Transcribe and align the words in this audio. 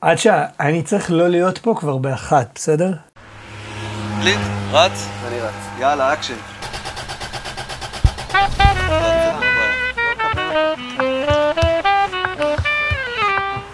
עד 0.00 0.18
שאני 0.18 0.82
צריך 0.82 1.10
לא 1.10 1.28
להיות 1.28 1.58
פה 1.58 1.74
כבר 1.78 1.96
באחת, 1.96 2.48
בסדר? 2.54 2.92
קליק, 4.20 4.38
רץ? 4.72 5.08
אני 5.28 5.40
רץ. 5.40 5.52
יאללה, 5.80 6.12
אקשן. 6.12 6.34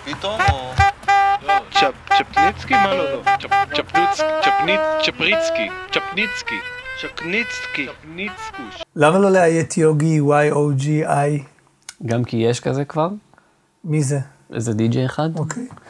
פתאום 0.04 0.40
או... 0.52 0.72
צ'פ- 1.72 2.14
צ'פניצקי? 2.18 2.74
מה 2.74 2.94
לא? 2.94 3.12
לא. 3.12 3.22
צ'פריצקי. 4.44 5.68
צ'פניצקי. 5.92 6.58
צ'קניצקי. 7.00 7.86
צ'פניצקוש. 8.00 8.82
למה 8.96 9.18
לא 9.18 9.30
לאיית 9.30 9.76
יוגי 9.78 10.20
Y-O-G-I? 10.20 11.42
גם 12.06 12.24
כי 12.24 12.36
יש 12.36 12.60
כזה 12.60 12.84
כבר, 12.84 13.08
מי 13.84 14.02
זה? 14.02 14.18
איזה 14.54 14.72
די-ג'יי 14.72 15.06
אחד. 15.06 15.28
אוקיי. 15.38 15.62
ו- 15.62 15.83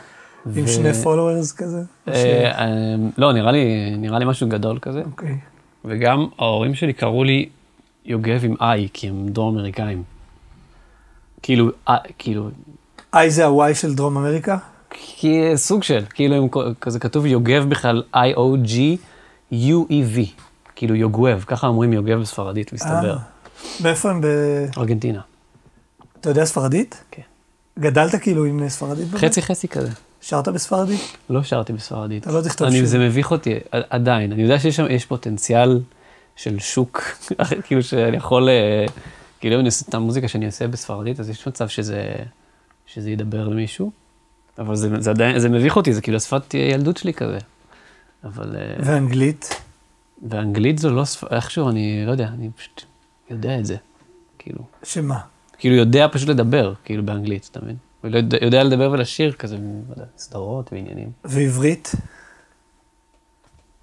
עם 0.57 0.67
שני 0.67 0.95
פולוורס 0.95 1.53
כזה? 1.53 1.83
אה, 2.09 2.51
אה, 2.51 2.95
לא, 3.17 3.33
נראה 3.33 3.53
לי, 3.53 3.95
נראה 3.97 4.19
לי 4.19 4.25
משהו 4.25 4.49
גדול 4.49 4.79
כזה. 4.79 5.03
אוקיי. 5.05 5.39
וגם 5.85 6.27
ההורים 6.39 6.75
שלי 6.75 6.93
קראו 6.93 7.25
לי 7.25 7.49
יוגב 8.05 8.41
עם 8.45 8.55
איי, 8.61 8.89
כי 8.93 9.09
הם 9.09 9.29
דרום 9.29 9.59
אמריקאים. 9.59 10.03
כאילו, 11.43 11.71
אה, 11.89 11.97
כאילו, 12.19 12.51
I 13.15 13.29
זה 13.29 13.47
ה-Y 13.47 13.75
של 13.75 13.95
דרום 13.95 14.17
אמריקה? 14.17 14.57
כי 14.91 15.57
סוג 15.57 15.83
של, 15.83 16.05
כאילו, 16.15 16.35
הם, 16.37 16.49
כזה 16.81 16.99
כתוב 16.99 17.27
יוגב 17.27 17.65
בכלל 17.69 18.03
I-O-G-U-E-V, 18.17 19.61
כאילו 20.77 20.95
יוגב, 20.95 21.45
ככה 21.47 21.67
אומרים 21.67 21.93
יוגב 21.93 22.19
בספרדית, 22.19 22.73
מסתבר. 22.73 23.17
מאיפה 23.81 24.11
הם 24.11 24.21
ב... 24.21 24.27
ארגנטינה. 24.79 25.21
אתה 26.21 26.31
יודע 26.31 26.45
ספרדית? 26.45 27.05
כן. 27.11 27.23
גדלת 27.79 28.15
כאילו 28.15 28.45
עם 28.45 28.69
ספרדית? 28.69 29.09
חצי 29.15 29.43
חצי 29.43 29.69
כזה. 29.69 29.91
שרת 30.27 30.49
בספרדית? 30.49 31.17
לא 31.31 31.43
שרתי 31.43 31.73
בספרדית. 31.73 32.23
אתה 32.23 32.33
לא 32.33 32.43
תכתוב 32.43 32.71
שיר. 32.71 32.87
זה 32.87 32.99
מביך 32.99 33.31
אותי, 33.31 33.55
עדיין. 33.71 34.33
אני 34.33 34.43
יודע 34.43 34.59
שיש 34.59 34.77
שם, 34.77 34.87
יש 34.91 35.07
פוטנציאל 35.07 35.81
של 36.37 36.59
שוק, 36.59 37.03
כאילו 37.65 37.83
שאני 37.83 38.17
יכול, 38.17 38.49
אה, 38.49 38.87
כאילו 39.41 39.55
אם 39.55 39.61
אני 39.61 39.69
עושה 39.69 39.85
את 39.89 39.95
המוזיקה 39.95 40.29
שאני 40.29 40.47
אעשה 40.47 40.69
בספרדית, 40.69 41.21
אז 41.21 41.31
יש 41.31 41.49
מצב 41.49 41.69
שזה, 41.69 42.15
שזה 42.87 43.11
ידבר 43.11 43.49
למישהו. 43.49 43.91
אבל 44.59 44.77
זה, 44.77 44.89
זה 45.01 45.11
עדיין, 45.11 45.39
זה 45.39 45.49
מביך 45.49 45.77
אותי, 45.77 45.93
זה 45.93 46.01
כאילו 46.01 46.17
השפת 46.17 46.55
ילדות 46.55 46.97
שלי 46.97 47.15
כזה. 47.15 47.39
אבל, 48.25 48.57
אה, 48.57 48.75
ואנגלית? 48.79 49.61
ואנגלית 50.29 50.79
זו 50.79 50.91
לא 50.91 51.05
שפת, 51.05 51.33
איכשהו, 51.33 51.69
אני 51.69 52.07
לא 52.07 52.11
יודע, 52.11 52.29
אני 52.29 52.51
פשוט 52.57 52.83
יודע 53.31 53.59
את 53.59 53.67
זה. 53.67 53.77
כאילו, 54.39 54.61
שמה? 54.83 55.19
כאילו 55.59 55.75
יודע 55.75 56.07
פשוט 56.13 56.29
לדבר, 56.29 56.75
כאילו 56.85 57.03
באנגלית, 57.03 57.49
אתה 57.53 57.61
מבין? 57.63 57.77
ולא 58.05 58.21
יודע- 58.43 58.63
לדבר 58.63 58.91
ולשיר 58.91 59.33
כזה, 59.33 59.57
לא 59.97 60.05
סדרות 60.19 60.73
ועניינים. 60.73 61.11
ועברית? 61.25 61.93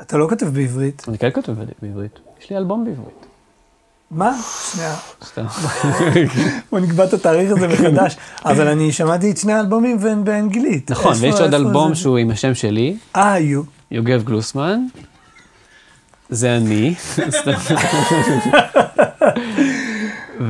אתה 0.02 0.18
לא 0.18 0.28
כותב 0.30 0.46
בעברית. 0.46 1.06
אני 1.08 1.18
כן 1.18 1.30
כותב 1.34 1.54
בעברית, 1.82 2.20
יש 2.42 2.50
לי 2.50 2.58
אלבום 2.58 2.86
בעברית. 2.86 3.26
מה? 4.12 4.38
שנייה. 4.74 4.96
סתם. 5.24 5.46
בוא 6.72 6.80
נקבע 6.80 7.06
את 7.06 7.14
התאריך 7.14 7.52
הזה 7.52 7.68
מחדש. 7.68 8.18
אבל 8.46 8.68
אני 8.68 8.92
שמעתי 8.92 9.32
את 9.32 9.38
שני 9.38 9.54
האלבומים 9.54 9.98
והם 10.00 10.24
באנגלית. 10.24 10.92
נכון, 10.92 11.14
ויש 11.20 11.36
עוד 11.40 11.54
אלבום? 11.54 11.96
שהוא 11.96 12.18
עם 12.18 12.32
השם 12.32 12.56
שלי, 12.56 12.98
אה, 13.16 13.40
יו. 13.40 13.62
יוגב 13.92 14.24
גלוסמן. 14.24 14.80
זה 16.30 16.58
אני. 16.58 16.96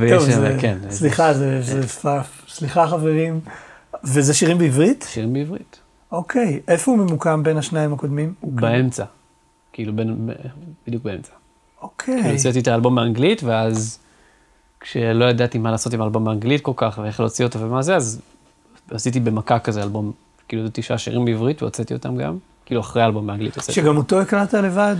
ויש 0.00 0.22
שם, 0.22 0.58
כן, 0.60 0.78
סליחה, 0.90 1.34
זה 1.34 1.62
זה 1.62 1.88
פאף. 1.88 2.42
סליחה, 2.48 2.86
חברים. 2.86 3.40
וזה 4.04 4.34
שירים 4.34 4.58
בעברית? 4.58 5.06
שירים 5.08 5.32
בעברית. 5.32 5.78
אוקיי. 6.12 6.60
איפה 6.68 6.90
הוא 6.90 6.98
ממוקם 6.98 7.42
בין 7.42 7.56
השניים 7.56 7.92
הקודמים? 7.92 8.34
באמצע. 8.42 9.04
כאילו, 9.72 9.92
בין- 9.96 10.30
בדיוק 10.86 11.02
באמצע. 11.02 11.32
אוקיי. 11.82 12.20
כאילו, 12.22 12.30
הוצאתי 12.36 12.58
את 12.60 12.68
האלבום 12.68 12.94
באנגלית, 12.94 13.42
ואז 13.44 13.98
כשלא 14.80 15.24
ידעתי 15.24 15.58
מה 15.58 15.70
לעשות 15.70 15.94
עם 15.94 16.00
האלבום 16.00 16.24
באנגלית 16.24 16.60
כל 16.60 16.72
כך, 16.76 16.98
ואיך 17.02 17.20
להוציא 17.20 17.44
אותו 17.44 17.60
ומה 17.60 17.82
זה, 17.82 17.96
אז 17.96 18.20
עשיתי 18.90 19.20
במכה 19.20 19.58
כזה 19.58 19.82
אלבום, 19.82 20.12
כאילו 20.48 20.62
זה 20.66 20.70
תשעה 20.72 20.98
שירים 20.98 21.24
בעברית, 21.24 21.62
והוצאתי 21.62 21.94
אותם 21.94 22.16
גם. 22.16 22.38
כאילו, 22.66 22.80
אחרי 22.80 23.02
האלבום 23.02 23.26
באנגלית. 23.26 23.56
שגם 23.70 23.96
אותו 23.96 24.20
הקלטת 24.20 24.54
לבד? 24.54 24.96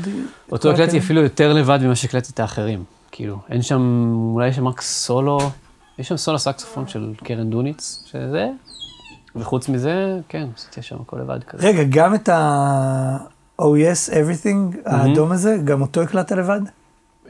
אותו 0.53 0.71
הקלטתי? 0.71 0.99
אפילו 0.99 1.23
יותר 1.23 1.53
לבד 1.53 1.79
ממה 1.83 1.97
שהקלטתי 1.97 2.33
את 2.33 2.41
האחרים. 2.41 2.85
כאילו, 3.13 3.37
אין 3.51 3.63
שם, 3.63 4.13
אולי 4.35 4.49
יש 4.49 4.57
שם 4.57 4.69
רק 4.69 4.81
סולו, 4.81 5.39
יש 5.99 6.09
שם 6.09 6.17
סולו 6.17 6.39
סקסופון 6.39 6.89
של 6.89 7.15
קרן 7.25 7.51
דוניץ, 7.51 8.05
שזה, 8.07 8.51
וחוץ 9.37 9.69
מזה, 9.69 10.19
כן, 10.29 10.47
עשיתי 10.57 10.83
שם 10.83 10.97
הכל 11.01 11.17
לבד 11.17 11.45
כזה. 11.45 11.69
רגע, 11.69 11.83
גם 11.91 12.15
את 12.15 12.29
ה... 12.29 13.17
Oh 13.61 13.65
yes, 13.65 14.13
everything, 14.13 14.79
האדום 14.85 15.33
הזה, 15.33 15.59
גם 15.65 15.83
אותו 15.83 16.03
הקלטת 16.03 16.33
לבד? 16.33 16.61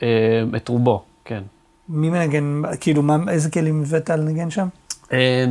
אה, 0.03 0.09
את 0.57 0.69
רובו, 0.69 1.03
כן. 1.25 1.43
מי 1.89 2.11
מנגן, 2.11 2.63
כאילו, 2.81 3.03
מה, 3.03 3.17
איזה 3.29 3.51
כלים 3.51 3.83
הבאת 3.83 4.11
לנגן 4.11 4.51
שם? 4.51 4.69
אה, 5.13 5.45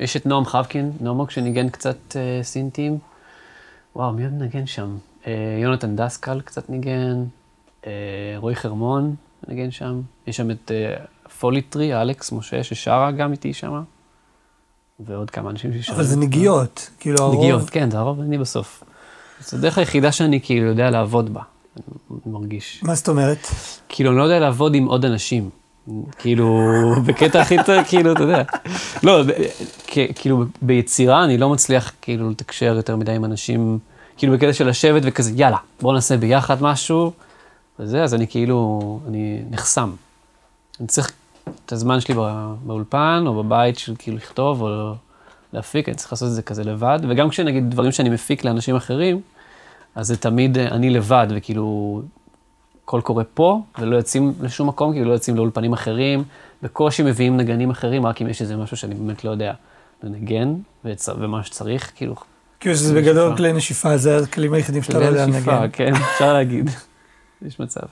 יש 0.00 0.16
את 0.16 0.26
נועם 0.26 0.44
חבקין, 0.44 0.92
נועם 1.00 1.28
שניגן 1.28 1.68
קצת 1.68 2.16
אה, 2.16 2.42
סינטים. 2.42 2.98
וואו, 3.96 4.12
מי 4.12 4.24
עוד 4.24 4.32
נגן 4.38 4.66
שם? 4.66 4.96
אה, 5.26 5.32
יונתן 5.62 5.96
דסקל 5.96 6.40
קצת 6.40 6.70
ניגן, 6.70 7.24
רועי 8.36 8.54
חרמון 8.56 9.14
ניגן 9.48 9.70
שם. 9.70 10.00
יש 10.26 10.36
שם 10.36 10.50
את 10.50 10.70
אה, 10.74 10.94
פוליטרי, 11.40 12.02
אלכס 12.02 12.32
משה, 12.32 12.64
ששרה 12.64 13.10
גם 13.10 13.32
איתי 13.32 13.52
שם. 13.54 13.82
ועוד 15.00 15.30
כמה 15.30 15.50
אנשים 15.50 15.72
ששרים. 15.72 15.98
אבל 15.98 16.06
זה 16.06 16.16
נגיעות, 16.16 16.90
כאילו 17.00 17.18
הרוב... 17.20 17.34
נגיעות, 17.42 17.70
כן, 17.70 17.90
זה 17.90 17.98
הרוב 17.98 18.20
אני 18.20 18.38
בסוף. 18.38 18.82
זו 19.40 19.56
הדרך 19.56 19.78
היחידה 19.78 20.12
שאני 20.12 20.40
כאילו 20.40 20.66
יודע 20.66 20.90
לעבוד 20.90 21.34
בה, 21.34 21.40
אני 21.76 21.84
מרגיש. 22.32 22.80
מה 22.82 22.94
זאת 22.94 23.08
אומרת? 23.08 23.46
כאילו, 23.88 24.10
אני 24.10 24.18
לא 24.18 24.22
יודע 24.22 24.38
לעבוד 24.38 24.74
עם 24.74 24.84
עוד 24.86 25.04
אנשים. 25.04 25.50
כאילו, 26.18 26.60
בקטע 27.06 27.40
הכי 27.40 27.56
טוב, 27.66 27.84
כאילו, 27.88 28.12
אתה 28.12 28.22
יודע. 28.22 28.42
לא, 29.02 29.22
כ- 29.86 29.98
כאילו, 30.14 30.44
ביצירה 30.62 31.24
אני 31.24 31.38
לא 31.38 31.48
מצליח 31.48 31.92
כאילו 32.02 32.30
לתקשר 32.30 32.74
יותר 32.76 32.96
מדי 32.96 33.12
עם 33.12 33.24
אנשים, 33.24 33.78
כאילו 34.16 34.32
בקטע 34.32 34.52
של 34.52 34.68
לשבת 34.68 35.02
וכזה, 35.04 35.32
יאללה, 35.36 35.56
בוא 35.80 35.94
נעשה 35.94 36.16
ביחד 36.16 36.62
משהו, 36.62 37.12
וזה, 37.78 38.02
אז 38.02 38.14
אני 38.14 38.26
כאילו, 38.26 38.80
אני 39.08 39.42
נחסם. 39.50 39.90
אני 40.80 40.86
צריך 40.88 41.12
את 41.64 41.72
הזמן 41.72 42.00
שלי 42.00 42.14
בא- 42.14 42.54
באולפן, 42.66 43.24
או 43.26 43.42
בבית 43.42 43.78
של 43.78 43.94
כאילו 43.98 44.16
לכתוב, 44.16 44.62
או 44.62 44.94
להפיק, 45.52 45.88
אני 45.88 45.96
צריך 45.96 46.12
לעשות 46.12 46.28
את 46.28 46.34
זה 46.34 46.42
כזה 46.42 46.64
לבד, 46.64 46.98
וגם 47.08 47.28
כשנגיד 47.28 47.70
דברים 47.70 47.92
שאני 47.92 48.08
מפיק 48.10 48.44
לאנשים 48.44 48.76
אחרים, 48.76 49.20
אז 49.94 50.06
זה 50.06 50.16
תמיד 50.16 50.58
אה, 50.58 50.68
אני 50.68 50.90
לבד, 50.90 51.26
וכאילו, 51.30 52.02
הכל 52.84 53.00
קורה 53.00 53.24
פה, 53.24 53.60
ולא 53.78 53.96
יוצאים 53.96 54.32
לשום 54.40 54.68
מקום, 54.68 54.92
כאילו 54.92 55.08
לא 55.08 55.12
יוצאים 55.12 55.36
לאולפנים 55.36 55.72
אחרים, 55.72 56.24
בקושי 56.62 57.02
מביאים 57.02 57.36
נגנים 57.36 57.70
אחרים, 57.70 58.06
רק 58.06 58.22
אם 58.22 58.28
יש 58.28 58.42
איזה 58.42 58.56
משהו 58.56 58.76
שאני 58.76 58.94
באמת 58.94 59.24
לא 59.24 59.30
יודע 59.30 59.52
לנגן, 60.02 60.54
וצ... 60.84 61.08
ומה 61.18 61.44
שצריך, 61.44 61.92
כאילו, 61.94 62.14
כאילו 62.60 62.74
שזה 62.76 62.94
בגדול 62.94 63.36
כלי 63.36 63.52
נשיפה, 63.52 63.96
זה 63.96 64.18
הכלים 64.18 64.52
היחידים 64.54 64.82
שאתה 64.82 64.98
לא 64.98 65.04
יודע 65.04 65.26
נשיפה, 65.26 65.52
לנגן. 65.52 65.68
כן, 65.72 65.94
אפשר 65.94 66.32
להגיד, 66.32 66.70
יש 67.46 67.60
מצב. 67.60 67.86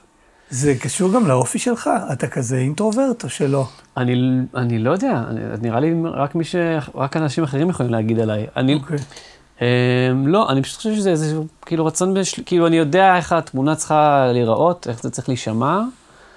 זה 0.51 0.75
קשור 0.81 1.13
גם 1.13 1.27
לאופי 1.27 1.59
שלך? 1.59 1.91
אתה 2.13 2.27
כזה 2.27 2.59
אינטרוברט 2.59 3.25
או 3.25 3.29
שלא? 3.29 3.67
אני, 3.97 4.15
אני 4.55 4.79
לא 4.79 4.91
יודע, 4.91 5.23
אני, 5.29 5.41
נראה 5.63 5.81
לי 5.81 5.95
רק 6.05 6.35
מי 6.35 6.45
ש... 6.45 6.57
רק 6.95 7.17
אנשים 7.17 7.45
אחרים 7.45 7.71
יכולים 7.71 7.93
להגיד 7.93 8.19
עליי. 8.19 8.47
אני, 8.57 8.75
אוקיי. 8.75 8.99
אה, 9.63 9.67
לא, 10.27 10.51
אני 10.51 10.63
פשוט 10.63 10.77
חושב 10.77 10.95
שזה 10.95 11.11
איזה 11.11 11.37
כאילו 11.67 11.87
רצון, 11.87 12.15
בשל... 12.15 12.43
כאילו 12.47 12.67
אני 12.67 12.77
יודע 12.77 13.17
איך 13.17 13.33
התמונה 13.33 13.77
צריכה 13.77 14.27
להיראות, 14.33 14.87
איך 14.91 15.03
זה 15.03 15.11
צריך 15.11 15.29
להישמע. 15.29 15.81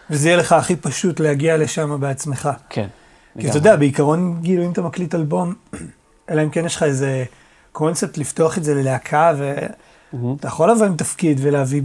וזה 0.09 0.29
יהיה 0.29 0.37
לך 0.37 0.51
הכי 0.51 0.75
פשוט 0.75 1.19
להגיע 1.19 1.57
לשם 1.57 1.99
בעצמך. 1.99 2.49
כן. 2.69 2.87
כי 3.39 3.49
אתה 3.49 3.57
יודע, 3.57 3.75
בעיקרון, 3.75 4.39
כאילו, 4.43 4.65
אם 4.65 4.71
אתה 4.71 4.81
מקליט 4.81 5.15
אלבום, 5.15 5.53
אלא 6.29 6.43
אם 6.43 6.49
כן 6.49 6.65
יש 6.65 6.75
לך 6.75 6.83
איזה 6.83 7.23
קונספט 7.71 8.17
לפתוח 8.17 8.57
את 8.57 8.63
זה 8.63 8.75
ללהקה, 8.75 9.33
ואתה 9.37 10.47
יכול 10.47 10.71
לבוא 10.71 10.85
עם 10.85 10.95
תפקיד 10.95 11.39
ולהביא 11.41 11.81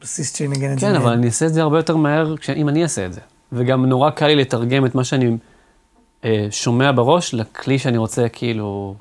בסיסט 0.00 0.36
שינגן 0.36 0.72
את 0.72 0.78
זה. 0.78 0.86
כן, 0.86 0.94
אבל. 0.94 1.12
אני 1.12 1.26
אעשה 1.26 1.46
את 1.46 1.54
זה 1.54 1.62
הרבה 1.62 1.78
יותר 1.78 1.96
מהר 1.96 2.34
אם 2.56 2.68
אני 2.68 2.82
אעשה 2.82 3.06
את 3.06 3.12
זה. 3.12 3.20
וגם 3.52 3.86
נורא 3.86 4.10
קל 4.10 4.26
לי 4.26 4.36
לתרגם 4.36 4.86
את 4.86 4.94
מה 4.94 5.04
שאני 5.04 5.36
אה, 6.24 6.46
שומע 6.50 6.92
בראש 6.92 7.34
לכלי 7.34 7.78
שאני 7.78 7.98
רוצה, 7.98 8.28
כאילו... 8.28 8.94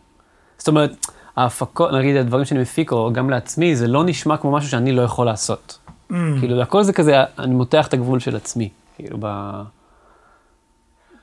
זאת 0.57 0.68
אומרת, 0.68 1.07
ההפקות, 1.36 1.92
נגיד 1.92 2.15
הדברים 2.15 2.45
שאני 2.45 2.62
מפיק, 2.62 2.92
או 2.92 3.13
גם 3.13 3.30
לעצמי, 3.30 3.75
זה 3.75 3.88
לא 3.88 4.03
נשמע 4.03 4.38
כמו 4.38 4.51
משהו 4.51 4.69
שאני 4.69 4.92
לא 4.92 5.01
יכול 5.01 5.25
לעשות. 5.25 5.77
Mm. 6.12 6.13
כאילו, 6.39 6.62
הכל 6.62 6.83
זה 6.83 6.94
כזה, 6.94 7.24
אני 7.39 7.56
מותח 7.56 7.88
את 7.88 7.94
הגבול 7.94 8.19
של 8.19 8.36
עצמי, 8.36 8.69
כאילו, 8.95 9.18
ב... 9.19 9.25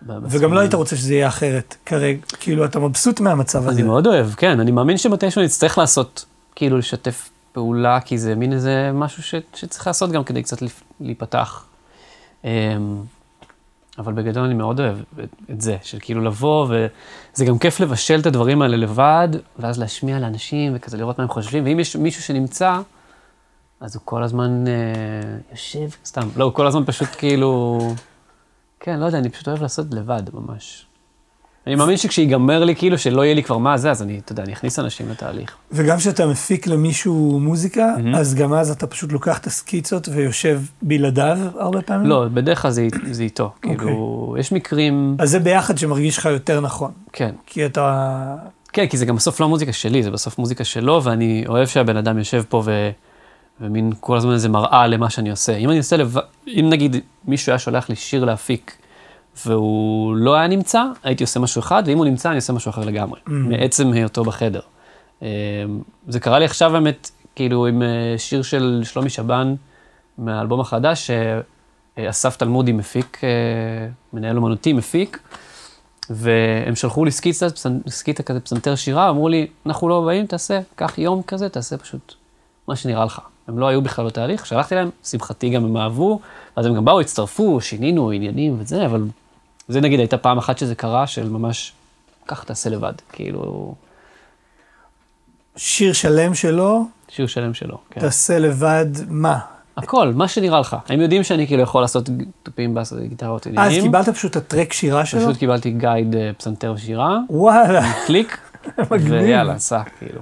ב- 0.06 0.12
וגם. 0.30 0.54
לא 0.54 0.60
היית 0.60 0.74
רוצה 0.74 0.96
שזה 0.96 1.14
יהיה 1.14 1.28
אחרת 1.28 1.76
כרגע. 1.86 2.20
כאילו, 2.40 2.64
אתה 2.64 2.78
מבסוט 2.78 3.20
מהמצב 3.20 3.68
הזה. 3.68 3.80
אני 3.80 3.82
מאוד 3.82 4.06
אוהב, 4.06 4.30
כן, 4.36 4.60
אני 4.60 4.70
מאמין 4.70 4.98
שמתישהו 4.98 5.42
נצטרך 5.42 5.78
לעשות, 5.78 6.24
כאילו, 6.54 6.78
לשתף 6.78 7.30
פעולה, 7.52 8.00
כי 8.00 8.18
זה 8.18 8.34
מין 8.34 8.52
איזה 8.52 8.90
משהו 8.94 9.22
ש, 9.22 9.34
שצריך 9.54 9.86
לעשות 9.86 10.12
גם 10.12 10.24
כדי 10.24 10.42
קצת 10.42 10.58
להיפתח. 11.00 11.66
אמ, 12.44 13.02
אבל 13.98 14.12
בגדול 14.12 14.44
אני 14.44 14.54
מאוד 14.54 14.80
אוהב 14.80 14.98
את, 15.24 15.28
את 15.50 15.60
זה, 15.60 15.76
של 15.82 15.98
כאילו 16.00 16.20
לבוא, 16.20 16.66
וזה 16.66 17.44
גם 17.44 17.58
כיף 17.58 17.80
לבשל 17.80 18.20
את 18.20 18.26
הדברים 18.26 18.62
האלה 18.62 18.76
לבד, 18.76 19.28
ואז 19.58 19.78
להשמיע 19.78 20.18
לאנשים, 20.18 20.72
וכזה 20.76 20.96
לראות 20.96 21.18
מה 21.18 21.24
הם 21.24 21.30
חושבים, 21.30 21.64
ואם 21.64 21.80
יש 21.80 21.96
מישהו 21.96 22.22
שנמצא, 22.22 22.80
אז 23.80 23.96
הוא 23.96 24.02
כל 24.04 24.22
הזמן 24.22 24.64
אה, 24.66 24.72
יושב, 25.50 25.88
סתם, 26.04 26.28
לא, 26.36 26.44
הוא 26.44 26.52
כל 26.52 26.66
הזמן 26.66 26.84
פשוט 26.86 27.08
כאילו, 27.18 27.78
כן, 28.80 29.00
לא 29.00 29.06
יודע, 29.06 29.18
אני 29.18 29.28
פשוט 29.28 29.48
אוהב 29.48 29.62
לעשות 29.62 29.86
לבד 29.90 30.22
ממש. 30.34 30.86
אני 31.66 31.74
מאמין 31.74 31.96
שכשיגמר 31.96 32.64
לי, 32.64 32.76
כאילו, 32.76 32.98
שלא 32.98 33.24
יהיה 33.24 33.34
לי 33.34 33.42
כבר 33.42 33.58
מה 33.58 33.78
זה, 33.78 33.90
אז 33.90 34.02
אני, 34.02 34.18
אתה 34.18 34.32
יודע, 34.32 34.42
אני 34.42 34.52
אכניס 34.52 34.78
אנשים 34.78 35.08
לתהליך. 35.08 35.56
וגם 35.72 35.96
כשאתה 35.96 36.26
מפיק 36.26 36.66
למישהו 36.66 37.40
מוזיקה, 37.40 37.94
mm-hmm. 37.96 38.16
אז 38.16 38.34
גם 38.34 38.54
אז 38.54 38.70
אתה 38.70 38.86
פשוט 38.86 39.12
לוקח 39.12 39.38
את 39.38 39.46
הסקיצות 39.46 40.08
ויושב 40.12 40.60
בלעדיו 40.82 41.38
הרבה 41.58 41.82
פעמים? 41.82 42.06
לא, 42.06 42.24
בדרך 42.34 42.62
כלל 42.62 42.70
זה, 42.70 42.88
זה 43.10 43.22
איתו. 43.22 43.44
Okay. 43.44 43.68
אוקיי. 43.68 43.76
כאילו, 43.78 44.36
יש 44.38 44.52
מקרים... 44.52 45.16
אז 45.18 45.30
זה 45.30 45.38
ביחד 45.38 45.78
שמרגיש 45.78 46.18
לך 46.18 46.24
יותר 46.24 46.60
נכון. 46.60 46.90
כן. 47.12 47.34
כי 47.46 47.66
אתה... 47.66 48.36
כן, 48.72 48.86
כי 48.86 48.96
זה 48.96 49.06
גם 49.06 49.16
בסוף 49.16 49.40
לא 49.40 49.48
מוזיקה 49.48 49.72
שלי, 49.72 50.02
זה 50.02 50.10
בסוף 50.10 50.38
מוזיקה 50.38 50.64
שלו, 50.64 51.00
ואני 51.04 51.44
אוהב 51.48 51.66
שהבן 51.66 51.96
אדם 51.96 52.18
יושב 52.18 52.42
פה 52.48 52.62
ו... 52.64 52.90
ומין 53.60 53.92
כל 54.00 54.16
הזמן 54.16 54.32
איזה 54.32 54.48
מראה 54.48 54.86
למה 54.86 55.10
שאני 55.10 55.30
עושה. 55.30 55.56
אם 55.56 55.70
אני 55.70 55.78
עושה 55.78 55.96
לבד, 55.96 56.20
אם 56.46 56.66
נגיד 56.70 56.96
מישהו 57.26 57.50
היה 57.50 57.58
שולח 57.58 57.88
לי 57.88 57.96
שיר 57.96 58.24
להפיק, 58.24 58.76
והוא 59.46 60.16
לא 60.16 60.34
היה 60.34 60.46
נמצא, 60.46 60.84
הייתי 61.02 61.24
עושה 61.24 61.40
משהו 61.40 61.60
אחד, 61.60 61.82
ואם 61.86 61.98
הוא 61.98 62.04
נמצא, 62.04 62.28
אני 62.28 62.36
עושה 62.36 62.52
משהו 62.52 62.70
אחר 62.70 62.84
לגמרי, 62.84 63.20
mm. 63.26 63.30
מעצם 63.30 63.92
היותו 63.92 64.24
בחדר. 64.24 64.60
אה, 65.22 65.28
זה 66.08 66.20
קרה 66.20 66.38
לי 66.38 66.44
עכשיו 66.44 66.70
באמת, 66.70 67.10
כאילו, 67.34 67.66
עם 67.66 67.82
אה, 67.82 68.14
שיר 68.18 68.42
של 68.42 68.80
שלומי 68.84 69.10
שבן 69.10 69.54
מהאלבום 70.18 70.60
החדש, 70.60 71.10
שאסף 71.96 72.36
תלמודי 72.36 72.72
מפיק, 72.72 73.20
אה, 73.24 73.28
מנהל 74.12 74.36
אומנותי 74.36 74.72
מפיק, 74.72 75.18
והם 76.10 76.76
שלחו 76.76 77.04
לי 77.04 77.10
סקיצה, 77.10 77.46
סקיצה 77.88 78.22
כזה 78.22 78.40
פסנתר 78.40 78.74
שירה, 78.74 79.10
אמרו 79.10 79.28
לי, 79.28 79.46
אנחנו 79.66 79.88
לא 79.88 80.02
באים, 80.06 80.26
תעשה, 80.26 80.60
קח 80.74 80.98
יום 80.98 81.22
כזה, 81.22 81.48
תעשה 81.48 81.76
פשוט 81.76 82.14
מה 82.68 82.76
שנראה 82.76 83.04
לך. 83.04 83.20
הם 83.48 83.58
לא 83.58 83.66
היו 83.66 83.82
בכלל 83.82 84.06
בתהליך, 84.06 84.46
שלחתי 84.46 84.74
להם, 84.74 84.90
שמחתי 85.04 85.50
גם 85.50 85.64
הם 85.64 85.76
אהבו, 85.76 86.20
אז 86.56 86.66
הם 86.66 86.74
גם 86.74 86.84
באו, 86.84 87.00
הצטרפו, 87.00 87.60
שינינו 87.60 88.10
עניינים 88.10 88.56
וזה, 88.58 88.86
אבל 88.86 89.04
זה 89.72 89.80
נגיד 89.80 89.98
הייתה 89.98 90.18
פעם 90.18 90.38
אחת 90.38 90.58
שזה 90.58 90.74
קרה, 90.74 91.06
של 91.06 91.28
ממש, 91.28 91.72
קח 92.26 92.42
תעשה 92.42 92.70
לבד, 92.70 92.92
כאילו... 93.12 93.74
שיר 95.56 95.92
שלם 95.92 96.34
שלו? 96.34 96.86
שיר 97.08 97.26
שלם 97.26 97.54
שלו, 97.54 97.78
כן. 97.90 98.00
תעשה 98.00 98.38
לבד 98.38 98.86
מה? 99.08 99.38
הכל, 99.76 100.12
מה 100.14 100.28
שנראה 100.28 100.60
לך. 100.60 100.76
הם 100.88 101.00
יודעים 101.00 101.22
שאני 101.22 101.46
כאילו 101.46 101.62
יכול 101.62 101.80
לעשות 101.82 102.08
תופים, 102.42 102.74
בס, 102.74 102.92
גיטרות, 102.92 103.46
עניינים. 103.46 103.78
אז 103.78 103.82
קיבלת 103.82 104.08
פשוט 104.08 104.30
את 104.30 104.36
הטרק 104.36 104.72
שירה 104.72 105.06
שלו? 105.06 105.20
פשוט 105.20 105.36
קיבלתי 105.36 105.70
גייד 105.70 106.16
אה, 106.16 106.30
פסנתר 106.38 106.72
ושירה. 106.76 107.18
וואלה. 107.30 107.92
קליק. 108.06 108.38
מגניב. 108.90 109.12
ויאללה, 109.12 109.58
סע, 109.58 109.82
כאילו. 109.98 110.20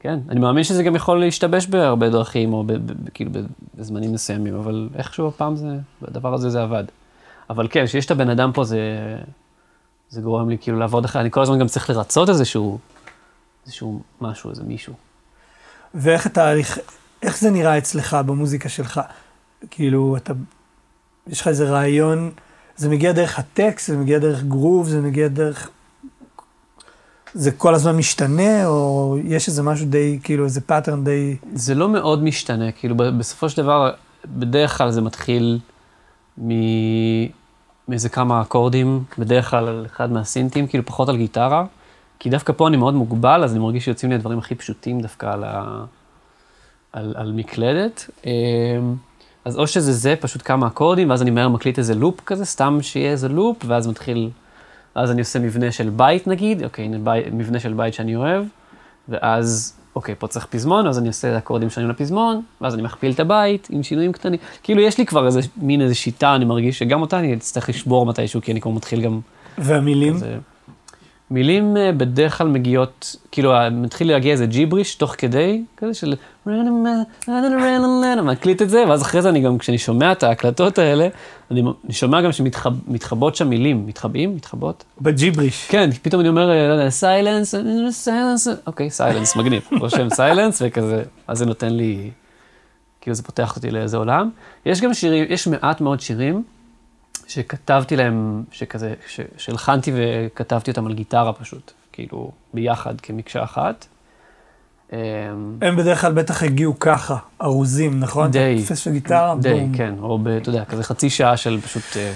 כן, 0.00 0.18
אני 0.28 0.40
מאמין 0.40 0.64
שזה 0.64 0.82
גם 0.82 0.96
יכול 0.96 1.20
להשתבש 1.20 1.66
בהרבה 1.66 2.10
דרכים, 2.10 2.52
או 2.52 2.64
כאילו 3.14 3.30
בזמנים 3.74 4.12
מסוימים, 4.12 4.54
אבל 4.54 4.88
איכשהו 4.94 5.28
הפעם 5.28 5.56
זה, 5.56 5.76
הדבר 6.02 6.34
הזה 6.34 6.50
זה 6.50 6.62
עבד. 6.62 6.84
אבל 7.50 7.68
כן, 7.70 7.86
כשיש 7.86 8.06
את 8.06 8.10
הבן 8.10 8.30
אדם 8.30 8.52
פה, 8.52 8.64
זה, 8.64 8.78
זה 10.08 10.20
גורם 10.20 10.50
לי 10.50 10.58
כאילו 10.60 10.78
לעבוד 10.78 11.04
אחרי, 11.04 11.22
אני 11.22 11.30
כל 11.30 11.42
הזמן 11.42 11.58
גם 11.58 11.66
צריך 11.66 11.90
לרצות 11.90 12.28
איזשהו, 12.28 12.78
איזשהו 13.66 14.00
משהו, 14.20 14.50
איזה 14.50 14.62
מישהו. 14.62 14.94
ואיך 15.94 16.26
אתה, 16.26 16.52
איך 17.22 17.38
זה 17.38 17.50
נראה 17.50 17.78
אצלך 17.78 18.16
במוזיקה 18.26 18.68
שלך? 18.68 19.00
כאילו, 19.70 20.16
אתה, 20.16 20.32
יש 21.26 21.40
לך 21.40 21.48
איזה 21.48 21.70
רעיון, 21.70 22.30
זה 22.76 22.88
מגיע 22.88 23.12
דרך 23.12 23.38
הטקסט, 23.38 23.86
זה 23.86 23.96
מגיע 23.96 24.18
דרך 24.18 24.42
גרוב, 24.42 24.88
זה 24.88 25.00
מגיע 25.00 25.28
דרך 25.28 25.70
זה 27.34 27.50
כל 27.50 27.74
הזמן 27.74 27.96
משתנה, 27.96 28.66
או 28.66 29.16
יש 29.24 29.48
איזה 29.48 29.62
משהו 29.62 29.86
די, 29.86 30.18
כאילו 30.22 30.44
איזה 30.44 30.60
pattern 30.60 31.04
די... 31.04 31.36
זה 31.54 31.74
לא 31.74 31.88
מאוד 31.88 32.22
משתנה, 32.22 32.72
כאילו 32.72 32.94
בסופו 32.96 33.48
של 33.48 33.62
דבר, 33.62 33.90
בדרך 34.26 34.78
כלל 34.78 34.90
זה 34.90 35.00
מתחיל 35.00 35.58
מ... 36.38 36.50
מאיזה 37.90 38.08
כמה 38.08 38.42
אקורדים, 38.42 39.04
בדרך 39.18 39.50
כלל 39.50 39.68
על 39.68 39.86
אחד 39.86 40.12
מהסינטים, 40.12 40.66
כאילו 40.66 40.86
פחות 40.86 41.08
על 41.08 41.16
גיטרה, 41.16 41.64
כי 42.18 42.30
דווקא 42.30 42.52
פה 42.56 42.68
אני 42.68 42.76
מאוד 42.76 42.94
מוגבל, 42.94 43.44
אז 43.44 43.52
אני 43.52 43.60
מרגיש 43.60 43.84
שיוצאים 43.84 44.10
לי 44.10 44.14
הדברים 44.14 44.38
הכי 44.38 44.54
פשוטים 44.54 45.00
דווקא 45.00 45.26
על, 45.26 45.44
ה... 45.44 45.84
על, 46.92 47.14
על 47.16 47.32
מקלדת. 47.32 48.10
אמ, 48.26 48.30
אז 49.44 49.58
או 49.58 49.66
שזה 49.66 49.92
זה, 49.92 50.14
פשוט 50.20 50.42
כמה 50.44 50.66
אקורדים, 50.66 51.10
ואז 51.10 51.22
אני 51.22 51.30
מהר 51.30 51.48
מקליט 51.48 51.78
איזה 51.78 51.94
לופ 51.94 52.20
כזה, 52.26 52.44
סתם 52.44 52.78
שיהיה 52.82 53.10
איזה 53.10 53.28
לופ, 53.28 53.56
ואז 53.66 53.86
מתחיל 53.86 54.30
אז 54.94 55.10
אני 55.10 55.20
עושה 55.20 55.38
מבנה 55.38 55.72
של 55.72 55.90
בית 55.90 56.26
נגיד, 56.26 56.64
אוקיי, 56.64 56.84
הנה 56.84 56.98
מבנה 57.32 57.60
של 57.60 57.72
בית 57.72 57.94
שאני 57.94 58.16
אוהב, 58.16 58.44
ואז, 59.08 59.79
אוקיי, 59.96 60.14
פה 60.18 60.26
צריך 60.26 60.46
פזמון, 60.46 60.86
אז 60.86 60.98
אני 60.98 61.08
עושה 61.08 61.38
אקורדים 61.38 61.70
שונים 61.70 61.90
לפזמון, 61.90 62.42
ואז 62.60 62.74
אני 62.74 62.82
מכפיל 62.82 63.12
את 63.12 63.20
הבית 63.20 63.68
עם 63.70 63.82
שינויים 63.82 64.12
קטנים. 64.12 64.38
כאילו, 64.62 64.82
יש 64.82 64.98
לי 64.98 65.06
כבר 65.06 65.26
איזה 65.26 65.40
מין 65.56 65.80
איזה 65.80 65.94
שיטה, 65.94 66.34
אני 66.34 66.44
מרגיש 66.44 66.78
שגם 66.78 67.00
אותה 67.00 67.18
אני 67.18 67.34
אצטרך 67.34 67.68
לשבור 67.68 68.06
מתישהו, 68.06 68.40
כי 68.42 68.52
אני 68.52 68.60
כבר 68.60 68.70
מתחיל 68.70 69.00
גם... 69.00 69.20
והמילים? 69.58 70.14
כזה, 70.14 70.38
מילים 71.30 71.76
אה, 71.76 71.92
בדרך 71.92 72.38
כלל 72.38 72.48
מגיעות, 72.48 73.16
כאילו, 73.32 73.52
מתחיל 73.70 74.08
להגיע 74.08 74.32
איזה 74.32 74.46
ג'יבריש 74.46 74.94
תוך 74.94 75.14
כדי, 75.18 75.62
כזה 75.76 75.94
של... 75.94 76.14
מקליט 78.22 78.62
את 78.62 78.70
זה, 78.70 78.84
ואז 78.88 79.02
אחרי 79.02 79.22
זה 79.22 79.28
אני 79.28 79.40
גם, 79.40 79.58
כשאני 79.58 79.78
שומע 79.78 80.12
את 80.12 80.22
ההקלטות 80.22 80.78
האלה, 80.78 81.08
אני, 81.50 81.62
אני 81.84 81.92
שומע 81.92 82.20
גם 82.20 82.32
שמתחבאות 82.32 83.36
שם 83.36 83.48
מילים, 83.48 83.86
מתחבאים? 83.86 84.36
מתחבאות? 84.36 84.84
בג'יבריש. 85.00 85.66
כן, 85.68 85.90
פתאום 86.02 86.20
אני 86.20 86.28
אומר, 86.28 86.46
לא 86.46 86.52
יודע, 86.52 86.90
silence, 86.90 87.54
silence, 87.90 88.48
אוקיי, 88.66 88.90
silence, 88.90 89.36
מגניב. 89.36 89.62
רושם 89.80 90.10
silence, 90.10 90.62
וכזה, 90.66 91.02
אז 91.28 91.38
זה 91.38 91.46
נותן 91.46 91.72
לי, 91.72 92.10
כאילו 93.00 93.14
זה 93.14 93.22
פותח 93.22 93.56
אותי 93.56 93.70
לאיזה 93.70 93.96
עולם. 93.96 94.30
יש 94.66 94.80
גם 94.80 94.94
שירים, 94.94 95.24
יש 95.28 95.46
מעט 95.46 95.80
מאוד 95.80 96.00
שירים. 96.00 96.42
שכתבתי 97.30 97.96
להם, 97.96 98.44
שכזה, 98.52 98.94
שהלחנתי 99.36 99.92
וכתבתי 99.94 100.70
אותם 100.70 100.86
על 100.86 100.92
גיטרה 100.92 101.32
פשוט, 101.32 101.72
כאילו, 101.92 102.30
ביחד 102.54 103.00
כמקשה 103.00 103.44
אחת. 103.44 103.86
אמ, 104.92 104.98
הם 105.62 105.76
בדרך 105.76 106.00
כלל 106.00 106.12
בטח 106.12 106.42
הגיעו 106.42 106.78
ככה, 106.78 107.16
ארוזים, 107.42 108.00
נכון? 108.00 108.30
די. 108.30 108.54
אתה 108.58 108.68
תופס 108.68 108.88
גיטרה? 108.88 109.34
די, 109.40 109.60
בום. 109.60 109.72
כן, 109.76 109.94
או 110.02 110.18
ב, 110.18 110.28
אתה 110.28 110.48
יודע, 110.48 110.64
כזה 110.64 110.82
חצי 110.82 111.10
שעה 111.10 111.36
של 111.36 111.60
פשוט... 111.60 111.96
אה, 111.96 112.12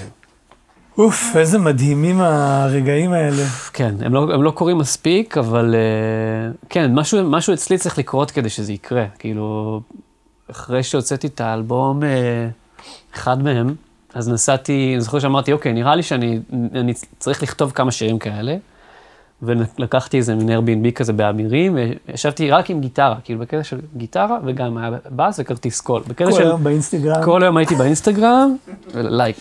אוף, 0.98 1.36
איזה 1.36 1.58
מדהימים 1.58 2.20
הרגעים 2.20 3.12
האלה. 3.12 3.44
כן, 3.72 3.94
הם 4.00 4.14
לא, 4.14 4.34
הם 4.34 4.42
לא 4.42 4.50
קורים 4.50 4.78
מספיק, 4.78 5.38
אבל 5.38 5.74
אה, 5.74 6.52
כן, 6.68 6.94
משהו, 6.94 7.30
משהו 7.30 7.54
אצלי 7.54 7.78
צריך 7.78 7.98
לקרות 7.98 8.30
כדי 8.30 8.48
שזה 8.48 8.72
יקרה. 8.72 9.04
כאילו, 9.18 9.80
אחרי 10.50 10.82
שהוצאתי 10.82 11.26
את 11.26 11.40
האלבום, 11.40 12.04
אה, 12.04 12.48
אחד 13.14 13.42
מהם, 13.42 13.74
אז 14.14 14.28
נסעתי, 14.28 14.90
אני 14.94 15.00
זוכר 15.00 15.18
שאמרתי, 15.18 15.52
אוקיי, 15.52 15.72
נראה 15.72 15.94
לי 15.94 16.02
שאני 16.02 16.40
צריך 17.18 17.42
לכתוב 17.42 17.72
כמה 17.72 17.90
שירים 17.90 18.18
כאלה. 18.18 18.56
ולקחתי 19.42 20.16
איזה 20.16 20.34
מין 20.34 20.48
Airbnb 20.48 20.92
כזה 20.92 21.12
באמירים, 21.12 21.78
וישבתי 22.08 22.50
רק 22.50 22.70
עם 22.70 22.80
גיטרה, 22.80 23.16
כאילו 23.24 23.40
בקטע 23.40 23.64
של 23.64 23.80
גיטרה, 23.96 24.38
וגם 24.44 24.78
היה 24.78 24.90
באז 25.10 25.40
וכרטיס 25.40 25.80
קול. 25.80 26.02
כל 26.16 26.32
של... 26.32 26.42
היום 26.42 26.64
באינסטגרם. 26.64 27.24
כל 27.24 27.42
היום 27.42 27.56
הייתי 27.56 27.74
באינסטגרם, 27.74 28.56
ולייק. 28.94 29.36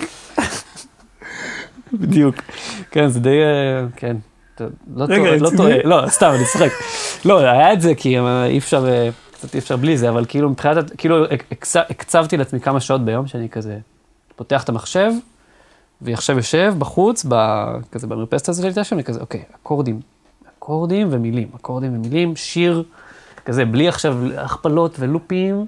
בדיוק. 1.94 2.36
כן, 2.92 3.08
זה 3.08 3.20
די, 3.20 3.42
אה, 3.42 3.86
כן. 3.96 4.18
לא 4.96 5.06
טועה, 5.06 5.38
לא 5.38 5.50
טועה, 5.58 5.84
לא, 5.84 6.04
סתם, 6.08 6.32
אני 6.36 6.46
צוחק. 6.46 6.72
לא, 7.26 7.40
היה 7.40 7.74
את 7.74 7.82
זה, 7.82 7.96
כי 7.96 8.20
אי 8.20 8.58
אפשר, 8.58 8.88
אה, 8.88 9.10
קצת 9.34 9.54
אי 9.54 9.60
אפשר 9.60 9.78
בלי 9.78 9.98
זה, 9.98 10.10
אבל 10.10 10.26
כאילו 10.28 10.50
מבחינת, 10.50 10.92
כאילו 10.98 11.26
הקצבתי 11.90 12.38
לעצמי 12.38 12.60
כמה 12.60 12.80
שעות 12.80 13.06
ביום, 13.06 13.28
שאני 13.28 13.50
כזה 13.50 13.78
פותח 14.36 14.64
את 14.64 14.70
המחשב, 14.70 15.12
ועכשיו 16.02 16.38
יושב 16.38 16.74
בחוץ, 16.78 17.26
כזה 17.92 18.08
במרפסת 18.08 18.50
הזאת 18.50 18.64
שהייתה 18.64 18.84
שם, 18.84 19.02
כזה, 19.02 19.20
אוקיי, 19.20 19.44
אקורדים, 19.56 20.00
אקורדים 20.58 21.08
ומילים, 21.12 21.50
אקורדים 21.56 21.96
ומילים, 21.96 22.36
שיר, 22.36 22.84
כזה, 23.46 23.66
בלי 23.66 23.88
עכשיו 23.88 24.18
הכפלות 24.38 24.96
ולופים, 25.00 25.66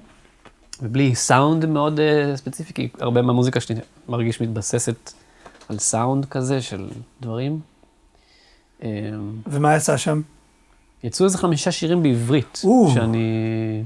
ובלי 0.82 1.14
סאונד 1.14 1.66
מאוד 1.66 1.98
uh, 2.00 2.36
ספציפי, 2.36 2.72
כי 2.72 2.88
הרבה 3.00 3.22
מהמוזיקה 3.22 3.60
שלי 3.60 3.74
מרגיש 4.08 4.40
מתבססת 4.40 5.12
על 5.68 5.78
סאונד 5.78 6.24
כזה 6.24 6.62
של 6.62 6.88
דברים. 7.20 7.60
אמ, 8.82 8.88
ומה 9.46 9.76
יצא 9.76 9.96
שם? 9.96 10.20
יצאו 11.04 11.24
איזה 11.24 11.38
חמישה 11.38 11.72
שירים 11.72 12.02
בעברית, 12.02 12.62
שאני, 12.94 13.84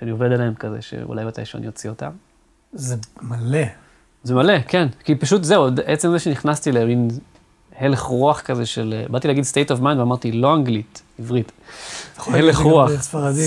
שאני 0.00 0.10
עובד 0.10 0.32
עליהם 0.32 0.54
כזה, 0.54 0.82
שאולי 0.82 1.24
מתישהו 1.24 1.58
אני 1.58 1.66
אוציא 1.66 1.90
אותם. 1.90 2.10
זה 2.72 2.96
מלא. 3.22 3.58
זה 4.22 4.34
מלא, 4.34 4.58
כן. 4.68 4.88
כי 5.04 5.14
פשוט 5.14 5.44
זהו, 5.44 5.66
עצם 5.86 6.10
זה 6.10 6.18
שנכנסתי 6.18 6.72
למין 6.72 7.08
הלך 7.78 8.00
רוח 8.00 8.40
כזה 8.40 8.66
של, 8.66 9.02
באתי 9.10 9.28
להגיד 9.28 9.44
state 9.44 9.70
of 9.76 9.80
mind 9.80 9.98
ואמרתי 9.98 10.32
לא 10.32 10.54
אנגלית, 10.54 11.02
עברית. 11.18 11.52
הלך 12.26 12.58
רוח, 12.58 12.90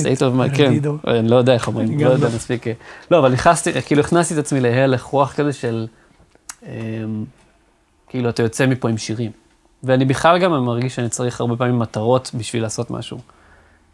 state 0.04 0.20
of 0.20 0.40
mind, 0.40 0.58
כן, 0.58 0.74
אני 1.08 1.28
לא 1.28 1.36
יודע 1.36 1.54
איך 1.54 1.68
אומרים, 1.68 2.00
לא 2.00 2.10
יודע 2.10 2.28
מספיק. 2.36 2.66
לא, 3.12 3.20
אבל 3.20 3.32
נכנסתי, 3.32 3.82
כאילו 3.82 4.02
הכנסתי 4.02 4.34
את 4.34 4.40
עצמי 4.40 4.60
להלך 4.60 5.04
רוח 5.04 5.34
כזה 5.34 5.54
של, 5.54 5.88
אמ, 6.64 6.70
כאילו, 8.10 8.30
אתה 8.30 8.44
יוצא 8.44 8.66
מפה 8.66 8.90
עם 8.90 8.98
שירים. 8.98 9.32
ואני 9.84 10.06
בכלל 10.06 10.40
גם 10.40 10.66
מרגיש 10.66 10.96
שאני 10.96 11.10
צריך 11.10 11.42
הרבה 11.42 11.56
פעמים 11.56 11.80
מטרות 11.80 12.32
בשביל 12.34 12.62
לעשות 12.62 12.92
משהו. 12.92 13.18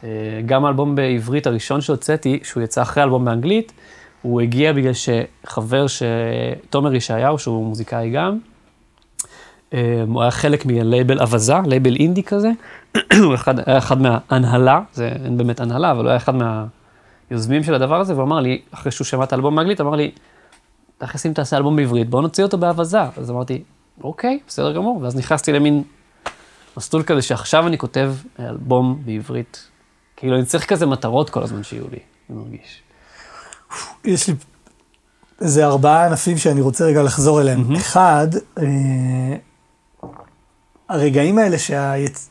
אה, 0.03 0.10
גם 0.46 0.65
האלבום 0.65 0.96
בעברית 0.96 1.48
הראשון 1.48 1.81
שהוצאתי, 1.81 2.39
שהוא 2.43 2.63
יצא 2.63 2.81
אחרי 2.81 3.03
האלבום 3.03 3.25
באנגלית, 3.25 3.72
הוא 4.21 4.41
הגיע 4.41 4.74
בגלל 4.74 4.93
שחבר, 4.93 5.88
ש... 5.88 6.03
תומר 6.69 6.95
ישעיהו, 6.95 7.39
שהוא 7.39 7.65
מוזיקאי 7.67 8.09
גם, 8.09 8.38
אה, 9.74 10.03
הוא 10.07 10.21
היה 10.21 10.31
חלק 10.31 10.65
מלייבל 10.65 11.19
אווזה, 11.19 11.53
לייבל 11.65 11.95
אינדי 11.95 12.24
כזה, 12.24 12.50
הוא 13.24 13.36
אחד, 13.36 13.69
היה 13.69 13.77
אחד 13.77 13.97
מההנהלה, 14.01 14.79
זה 14.93 15.07
אין 15.25 15.38
באמת 15.38 15.59
הנהלה, 15.59 15.91
אבל 15.91 16.00
הוא 16.00 16.09
היה 16.09 16.17
אחד 16.17 16.33
מהיוזמים 16.36 17.63
של 17.63 17.74
הדבר 17.74 18.00
הזה, 18.00 18.13
והוא 18.13 18.25
אמר 18.25 18.39
לי, 18.39 18.62
אחרי 18.71 18.91
שהוא 18.91 19.05
שמע 19.05 19.24
את 19.24 19.33
האלבום 19.33 19.55
באנגלית, 19.55 19.81
אמר 19.81 19.95
לי, 19.95 20.12
תכף 20.97 21.25
אם 21.25 21.33
תעשה 21.33 21.57
אלבום 21.57 21.75
בעברית, 21.75 22.09
בוא 22.09 22.21
נוציא 22.21 22.43
אותו 22.43 22.57
באווזה. 22.57 23.01
אז 23.17 23.31
אמרתי, 23.31 23.63
אוקיי, 24.03 24.39
בסדר 24.47 24.74
גמור, 24.74 25.00
ואז 25.01 25.17
נכנסתי 25.17 25.51
למין 25.51 25.83
מסלול 26.77 27.03
כזה 27.03 27.21
שעכשיו 27.21 27.67
אני 27.67 27.77
כותב 27.77 28.13
אלבום 28.39 29.01
בעברית. 29.05 29.69
כאילו, 30.15 30.36
אני 30.36 30.45
צריך 30.45 30.65
כזה 30.65 30.86
מטרות 30.86 31.29
כל 31.29 31.43
הזמן 31.43 31.63
שיהיו 31.63 31.86
לי, 31.91 32.00
אני 32.29 32.38
מרגיש. 32.38 32.81
יש 34.05 34.27
לי 34.27 34.33
איזה 35.41 35.65
ארבעה 35.65 36.05
ענפים 36.05 36.38
שאני 36.38 36.62
רוצה 36.62 36.86
רגע 36.86 37.03
לחזור 37.03 37.41
אליהם. 37.41 37.63
Mm-hmm. 37.69 37.77
אחד, 37.77 38.27
אה, 38.57 39.36
הרגעים 40.89 41.38
האלה 41.38 41.57
שהיצ... 41.57 42.29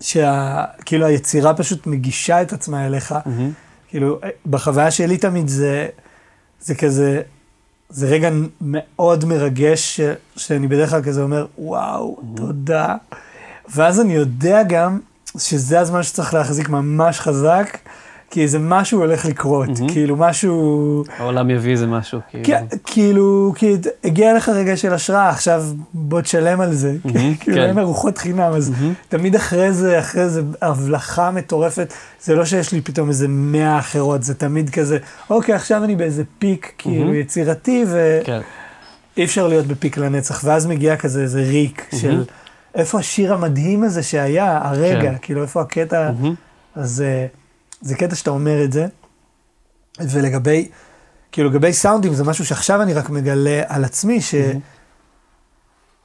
שה... 0.00 0.64
כאילו 0.84 1.06
היצירה 1.06 1.54
פשוט 1.54 1.86
מגישה 1.86 2.42
את 2.42 2.52
עצמה 2.52 2.86
אליך, 2.86 3.12
mm-hmm. 3.12 3.28
כאילו, 3.88 4.20
בחוויה 4.46 4.90
שלי 4.90 5.16
תמיד 5.18 5.48
זה, 5.48 5.88
זה 6.60 6.74
כזה, 6.74 7.22
זה 7.88 8.06
רגע 8.06 8.30
מאוד 8.60 9.24
מרגש, 9.24 10.00
ש... 10.00 10.00
שאני 10.36 10.68
בדרך 10.68 10.90
כלל 10.90 11.02
כזה 11.02 11.22
אומר, 11.22 11.46
וואו, 11.58 12.16
mm-hmm. 12.16 12.36
תודה. 12.36 12.96
ואז 13.68 14.00
אני 14.00 14.14
יודע 14.14 14.62
גם 14.62 15.00
שזה 15.38 15.80
הזמן 15.80 16.02
שצריך 16.02 16.34
להחזיק 16.34 16.68
ממש 16.68 17.20
חזק, 17.20 17.78
כי 18.30 18.42
איזה 18.42 18.58
משהו 18.58 19.00
הולך 19.00 19.24
לקרות, 19.24 19.68
mm-hmm. 19.68 19.92
כאילו 19.92 20.16
משהו... 20.16 21.04
העולם 21.18 21.50
יביא 21.50 21.72
איזה 21.72 21.86
משהו, 21.86 22.20
כאילו. 22.28 22.58
כאילו, 22.84 23.52
כי 23.56 23.76
הגיע 24.04 24.34
לך 24.34 24.48
רגע 24.48 24.76
של 24.76 24.92
השראה, 24.92 25.28
עכשיו 25.28 25.64
בוא 25.94 26.20
תשלם 26.20 26.60
על 26.60 26.72
זה. 26.72 26.96
Mm-hmm, 27.06 27.10
כאילו, 27.40 27.56
כן. 27.56 27.62
אין 27.62 27.78
ארוחות 27.78 28.18
חינם, 28.18 28.52
אז 28.52 28.70
mm-hmm. 28.70 29.08
תמיד 29.08 29.36
אחרי 29.36 29.72
זה, 29.72 29.98
אחרי 29.98 30.28
זה 30.28 30.42
הבלחה 30.62 31.30
מטורפת, 31.30 31.92
זה 32.22 32.34
לא 32.34 32.44
שיש 32.44 32.72
לי 32.72 32.80
פתאום 32.80 33.08
איזה 33.08 33.26
מאה 33.28 33.78
אחרות, 33.78 34.22
זה 34.22 34.34
תמיד 34.34 34.70
כזה, 34.70 34.98
אוקיי, 35.30 35.54
עכשיו 35.54 35.84
אני 35.84 35.96
באיזה 35.96 36.22
פיק, 36.38 36.72
כאילו, 36.78 37.12
mm-hmm. 37.12 37.16
יצירתי, 37.16 37.84
ואי 37.88 38.24
כן. 38.24 38.40
אפשר 39.22 39.48
להיות 39.48 39.66
בפיק 39.66 39.98
לנצח, 39.98 40.40
ואז 40.44 40.66
מגיע 40.66 40.96
כזה 40.96 41.22
איזה 41.22 41.40
ריק 41.42 41.86
mm-hmm. 41.90 41.96
של 41.96 42.24
איפה 42.74 42.98
השיר 42.98 43.34
המדהים 43.34 43.82
הזה 43.82 44.02
שהיה, 44.02 44.60
הרגע, 44.62 45.00
כן. 45.00 45.14
כאילו, 45.22 45.42
איפה 45.42 45.60
הקטע, 45.60 46.10
mm-hmm. 46.10 46.80
אז... 46.80 47.04
זה 47.80 47.94
קטע 47.94 48.14
שאתה 48.14 48.30
אומר 48.30 48.64
את 48.64 48.72
זה, 48.72 48.86
ולגבי, 50.00 50.68
כאילו 51.32 51.50
לגבי 51.50 51.72
סאונדים 51.72 52.14
זה 52.14 52.24
משהו 52.24 52.46
שעכשיו 52.46 52.82
אני 52.82 52.94
רק 52.94 53.10
מגלה 53.10 53.62
על 53.66 53.84
עצמי, 53.84 54.20
ש... 54.20 54.34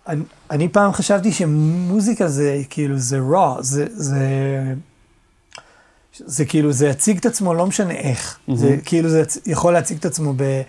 אני, 0.07 0.23
אני 0.51 0.69
פעם 0.69 0.93
חשבתי 0.93 1.31
שמוזיקה 1.31 2.27
זה 2.27 2.61
כאילו 2.69 2.97
זה 2.97 3.19
raw, 3.31 3.61
זה, 3.61 3.85
זה, 3.89 4.19
זה 6.13 6.45
כאילו 6.45 6.71
זה 6.71 6.87
יציג 6.87 7.17
את 7.17 7.25
עצמו 7.25 7.53
לא 7.53 7.65
משנה 7.65 7.93
איך, 7.93 8.37
mm-hmm. 8.37 8.55
זה 8.55 8.77
כאילו 8.85 9.09
זה 9.09 9.23
יכול 9.45 9.73
להציג 9.73 9.97
את 9.97 10.05
עצמו 10.05 10.33
ב, 10.37 10.61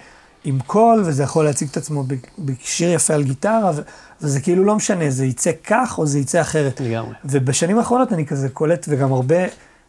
עם 0.44 0.58
קול 0.66 1.02
וזה 1.06 1.22
יכול 1.22 1.44
להציג 1.44 1.68
את 1.68 1.76
עצמו 1.76 2.04
בשיר 2.38 2.92
יפה 2.92 3.14
על 3.14 3.22
גיטרה 3.22 3.70
ו, 3.76 3.80
וזה 4.22 4.40
כאילו 4.40 4.64
לא 4.64 4.76
משנה, 4.76 5.10
זה 5.10 5.26
יצא 5.26 5.50
כך 5.64 5.98
או 5.98 6.06
זה 6.06 6.18
יצא 6.18 6.40
אחרת. 6.40 6.80
לגמרי. 6.80 7.14
ובשנים 7.24 7.78
האחרונות 7.78 8.12
אני 8.12 8.26
כזה 8.26 8.48
קולט 8.48 8.86
וגם 8.88 9.12
הרבה 9.12 9.36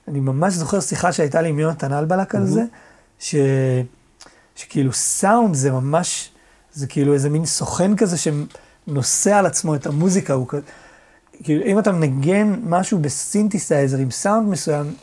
אני 0.07 0.19
ממש 0.19 0.53
זוכר 0.53 0.79
שיחה 0.79 1.11
שהייתה 1.11 1.41
לי 1.41 1.49
עם 1.49 1.59
יונתן 1.59 1.93
אלבלק 1.93 2.35
על 2.35 2.45
זה, 2.45 2.63
ש... 3.19 3.35
שכאילו 4.55 4.93
סאונד 4.93 5.55
זה 5.55 5.71
ממש, 5.71 6.29
זה 6.73 6.87
כאילו 6.87 7.13
איזה 7.13 7.29
מין 7.29 7.45
סוכן 7.45 7.95
כזה 7.95 8.17
שנושא 8.17 9.35
על 9.35 9.45
עצמו 9.45 9.75
את 9.75 9.85
המוזיקה, 9.85 10.33
הוא 10.33 10.47
כזה, 10.47 10.61
כאילו 11.43 11.65
אם 11.65 11.79
אתה 11.79 11.91
מנגן 11.91 12.55
משהו 12.63 12.99
בסינתסייזר 12.99 13.97
עם 13.97 14.11
סאונד 14.11 14.49
מסוים, 14.49 14.93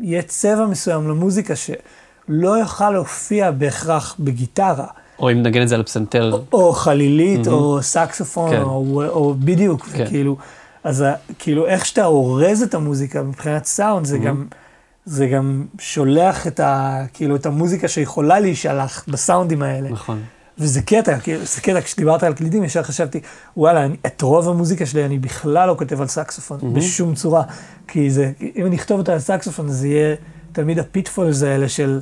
יהיה 0.00 0.22
צבע 0.22 0.66
מסוים 0.66 1.08
למוזיקה 1.08 1.54
שלא 1.56 2.58
יוכל 2.58 2.90
להופיע 2.90 3.50
בהכרח 3.50 4.16
בגיטרה. 4.18 4.86
או 5.18 5.32
אם 5.32 5.42
נגן 5.42 5.62
את 5.62 5.68
זה 5.68 5.74
על 5.74 5.82
פסנתר. 5.82 6.32
או, 6.32 6.42
או 6.52 6.72
חלילית, 6.72 7.46
mm-hmm. 7.46 7.50
או 7.50 7.82
סקסופון, 7.82 8.50
כן. 8.50 8.62
או, 8.62 9.02
או 9.08 9.34
בדיוק, 9.34 9.82
כן. 9.86 10.06
כאילו. 10.08 10.36
אז 10.84 11.04
כאילו 11.38 11.66
איך 11.66 11.86
שאתה 11.86 12.04
אורז 12.04 12.62
את 12.62 12.74
המוזיקה 12.74 13.22
מבחינת 13.22 13.64
סאונד, 13.64 14.06
זה 14.06 14.16
mm-hmm. 14.16 14.20
גם, 14.20 14.46
זה 15.04 15.26
גם 15.26 15.66
שולח 15.78 16.46
את 16.46 16.60
ה... 16.60 17.02
כאילו 17.12 17.36
את 17.36 17.46
המוזיקה 17.46 17.88
שיכולה 17.88 18.40
להישלח 18.40 19.04
בסאונדים 19.08 19.62
האלה. 19.62 19.90
נכון. 19.90 20.22
וזה 20.58 20.82
קטע, 20.82 21.18
כאילו, 21.18 21.44
זה 21.44 21.60
קטע, 21.60 21.80
כשדיברת 21.80 22.22
על 22.22 22.34
קלידים, 22.34 22.64
ישר 22.64 22.82
חשבתי, 22.82 23.20
וואלה, 23.56 23.84
אני, 23.84 23.96
את 24.06 24.22
רוב 24.22 24.48
המוזיקה 24.48 24.86
שלי 24.86 25.04
אני 25.04 25.18
בכלל 25.18 25.68
לא 25.68 25.74
כותב 25.78 26.00
על 26.00 26.06
סקסופון, 26.06 26.58
mm-hmm. 26.60 26.76
בשום 26.78 27.14
צורה. 27.14 27.42
כי 27.88 28.10
זה, 28.10 28.32
אם 28.56 28.66
אני 28.66 28.76
אכתוב 28.76 28.98
אותה 28.98 29.12
על 29.12 29.18
סקסופון, 29.18 29.68
זה 29.68 29.88
יהיה 29.88 30.16
תמיד 30.52 30.78
ה 30.78 30.85
pitfalls 30.85 31.42
האלה 31.42 31.68
של 31.68 32.00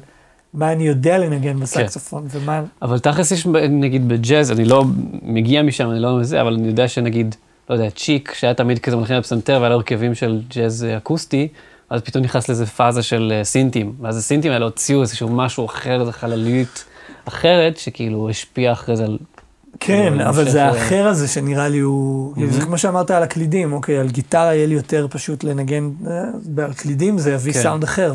מה 0.55 0.73
אני 0.73 0.89
יודע 0.89 1.19
לנגן 1.19 1.61
בסקסופון, 1.61 2.29
כן. 2.29 2.39
ומה... 2.39 2.63
אבל 2.83 2.99
תכלס 2.99 3.31
יש, 3.31 3.47
נגיד 3.71 4.09
בג'אז, 4.09 4.53
אני 4.53 4.65
לא 4.65 4.85
מגיע 5.23 5.63
משם, 5.63 5.91
אני 5.91 6.01
לא 6.01 6.19
מזה, 6.19 6.41
אבל 6.41 6.55
אני 6.55 6.67
יודע 6.67 6.89
שנגיד... 6.89 7.35
לא 7.71 7.75
יודע, 7.75 7.91
צ'יק, 7.91 8.35
שהיה 8.35 8.55
תמיד 8.55 8.79
כזה 8.79 8.97
מלחין 8.97 9.19
בפסנתר 9.19 9.59
והיה 9.61 9.69
לו 9.69 9.75
הרכבים 9.75 10.15
של 10.15 10.41
ג'אז 10.49 10.87
אקוסטי, 10.97 11.49
אז 11.91 12.01
פתאום 12.01 12.25
נכנס 12.25 12.49
לזה 12.49 12.67
פאזה 12.67 13.03
של 13.03 13.33
אה, 13.35 13.45
סינטים. 13.45 13.93
ואז 14.01 14.17
הסינטים 14.17 14.53
האלה 14.53 14.65
הוציאו 14.65 15.01
איזשהו 15.01 15.29
משהו 15.29 15.67
אחר, 15.67 16.01
איזו 16.01 16.13
חלליות 16.13 16.85
אחרת, 17.25 17.77
שכאילו 17.77 18.31
השפיעה 18.31 18.73
אחרי 18.73 18.97
זה 18.97 19.05
על... 19.05 19.19
כן, 19.81 20.21
אבל 20.21 20.51
זה 20.51 20.65
האחר 20.65 21.07
הזה 21.07 21.29
שנראה 21.29 21.69
לי 21.69 21.79
הוא... 21.79 22.35
זה 22.51 22.61
כמו 22.61 22.79
שאמרת 22.79 23.11
על 23.11 23.23
הקלידים, 23.23 23.73
אוקיי, 23.73 23.99
על 23.99 24.09
גיטרה 24.09 24.55
יהיה 24.55 24.67
לי 24.67 24.75
יותר 24.75 25.07
פשוט 25.11 25.45
לנגן, 25.45 25.91
אה, 26.07 26.65
על 26.65 26.73
קלידים 26.73 27.19
זה 27.19 27.33
יביא 27.33 27.53
כן. 27.53 27.63
סאונד 27.63 27.85
אחר, 27.85 28.13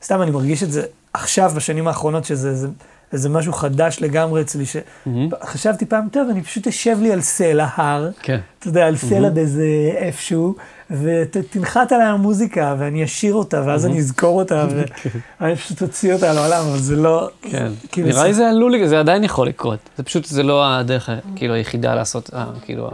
וסתם 0.00 0.22
אני 0.22 0.30
מרגיש 0.30 0.62
את 0.62 0.72
זה 0.72 0.82
עכשיו, 1.12 1.52
בשנים 1.56 1.88
האחרונות, 1.88 2.24
שזה 2.24 2.68
איזה 3.12 3.28
משהו 3.28 3.52
חדש 3.52 3.98
לגמרי 4.00 4.40
אצלי, 4.40 4.64
שחשבתי 4.66 5.84
mm-hmm. 5.84 5.88
פעם, 5.88 6.08
טוב, 6.12 6.28
אני 6.30 6.42
פשוט 6.42 6.66
אשב 6.66 6.98
לי 7.02 7.12
על 7.12 7.20
סלע 7.20 7.66
הר, 7.74 8.10
כן. 8.22 8.40
אתה 8.58 8.68
יודע, 8.68 8.86
על 8.86 8.96
סלע 8.96 9.28
mm-hmm. 9.28 9.30
באיזה 9.30 9.66
איפשהו, 9.96 10.54
ותנחת 10.90 11.92
עליי 11.92 12.06
המוזיקה, 12.06 12.76
ואני 12.78 13.04
אשיר 13.04 13.34
אותה, 13.34 13.62
ואז 13.66 13.84
mm-hmm. 13.84 13.88
אני 13.88 13.98
אזכור 13.98 14.40
אותה, 14.40 14.66
ואני 15.40 15.56
פשוט 15.56 15.82
אוציא 15.82 16.14
אותה 16.14 16.32
לעולם, 16.32 16.64
אבל 16.68 16.78
זה 16.78 16.96
לא... 16.96 17.30
כן, 17.42 17.72
כאילו 17.92 18.08
נראה 18.08 18.24
לי 18.24 18.34
זה 18.34 18.48
עלול, 18.48 18.86
זה 18.86 19.00
עדיין 19.00 19.24
יכול 19.24 19.48
לקרות. 19.48 19.78
זה 19.96 20.02
פשוט, 20.02 20.24
זה 20.24 20.42
לא 20.42 20.66
הדרך, 20.66 21.10
כאילו, 21.36 21.54
היחידה 21.54 21.94
לעשות, 21.94 22.30
אה, 22.34 22.46
כאילו, 22.64 22.90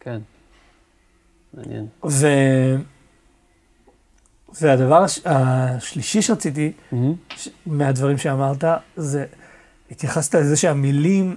כן. 0.00 0.18
מעניין. 1.54 1.86
והדבר 4.60 5.02
הש... 5.02 5.20
השלישי 5.24 6.22
שרציתי, 6.22 6.72
mm-hmm. 6.72 6.96
ש... 7.36 7.48
מהדברים 7.66 8.18
שאמרת, 8.18 8.64
זה, 8.96 9.24
התייחסת 9.90 10.34
לזה 10.34 10.56
שהמילים 10.56 11.36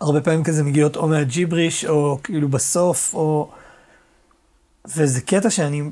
הרבה 0.00 0.20
פעמים 0.20 0.44
כזה 0.44 0.64
מגיעות 0.64 0.96
או 0.96 1.08
מהג'יבריש, 1.08 1.84
או 1.84 2.18
כאילו 2.22 2.48
בסוף, 2.48 3.14
או... 3.14 3.50
וזה 4.96 5.20
קטע 5.20 5.50
שאני 5.50 5.82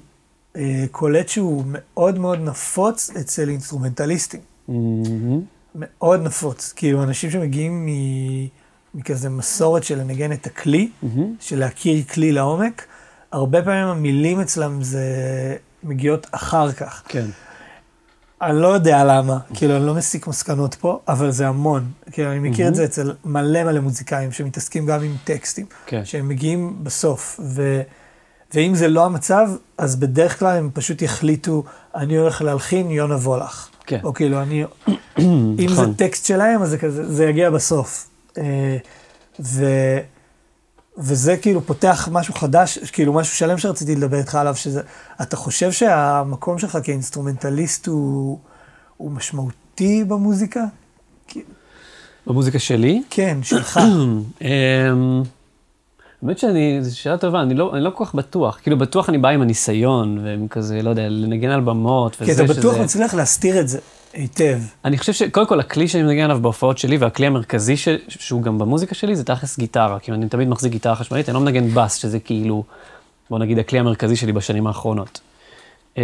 אה, 0.56 0.84
קולט 0.90 1.28
שהוא 1.28 1.64
מאוד 1.66 2.18
מאוד 2.18 2.38
נפוץ 2.38 3.10
אצל 3.20 3.48
אינסטרומנטליסטים. 3.48 4.40
Mm-hmm. 4.68 4.72
מאוד 5.74 6.20
נפוץ. 6.22 6.72
כאילו, 6.76 7.02
אנשים 7.02 7.30
שמגיעים 7.30 7.86
מ... 7.86 7.88
מכזה 8.94 9.30
מסורת 9.30 9.84
של 9.84 9.98
לנגן 9.98 10.32
את 10.32 10.46
הכלי, 10.46 10.90
mm-hmm. 11.02 11.18
של 11.40 11.58
להכיר 11.58 12.02
כלי 12.04 12.32
לעומק, 12.32 12.86
הרבה 13.32 13.62
פעמים 13.62 13.86
המילים 13.86 14.40
אצלם 14.40 14.82
זה 14.82 15.06
מגיעות 15.84 16.26
אחר 16.32 16.72
כך. 16.72 17.02
כן. 17.08 17.26
אני 18.42 18.62
לא 18.62 18.68
יודע 18.68 19.04
למה, 19.04 19.38
כאילו, 19.54 19.76
אני 19.76 19.86
לא 19.86 19.94
מסיק 19.94 20.26
מסקנות 20.26 20.74
פה, 20.74 21.00
אבל 21.08 21.30
זה 21.30 21.48
המון. 21.48 21.90
כאילו, 22.10 22.32
אני 22.32 22.38
מכיר 22.38 22.66
mm-hmm. 22.66 22.68
את 22.68 22.74
זה 22.74 22.84
אצל 22.84 23.12
מלא 23.24 23.64
מלא 23.64 23.80
מוזיקאים 23.80 24.32
שמתעסקים 24.32 24.86
גם 24.86 25.02
עם 25.02 25.16
טקסטים, 25.24 25.66
כן. 25.86 26.04
שהם 26.04 26.28
מגיעים 26.28 26.76
בסוף, 26.82 27.40
ו... 27.44 27.82
ואם 28.54 28.74
זה 28.74 28.88
לא 28.88 29.04
המצב, 29.04 29.48
אז 29.78 29.96
בדרך 29.96 30.38
כלל 30.38 30.56
הם 30.56 30.70
פשוט 30.74 31.02
יחליטו, 31.02 31.64
אני 31.94 32.16
הולך 32.16 32.42
להלחין 32.42 32.90
יונה 32.90 33.14
וולך. 33.14 33.68
כן. 33.86 34.00
או 34.04 34.14
כאילו, 34.14 34.42
אני... 34.42 34.64
אם 35.18 35.68
זה 35.68 35.74
נכון. 35.74 35.94
טקסט 35.94 36.26
שלהם, 36.26 36.62
אז 36.62 36.70
זה 36.70 36.78
כזה, 36.78 37.12
זה 37.12 37.24
יגיע 37.24 37.50
בסוף. 37.50 38.08
אה, 38.38 38.76
ו... 39.40 39.64
וזה 40.98 41.36
כאילו 41.36 41.66
פותח 41.66 42.08
משהו 42.12 42.34
חדש, 42.34 42.78
כאילו 42.78 43.12
משהו 43.12 43.36
שלם 43.36 43.58
שרציתי 43.58 43.96
לדבר 43.96 44.18
איתך 44.18 44.34
עליו, 44.34 44.56
שזה, 44.56 44.82
אתה 45.22 45.36
חושב 45.36 45.72
שהמקום 45.72 46.58
שלך 46.58 46.78
כאינסטרומנטליסט 46.82 47.86
הוא, 47.86 48.38
הוא 48.96 49.10
משמעותי 49.10 50.04
האמת 56.22 56.38
שאני, 56.38 56.78
זו 56.82 56.98
שאלה 56.98 57.18
טובה, 57.18 57.42
אני 57.42 57.54
לא, 57.54 57.74
אני 57.74 57.84
לא 57.84 57.90
כל 57.94 58.04
כך 58.04 58.14
בטוח. 58.14 58.58
כאילו, 58.62 58.78
בטוח 58.78 59.08
אני 59.08 59.18
בא 59.18 59.28
עם 59.28 59.42
הניסיון, 59.42 60.18
ועם 60.24 60.48
כזה, 60.48 60.82
לא 60.82 60.90
יודע, 60.90 61.08
לנגן 61.08 61.50
על 61.50 61.60
במות, 61.60 62.16
כי 62.16 62.32
אתה 62.32 62.44
בטוח 62.44 62.76
מצליח 62.76 63.14
להסתיר 63.14 63.60
את 63.60 63.68
זה 63.68 63.78
היטב. 64.14 64.58
אני 64.84 64.98
חושב 64.98 65.12
שקודם 65.12 65.46
כל, 65.46 65.60
הכלי 65.60 65.88
שאני 65.88 66.02
מנגן 66.02 66.24
עליו 66.24 66.42
בהופעות 66.42 66.78
שלי, 66.78 66.96
והכלי 66.96 67.26
המרכזי 67.26 67.76
ש... 67.76 67.88
שהוא 68.08 68.42
גם 68.42 68.58
במוזיקה 68.58 68.94
שלי, 68.94 69.16
זה 69.16 69.24
תכלס 69.24 69.58
גיטרה. 69.58 69.98
כאילו, 69.98 70.16
אני 70.16 70.28
תמיד 70.28 70.48
מחזיק 70.48 70.72
גיטרה 70.72 70.96
חשמלית, 70.96 71.28
אני 71.28 71.34
לא 71.34 71.40
מנגן 71.40 71.68
בס, 71.68 71.94
שזה 71.94 72.20
כאילו, 72.20 72.64
בוא 73.30 73.38
נגיד, 73.38 73.58
הכלי 73.58 73.78
המרכזי 73.78 74.16
שלי 74.16 74.32
בשנים 74.32 74.66
האחרונות. 74.66 75.20
אמ, 75.96 76.02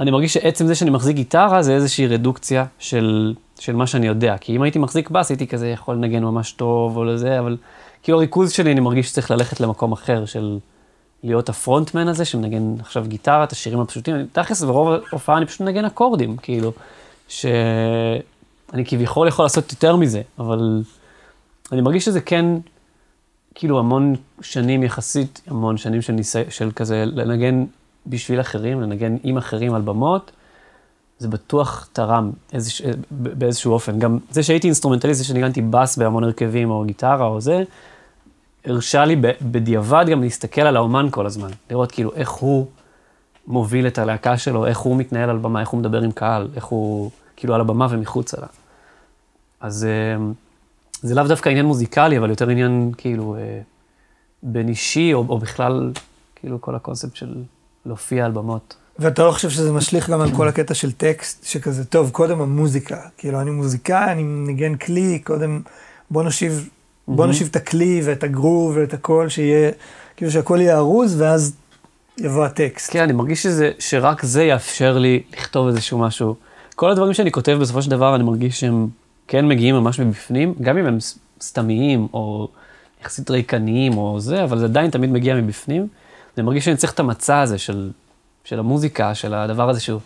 אני 0.00 0.10
מרגיש 0.10 0.34
שעצם 0.34 0.66
זה 0.66 0.74
שאני 0.74 0.90
מחזיק 0.90 1.16
גיטרה, 1.16 1.62
זה 1.62 1.74
איזושהי 1.74 2.06
רדוקציה 2.06 2.64
של, 2.78 3.34
של 3.58 3.76
מה 3.76 3.86
שאני 3.86 4.06
יודע. 4.06 4.36
כי 4.40 4.56
אם 4.56 4.62
הייתי 4.62 4.78
מחזיק 4.78 5.10
בס, 5.10 5.30
הייתי 5.30 5.46
כזה 5.46 5.68
יכול 5.68 5.94
לנגן 5.94 6.24
ממש 6.24 6.52
טוב 6.52 6.96
או 6.96 7.04
לזה, 7.04 7.38
אבל 7.38 7.56
כאילו 8.02 8.18
הריכוז 8.18 8.52
שלי, 8.52 8.72
אני 8.72 8.80
מרגיש 8.80 9.08
שצריך 9.08 9.30
ללכת 9.30 9.60
למקום 9.60 9.92
אחר 9.92 10.24
של 10.24 10.58
להיות 11.24 11.48
הפרונטמן 11.48 12.08
הזה, 12.08 12.24
שמנגן 12.24 12.74
עכשיו 12.80 13.04
גיטרה, 13.08 13.44
את 13.44 13.52
השירים 13.52 13.80
הפשוטים. 13.80 14.26
תכלס, 14.32 14.62
ברוב 14.62 14.88
ההופעה 15.10 15.36
אני 15.36 15.46
פשוט 15.46 15.60
מנגן 15.60 15.84
אקורדים, 15.84 16.36
כאילו, 16.36 16.72
שאני 17.28 18.84
כביכול 18.84 19.28
יכול 19.28 19.44
לעשות 19.44 19.72
יותר 19.72 19.96
מזה, 19.96 20.22
אבל 20.38 20.82
אני 21.72 21.80
מרגיש 21.80 22.04
שזה 22.04 22.20
כן, 22.20 22.46
כאילו 23.54 23.78
המון 23.78 24.14
שנים 24.40 24.82
יחסית, 24.82 25.40
המון 25.46 25.76
שנים 25.76 26.02
של, 26.02 26.12
ניסי, 26.12 26.42
של 26.48 26.70
כזה 26.76 27.04
לנגן 27.06 27.64
בשביל 28.06 28.40
אחרים, 28.40 28.80
לנגן 28.80 29.16
עם 29.22 29.36
אחרים 29.36 29.74
על 29.74 29.82
במות. 29.82 30.30
זה 31.18 31.28
בטוח 31.28 31.88
תרם 31.92 32.30
איזוש, 32.52 32.82
באיזשהו 33.10 33.72
אופן. 33.72 33.98
גם 33.98 34.18
זה 34.30 34.42
שהייתי 34.42 34.66
אינסטרומנטליסט, 34.66 35.18
זה 35.18 35.24
שניגנתי 35.24 35.62
בס 35.62 35.96
בהמון 35.96 36.24
הרכבים 36.24 36.70
או 36.70 36.84
גיטרה 36.84 37.26
או 37.26 37.40
זה, 37.40 37.62
הרשה 38.64 39.04
לי 39.04 39.16
בדיעבד 39.42 40.04
גם 40.10 40.22
להסתכל 40.22 40.60
על 40.60 40.76
האומן 40.76 41.08
כל 41.10 41.26
הזמן, 41.26 41.50
לראות 41.70 41.92
כאילו 41.92 42.14
איך 42.14 42.30
הוא 42.30 42.66
מוביל 43.46 43.86
את 43.86 43.98
הלהקה 43.98 44.38
שלו, 44.38 44.66
איך 44.66 44.78
הוא 44.78 44.96
מתנהל 44.96 45.30
על 45.30 45.38
במה, 45.38 45.60
איך 45.60 45.68
הוא 45.68 45.80
מדבר 45.80 46.02
עם 46.02 46.12
קהל, 46.12 46.48
איך 46.56 46.64
הוא 46.64 47.10
כאילו 47.36 47.54
על 47.54 47.60
הבמה 47.60 47.86
ומחוץ 47.90 48.34
לה. 48.34 48.46
אז 49.60 49.84
אה, 49.84 50.24
זה 51.02 51.14
לאו 51.14 51.24
דווקא 51.24 51.48
עניין 51.48 51.66
מוזיקלי, 51.66 52.18
אבל 52.18 52.30
יותר 52.30 52.48
עניין 52.48 52.92
כאילו 52.96 53.36
אה, 53.36 53.60
בין 54.42 54.68
אישי, 54.68 55.14
או, 55.14 55.24
או 55.28 55.38
בכלל, 55.38 55.92
כאילו 56.36 56.60
כל 56.60 56.74
הקונספט 56.74 57.16
של 57.16 57.34
להופיע 57.86 58.24
על 58.24 58.32
במות. 58.32 58.76
ואתה 58.98 59.24
לא 59.24 59.32
חושב 59.32 59.50
שזה 59.50 59.72
משליך 59.72 60.10
גם 60.10 60.20
על 60.20 60.30
כל 60.36 60.48
הקטע 60.48 60.74
של 60.74 60.92
טקסט, 60.92 61.44
שכזה, 61.44 61.84
טוב, 61.84 62.10
קודם 62.10 62.40
המוזיקה, 62.40 62.96
כאילו, 63.18 63.40
אני 63.40 63.50
מוזיקאי, 63.50 64.12
אני 64.12 64.22
מנגן 64.22 64.76
כלי, 64.76 65.18
קודם 65.18 65.60
בוא 66.10 66.22
נושיב, 66.22 66.68
בוא 67.08 67.26
נושיב 67.26 67.48
את 67.50 67.56
הכלי 67.56 68.00
ואת 68.04 68.22
הגרוב 68.22 68.76
ואת 68.76 68.94
הכל, 68.94 69.28
שיהיה, 69.28 69.70
כאילו 70.16 70.30
שהכל 70.30 70.58
יהיה 70.60 70.76
ארוז, 70.76 71.20
ואז 71.20 71.56
יבוא 72.18 72.44
הטקסט. 72.44 72.92
כן, 72.92 73.02
אני 73.02 73.12
מרגיש 73.12 73.42
שזה, 73.42 73.70
שרק 73.78 74.22
זה 74.22 74.44
יאפשר 74.44 74.98
לי 74.98 75.22
לכתוב 75.32 75.66
איזשהו 75.66 75.98
משהו. 75.98 76.34
כל 76.76 76.90
הדברים 76.90 77.14
שאני 77.14 77.32
כותב, 77.32 77.58
בסופו 77.60 77.82
של 77.82 77.90
דבר, 77.90 78.14
אני 78.14 78.24
מרגיש 78.24 78.60
שהם 78.60 78.88
כן 79.28 79.48
מגיעים 79.48 79.74
ממש 79.74 80.00
מבפנים, 80.00 80.54
גם 80.60 80.78
אם 80.78 80.86
הם 80.86 80.98
סתמיים, 81.42 82.08
או 82.12 82.48
יחסית 83.02 83.30
ריקניים, 83.30 83.98
או 83.98 84.20
זה, 84.20 84.44
אבל 84.44 84.58
זה 84.58 84.64
עדיין 84.64 84.90
תמיד 84.90 85.10
מגיע 85.10 85.34
מבפנים. 85.34 85.88
אני 86.36 86.46
מרגיש 86.46 86.64
שאני 86.64 86.76
צריך 86.76 86.92
את 86.92 87.00
המצע 87.00 87.40
הזה 87.40 87.58
של 87.58 87.90
של 88.44 88.58
המוזיקה, 88.58 89.14
של 89.14 89.34
הדבר 89.34 89.70
הזה 89.70 89.80
שהוא 89.80 90.00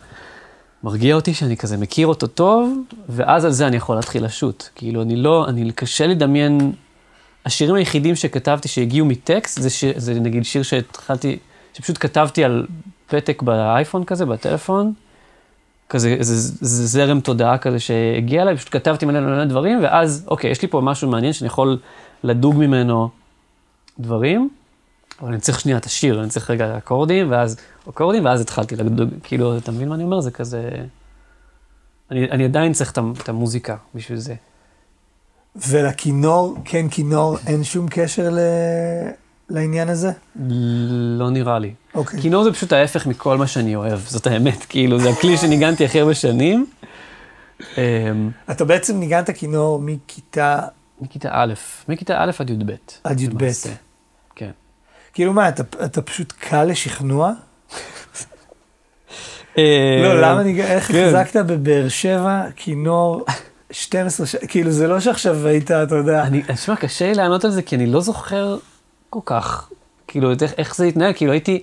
מרגיע 0.84 1.14
אותי, 1.14 1.34
שאני 1.34 1.56
כזה 1.56 1.76
מכיר 1.76 2.06
אותו 2.06 2.26
טוב, 2.26 2.78
ואז 3.08 3.44
על 3.44 3.50
זה 3.50 3.66
אני 3.66 3.76
יכול 3.76 3.96
להתחיל 3.96 4.24
לשוט. 4.24 4.68
כאילו, 4.74 5.02
אני 5.02 5.16
לא, 5.16 5.48
אני, 5.48 5.72
קשה 5.72 6.06
לדמיין, 6.06 6.72
השירים 7.44 7.74
היחידים 7.74 8.16
שכתבתי 8.16 8.68
שהגיעו 8.68 9.06
מטקסט, 9.06 9.60
זה, 9.62 9.70
ש, 9.70 9.84
זה 9.84 10.14
נגיד 10.14 10.44
שיר 10.44 10.62
שהתחלתי, 10.62 11.38
שפשוט 11.72 11.96
כתבתי 12.00 12.44
על 12.44 12.66
פתק 13.06 13.42
באייפון 13.42 14.04
כזה, 14.04 14.26
בטלפון, 14.26 14.92
כזה, 15.88 16.16
זה, 16.20 16.34
זה 16.60 16.86
זרם 16.86 17.20
תודעה 17.20 17.58
כזה 17.58 17.80
שהגיע 17.80 18.42
אליי, 18.42 18.56
פשוט 18.56 18.72
כתבתי 18.72 19.06
מלא 19.06 19.20
מלא 19.20 19.44
דברים, 19.44 19.78
ואז, 19.82 20.24
אוקיי, 20.28 20.50
יש 20.50 20.62
לי 20.62 20.68
פה 20.68 20.80
משהו 20.80 21.10
מעניין 21.10 21.32
שאני 21.32 21.46
יכול 21.46 21.78
לדוג 22.24 22.56
ממנו 22.56 23.08
דברים. 23.98 24.50
אבל 25.20 25.28
אני 25.28 25.40
צריך 25.40 25.60
שנייה 25.60 25.78
את 25.78 25.84
השיר, 25.84 26.20
אני 26.20 26.28
צריך 26.28 26.50
רגע 26.50 26.78
אקורדים, 26.78 27.30
ואז 27.30 27.56
אקורדים, 27.88 28.24
ואז 28.24 28.40
התחלתי 28.40 28.76
לדוג, 28.76 29.08
כאילו, 29.22 29.58
אתה 29.58 29.72
מבין 29.72 29.88
מה 29.88 29.94
אני 29.94 30.04
אומר? 30.04 30.20
זה 30.20 30.30
כזה... 30.30 30.70
אני, 32.10 32.30
אני 32.30 32.44
עדיין 32.44 32.72
צריך 32.72 32.92
את 33.22 33.28
המוזיקה 33.28 33.76
בשביל 33.94 34.18
זה. 34.18 34.34
ולכינור, 35.56 36.56
כן 36.64 36.88
כינור, 36.88 37.38
אין 37.46 37.64
שום 37.64 37.86
קשר 37.90 38.30
ל... 38.30 38.38
לעניין 39.50 39.88
הזה? 39.88 40.10
לא 41.18 41.30
נראה 41.30 41.58
לי. 41.58 41.74
אוקיי. 41.94 42.20
כינור 42.20 42.44
זה 42.44 42.52
פשוט 42.52 42.72
ההפך 42.72 43.06
מכל 43.06 43.38
מה 43.38 43.46
שאני 43.46 43.76
אוהב, 43.76 43.98
זאת 43.98 44.26
האמת, 44.26 44.64
כאילו, 44.68 44.98
זה 44.98 45.10
הכלי 45.10 45.36
שניגנתי 45.36 45.84
הכי 45.84 46.00
הרבה 46.00 46.14
שנים. 46.14 46.66
אמ, 47.78 48.30
אתה 48.50 48.64
בעצם 48.64 49.00
ניגנת 49.00 49.30
כינור 49.30 49.80
מכיתה... 49.82 50.60
מכיתה 51.00 51.28
א', 51.32 51.54
מכיתה 51.88 52.24
א' 52.24 52.30
עד 52.38 52.50
י"ב. 52.50 52.70
עד 53.04 53.20
י"ב. 53.20 53.50
כן. 54.36 54.50
כאילו 55.12 55.32
מה, 55.32 55.48
אתה, 55.48 55.62
אתה 55.84 56.02
פשוט 56.02 56.32
קל 56.32 56.64
לשכנוע? 56.64 57.32
לא, 60.02 60.20
למה 60.20 60.42
איך 60.58 60.92
כן. 60.92 61.04
החזקת 61.04 61.36
בבאר 61.46 61.88
שבע 61.88 62.42
כינור 62.56 63.24
12 63.74 64.26
שנה, 64.26 64.40
כאילו 64.48 64.70
זה 64.70 64.88
לא 64.88 65.00
שעכשיו 65.00 65.46
היית, 65.46 65.70
אתה 65.70 65.94
יודע. 65.94 66.22
אני, 66.22 66.42
תשמע, 66.54 66.76
קשה 66.76 67.06
לי 67.06 67.14
לענות 67.14 67.44
על 67.44 67.50
זה, 67.50 67.62
כי 67.62 67.76
אני 67.76 67.86
לא 67.86 68.00
זוכר 68.00 68.58
כל 69.10 69.20
כך, 69.24 69.68
כאילו, 70.06 70.30
איך, 70.42 70.52
איך 70.58 70.76
זה 70.76 70.84
התנהל, 70.84 71.12
כאילו 71.12 71.32
הייתי, 71.32 71.62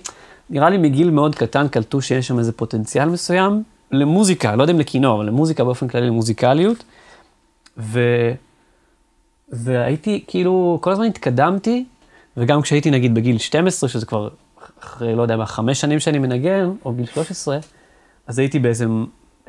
נראה 0.50 0.70
לי 0.70 0.78
מגיל 0.78 1.10
מאוד 1.10 1.34
קטן 1.34 1.68
קלטו 1.68 2.02
שיש 2.02 2.26
שם 2.26 2.38
איזה 2.38 2.52
פוטנציאל 2.52 3.08
מסוים 3.08 3.62
למוזיקה, 3.90 4.56
לא 4.56 4.62
יודע 4.62 4.72
אם 4.72 4.80
לכינור, 4.80 5.16
אבל 5.16 5.26
למוזיקה 5.26 5.64
באופן 5.64 5.88
כללי, 5.88 6.06
למוזיקליות. 6.06 6.84
ו... 7.78 8.00
והייתי, 9.48 10.24
כאילו, 10.26 10.78
כל 10.82 10.92
הזמן 10.92 11.04
התקדמתי, 11.04 11.84
וגם 12.36 12.62
כשהייתי 12.62 12.90
נגיד 12.90 13.14
בגיל 13.14 13.38
12, 13.38 13.88
שזה 13.88 14.06
כבר 14.06 14.28
אחרי, 14.80 15.14
לא 15.14 15.22
יודע 15.22 15.36
מה, 15.36 15.46
חמש 15.46 15.80
שנים 15.80 16.00
שאני 16.00 16.18
מנגן, 16.18 16.70
או 16.84 16.92
גיל 16.92 17.06
13, 17.06 17.58
אז 18.26 18.38
הייתי 18.38 18.58
באיזה 18.58 18.86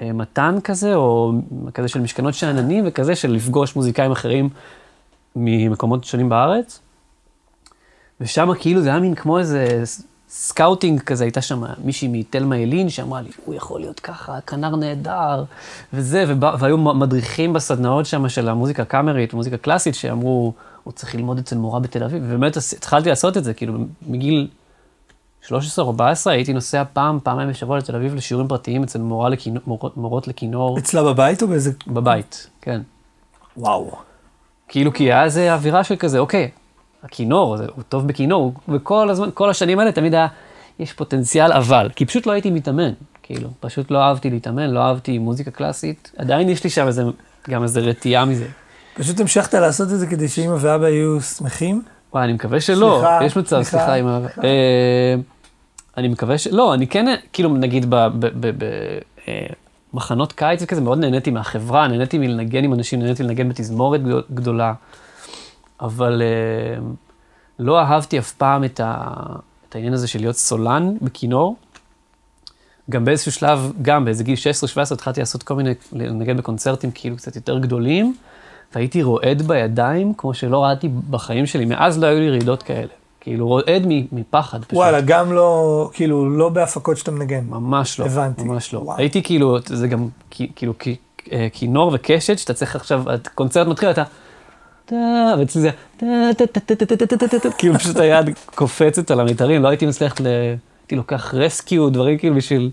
מתן 0.01 0.55
כזה, 0.63 0.95
או 0.95 1.31
כזה 1.73 1.87
של 1.87 2.01
משכנות 2.01 2.33
שאננים, 2.33 2.83
וכזה 2.87 3.15
של 3.15 3.31
לפגוש 3.31 3.75
מוזיקאים 3.75 4.11
אחרים 4.11 4.49
ממקומות 5.35 6.03
שונים 6.03 6.29
בארץ. 6.29 6.79
ושם 8.21 8.49
כאילו 8.59 8.81
זה 8.81 8.89
היה 8.89 8.99
מין 8.99 9.15
כמו 9.15 9.39
איזה 9.39 9.83
scouting 10.29 10.99
כזה, 10.99 11.23
הייתה 11.23 11.41
שם 11.41 11.63
מישהי 11.83 12.07
מתלמה 12.07 12.57
ילין 12.57 12.89
שאמרה 12.89 13.21
לי, 13.21 13.29
הוא 13.45 13.55
יכול 13.55 13.79
להיות 13.79 13.99
ככה, 13.99 14.41
כנר 14.41 14.75
נהדר, 14.75 15.43
וזה, 15.93 16.25
ובא, 16.27 16.55
והיו 16.59 16.77
מדריכים 16.77 17.53
בסדנאות 17.53 18.05
שם 18.05 18.29
של 18.29 18.49
המוזיקה 18.49 18.81
הקאמרית, 18.81 19.33
מוזיקה 19.33 19.57
קלאסית, 19.57 19.95
שאמרו, 19.95 20.53
הוא 20.83 20.93
צריך 20.93 21.15
ללמוד 21.15 21.37
אצל 21.37 21.57
מורה 21.57 21.79
בתל 21.79 22.03
אביב, 22.03 22.23
ובאמת 22.25 22.57
התחלתי 22.77 23.09
לעשות 23.09 23.37
את 23.37 23.43
זה, 23.43 23.53
כאילו, 23.53 23.73
מגיל 24.07 24.47
13 25.47 25.85
או 25.85 25.89
14 25.89 26.33
הייתי 26.33 26.53
נוסע 26.53 26.83
פעם, 26.93 27.19
פעמיים 27.23 27.49
בשבוע 27.49 27.77
לתל 27.77 27.95
אביב 27.95 28.15
לשיעורים 28.15 28.47
פרטיים 28.47 28.83
אצל 28.83 28.99
מורה 28.99 29.29
לכינור, 29.29 29.63
מורות, 29.67 29.97
מורות 29.97 30.27
לכינור. 30.27 30.77
אצלה 30.77 31.03
בבית 31.03 31.41
או 31.41 31.47
באיזה... 31.47 31.71
בבית, 31.87 32.47
כן. 32.61 32.81
וואו. 33.57 33.91
כאילו, 34.67 34.93
כי 34.93 35.03
היה 35.03 35.23
איזה 35.23 35.53
אווירה 35.53 35.83
של 35.83 35.95
כזה, 35.95 36.19
אוקיי, 36.19 36.49
הכינור, 37.03 37.57
זה, 37.57 37.65
הוא 37.75 37.83
טוב 37.89 38.07
בכינור, 38.07 38.53
וכל 38.69 39.09
הזמן, 39.09 39.29
כל 39.33 39.49
השנים 39.49 39.79
האלה 39.79 39.91
תמיד 39.91 40.13
היה, 40.13 40.27
יש 40.79 40.93
פוטנציאל 40.93 41.51
אבל, 41.51 41.89
כי 41.95 42.05
פשוט 42.05 42.25
לא 42.25 42.31
הייתי 42.31 42.51
מתאמן, 42.51 42.91
כאילו, 43.23 43.49
פשוט 43.59 43.91
לא 43.91 43.97
אהבתי 43.97 44.29
להתאמן, 44.29 44.69
לא 44.69 44.79
אהבתי 44.79 45.17
מוזיקה 45.17 45.51
קלאסית, 45.51 46.11
עדיין 46.17 46.49
יש 46.49 46.63
לי 46.63 46.69
שם 46.69 46.87
איזה, 46.87 47.03
גם 47.49 47.63
איזה 47.63 47.79
רתיעה 47.79 48.25
מזה. 48.25 48.47
פשוט 48.93 49.19
המשכת 49.19 49.53
לעשות 49.53 49.91
את 49.91 49.99
זה 49.99 50.07
כדי 50.07 50.27
שאמא 50.27 50.55
ואבא 50.59 50.89
יהיו 50.89 51.21
שמחים? 51.21 51.81
וואי, 52.13 52.23
אני 52.23 52.33
מקווה 52.33 52.61
שלא, 52.61 52.97
סליחה, 52.99 53.25
יש 53.25 53.37
מצב, 53.37 53.61
סליחה, 53.63 53.95
אמא. 53.95 54.19
אה, 54.43 55.15
אני 55.97 56.07
מקווה 56.07 56.37
ש... 56.37 56.47
לא, 56.47 56.73
אני 56.73 56.87
כן, 56.87 57.15
כאילו, 57.33 57.57
נגיד, 57.57 57.85
במחנות 59.93 60.31
אה, 60.31 60.35
קיץ 60.35 60.61
וכזה, 60.63 60.81
מאוד 60.81 60.97
נהניתי 60.97 61.31
מהחברה, 61.31 61.87
נהניתי 61.87 62.17
מלנגן 62.17 62.63
עם 62.63 62.73
אנשים, 62.73 62.99
נהניתי 62.99 63.23
לנגן 63.23 63.49
בתזמורת 63.49 64.01
גדולה. 64.33 64.73
אבל 65.81 66.21
uh, 66.21 66.83
לא 67.59 67.79
אהבתי 67.79 68.19
אף 68.19 68.31
פעם 68.31 68.63
את, 68.63 68.79
ה, 68.79 69.03
את 69.69 69.75
העניין 69.75 69.93
הזה 69.93 70.07
של 70.07 70.19
להיות 70.19 70.35
סולן 70.35 70.97
בכינור. 71.01 71.55
גם 72.89 73.05
באיזשהו 73.05 73.31
שלב, 73.31 73.71
גם 73.81 74.05
באיזה 74.05 74.23
גיל 74.23 74.35
16-17 74.89 74.93
התחלתי 74.93 75.19
לעשות 75.19 75.43
כל 75.43 75.55
מיני, 75.55 75.73
לנגן 75.91 76.37
בקונצרטים 76.37 76.91
כאילו 76.91 77.17
קצת 77.17 77.35
יותר 77.35 77.59
גדולים, 77.59 78.15
והייתי 78.75 79.03
רועד 79.03 79.41
בידיים, 79.41 80.13
כמו 80.17 80.33
שלא 80.33 80.63
ראיתי 80.63 80.89
בחיים 81.09 81.45
שלי. 81.45 81.65
מאז 81.65 81.99
לא 81.99 82.07
היו 82.07 82.19
לי 82.19 82.29
רעידות 82.29 82.63
כאלה. 82.63 82.87
כאילו, 83.21 83.47
רועד 83.47 83.87
מפחד 84.11 84.61
פשוט. 84.61 84.73
וואלה, 84.73 85.01
גם 85.01 85.33
לא, 85.33 85.89
כאילו, 85.93 86.29
לא 86.29 86.49
בהפקות 86.49 86.97
שאתה 86.97 87.11
מנגן. 87.11 87.43
ממש 87.49 87.99
לא. 87.99 88.05
הבנתי. 88.05 88.43
ממש 88.43 88.73
לא. 88.73 88.79
וואו. 88.79 88.97
הייתי 88.97 89.23
כאילו, 89.23 89.57
זה 89.65 89.87
גם, 89.87 90.07
כאילו, 90.29 90.73
כינור 91.53 91.91
וקשת, 91.93 92.39
שאתה 92.39 92.53
צריך 92.53 92.75
עכשיו, 92.75 93.03
הקונצרט 93.07 93.67
מתחיל, 93.67 93.89
אתה... 93.89 94.03
ואצלי 95.39 95.61
זה... 95.61 95.69
כאילו, 97.57 97.73
פשוט 97.79 97.97
היד 97.97 98.29
קופצת 98.55 99.11
על 99.11 99.19
המיתרים, 99.19 99.63
לא 99.63 99.67
הייתי 99.67 99.85
מצליח 99.85 100.21
ל... 100.21 100.25
הייתי 100.81 100.95
לוקח 100.95 101.33
רסקיו, 101.33 101.89
דברים 101.89 102.17
כאילו 102.17 102.35
בשביל... 102.35 102.71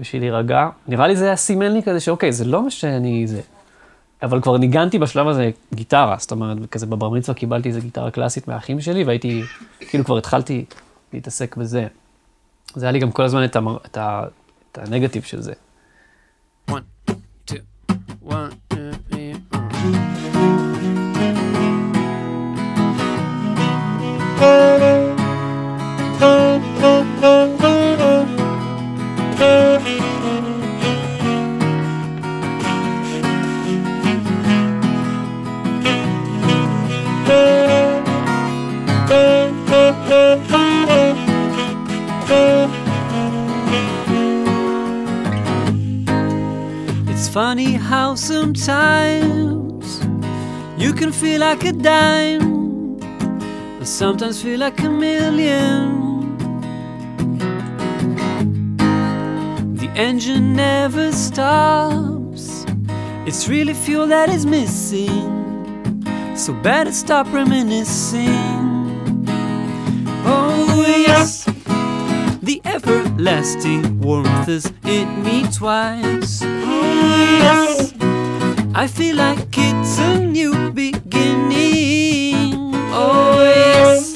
בשביל 0.00 0.22
להירגע. 0.22 0.68
נראה 0.88 1.06
לי 1.06 1.16
זה 1.16 1.24
היה 1.24 1.36
סימן 1.36 1.72
לי 1.72 1.82
כזה 1.82 2.00
שאוקיי, 2.00 2.32
זה 2.32 2.44
לא 2.44 2.62
מה 2.62 2.70
שאני... 2.70 3.26
זה... 3.26 3.40
אבל 4.22 4.40
כבר 4.40 4.56
ניגנתי 4.56 4.98
בשלב 4.98 5.28
הזה 5.28 5.50
גיטרה, 5.74 6.16
זאת 6.18 6.30
אומרת, 6.30 6.58
כזה 6.70 6.86
בבר 6.86 7.08
מצווה 7.08 7.38
קיבלתי 7.38 7.68
איזה 7.68 7.80
גיטרה 7.80 8.10
קלאסית 8.10 8.48
מהאחים 8.48 8.80
שלי, 8.80 9.04
והייתי, 9.04 9.42
כאילו 9.80 10.04
כבר 10.04 10.18
התחלתי 10.18 10.64
להתעסק 11.12 11.56
בזה. 11.56 11.86
זה 12.74 12.86
היה 12.86 12.92
לי 12.92 12.98
גם 12.98 13.12
כל 13.12 13.22
הזמן 13.22 13.44
את, 13.44 13.56
המר, 13.56 13.76
את, 13.86 13.96
ה, 13.96 14.22
את 14.72 14.78
הנגטיב 14.78 15.22
של 15.22 15.40
זה. 15.42 15.52
One, 16.70 16.74
two, 17.50 17.54
one, 18.24 18.54
funny 47.32 47.74
how 47.74 48.16
sometimes 48.16 50.00
you 50.76 50.92
can 50.92 51.12
feel 51.12 51.38
like 51.38 51.64
a 51.64 51.70
dime, 51.72 52.96
but 53.78 53.86
sometimes 53.86 54.42
feel 54.42 54.58
like 54.58 54.80
a 54.80 54.90
million. 54.90 56.36
The 59.76 59.88
engine 59.94 60.56
never 60.56 61.12
stops, 61.12 62.66
it's 63.26 63.46
really 63.48 63.74
fuel 63.74 64.08
that 64.08 64.28
is 64.28 64.44
missing. 64.44 66.02
So 66.34 66.52
better 66.52 66.90
stop 66.90 67.32
reminiscing. 67.32 68.26
Oh, 70.26 70.84
yes. 71.06 71.39
Everlasting 72.72 74.00
warmth 74.00 74.48
is 74.48 74.72
in 74.84 75.24
me 75.24 75.42
twice. 75.50 76.40
Yes. 76.42 77.92
I 78.74 78.86
feel 78.86 79.16
like 79.16 79.48
it's 79.58 79.98
a 79.98 80.24
new 80.24 80.70
beginning. 80.70 82.54
Oh, 82.94 83.42
yes. 83.42 84.14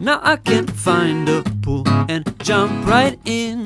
Now 0.00 0.18
I 0.24 0.36
can 0.36 0.66
find 0.66 1.28
a 1.28 1.44
pool 1.62 1.84
and 2.08 2.24
jump 2.40 2.84
right 2.84 3.16
in. 3.24 3.61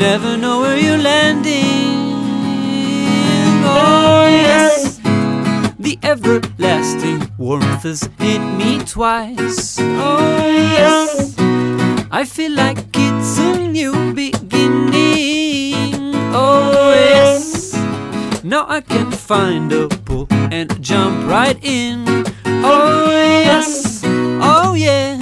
Never 0.00 0.34
know 0.38 0.60
where 0.62 0.78
you're 0.78 0.96
landing. 0.96 2.24
Oh, 3.62 4.26
yes. 4.26 4.98
The 5.78 5.98
everlasting 6.02 7.30
warmth 7.36 7.82
has 7.82 8.08
hit 8.18 8.38
me 8.38 8.78
twice. 8.78 9.78
Oh, 9.78 10.48
yes. 10.78 11.34
I 12.10 12.24
feel 12.24 12.52
like 12.52 12.78
it's 12.94 13.38
a 13.38 13.68
new 13.68 14.14
beginning. 14.14 15.92
Oh, 16.32 16.94
yes. 16.94 17.74
Now 18.42 18.64
I 18.68 18.80
can 18.80 19.10
find 19.10 19.70
a 19.70 19.86
pool 19.88 20.26
and 20.30 20.82
jump 20.82 21.28
right 21.28 21.58
in. 21.62 22.24
Oh, 22.46 23.10
yes. 23.10 24.02
Oh, 24.42 24.72
yes. 24.72 25.19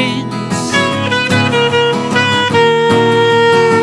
Rings. 0.00 0.62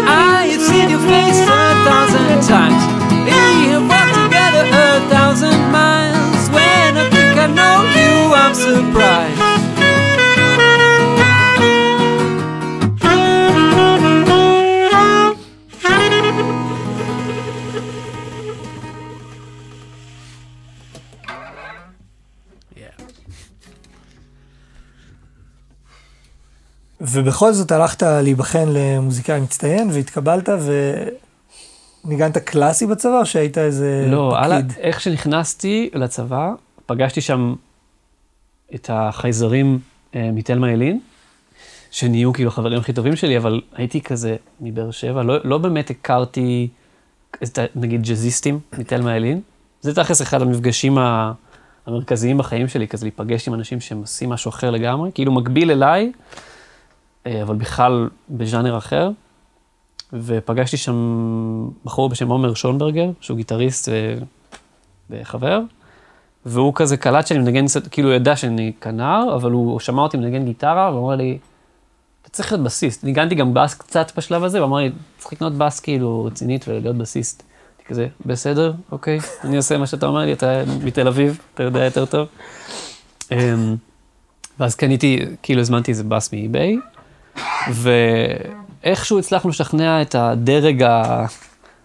I 0.09 0.49
have 0.51 0.63
seen 0.69 0.89
your 0.89 1.03
face 1.11 1.39
a 1.41 1.65
thousand 1.87 2.37
times. 2.53 2.81
We 3.27 3.37
have 3.73 3.85
walked 3.91 4.15
together 4.23 4.63
a 4.85 4.89
thousand 5.13 5.59
miles. 5.71 6.43
When 6.55 6.89
I 7.03 7.05
think 7.13 7.33
I 7.45 7.47
know 7.59 7.77
you, 7.97 8.13
I'm 8.41 8.53
surprised. 8.55 9.56
ובכל 27.01 27.53
זאת 27.53 27.71
הלכת 27.71 28.03
להיבחן 28.03 28.65
למוזיקאי 28.69 29.39
מצטיין 29.41 29.89
והתקבלת 29.93 30.49
וניגנת 32.05 32.37
קלאסי 32.37 32.85
בצבא 32.87 33.19
או 33.19 33.25
שהיית 33.25 33.57
איזה 33.57 34.05
לא, 34.11 34.39
על, 34.39 34.51
ה- 34.51 34.55
פקיד? 34.63 34.73
איך 34.79 35.01
שנכנסתי 35.01 35.89
לצבא, 35.93 36.51
פגשתי 36.85 37.21
שם 37.21 37.55
את 38.75 38.89
החייזרים 38.93 39.79
אה, 40.15 40.29
מתלמה 40.33 40.71
ילין, 40.71 40.99
שנהיו 41.91 42.33
כאילו 42.33 42.49
החברים 42.49 42.79
הכי 42.79 42.93
טובים 42.93 43.15
שלי, 43.15 43.37
אבל 43.37 43.61
הייתי 43.75 44.01
כזה 44.01 44.35
מבאר 44.61 44.91
שבע, 44.91 45.23
לא, 45.23 45.35
לא 45.43 45.57
באמת 45.57 45.89
הכרתי, 45.89 46.67
את 47.43 47.59
נגיד 47.75 48.03
ג'אזיסטים 48.03 48.59
מתלמה 48.77 49.15
ילין. 49.15 49.41
זה 49.81 49.95
תכלס 49.95 50.21
אחד 50.21 50.41
המפגשים 50.41 50.97
ה- 50.97 51.31
המרכזיים 51.85 52.37
בחיים 52.37 52.67
שלי, 52.67 52.87
כזה 52.87 53.05
להיפגש 53.05 53.47
עם 53.47 53.53
אנשים 53.53 53.79
שהם 53.79 53.97
עושים 54.01 54.29
משהו 54.29 54.49
אחר 54.49 54.69
לגמרי, 54.71 55.11
כאילו 55.13 55.31
מקביל 55.31 55.71
אליי, 55.71 56.11
אבל 57.41 57.55
בכלל 57.55 58.09
בז'אנר 58.29 58.77
אחר. 58.77 59.09
ופגשתי 60.13 60.77
שם 60.77 60.95
בחור 61.85 62.09
בשם 62.09 62.29
עומר 62.29 62.53
שונברגר, 62.53 63.09
שהוא 63.21 63.37
גיטריסט 63.37 63.89
וחבר, 65.09 65.59
והוא 66.45 66.73
כזה 66.75 66.97
קלט 66.97 67.27
שאני 67.27 67.39
מנגן, 67.39 67.65
כאילו 67.91 68.09
הוא 68.09 68.15
ידע 68.15 68.35
שאני 68.35 68.71
כנר, 68.81 69.35
אבל 69.35 69.51
הוא 69.51 69.79
שמע 69.79 70.01
אותי 70.01 70.17
מנגן 70.17 70.45
גיטרה, 70.45 70.91
והוא 70.91 71.05
אמר 71.05 71.15
לי, 71.15 71.37
אתה 72.21 72.29
צריך 72.29 72.51
להיות 72.51 72.63
בסיסט. 72.63 73.03
ניגנתי 73.03 73.35
גם 73.35 73.53
בס 73.53 73.73
קצת 73.73 74.11
בשלב 74.17 74.43
הזה, 74.43 74.57
והוא 74.57 74.67
אמר 74.69 74.77
לי, 74.77 74.91
צריך 75.17 75.33
לקנות 75.33 75.53
בס 75.53 75.79
כאילו 75.79 76.25
רצינית 76.25 76.67
ולהיות 76.67 76.95
בסיסט. 76.95 77.43
הייתי 77.77 77.89
כזה, 77.89 78.07
בסדר, 78.25 78.73
אוקיי, 78.91 79.19
אני 79.43 79.57
עושה 79.57 79.77
מה 79.77 79.87
שאתה 79.87 80.05
אומר 80.05 80.25
לי, 80.25 80.33
אתה 80.33 80.63
מתל 80.83 81.07
אביב, 81.07 81.39
אתה 81.53 81.63
יודע 81.63 81.85
יותר 81.85 82.05
טוב. 82.05 82.27
אמ, 83.31 83.75
ואז 84.59 84.75
קניתי, 84.75 85.19
כאילו 85.43 85.61
הזמנתי 85.61 85.91
איזה 85.91 86.03
בס 86.03 86.33
מאי-ביי, 86.33 86.77
ואיכשהו 87.73 89.19
הצלחנו 89.19 89.49
לשכנע 89.49 90.01
את 90.01 90.15
הדרג 90.15 90.85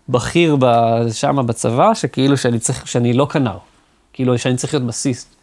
הבכיר 0.09 0.57
שם 1.13 1.47
בצבא, 1.47 1.95
שכאילו 1.95 2.37
שאני 2.37 2.59
צריך, 2.59 2.89
שאני 2.89 3.13
לא 3.13 3.27
כנר. 3.31 3.59
כאילו 4.13 4.39
שאני 4.39 4.57
צריך 4.57 4.75
להיות 4.75 4.87
בסיסט, 4.87 5.35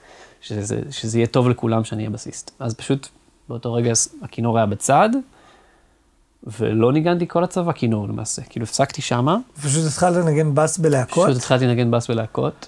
שזה, 0.41 0.79
שזה 0.91 1.17
יהיה 1.17 1.27
טוב 1.27 1.49
לכולם 1.49 1.83
שאני 1.83 2.01
אהיה 2.01 2.09
בסיסט. 2.09 2.51
אז 2.59 2.73
פשוט 2.73 3.07
באותו 3.49 3.73
רגע 3.73 3.91
הכינור 4.21 4.57
היה 4.57 4.65
בצד, 4.65 5.09
ולא 6.59 6.93
ניגנתי 6.93 7.27
כל 7.27 7.43
הצבא 7.43 7.71
כינור 7.71 8.07
למעשה. 8.07 8.41
כאילו 8.41 8.63
הפסקתי 8.63 9.01
שמה, 9.01 9.37
פשוט 9.63 9.85
התחלת 9.87 10.15
לנגן 10.15 10.55
בס 10.55 10.77
בלהקות? 10.77 11.25
פשוט 11.25 11.37
התחלתי 11.37 11.65
לנגן 11.67 11.91
בס 11.91 12.07
בלהקות. 12.07 12.67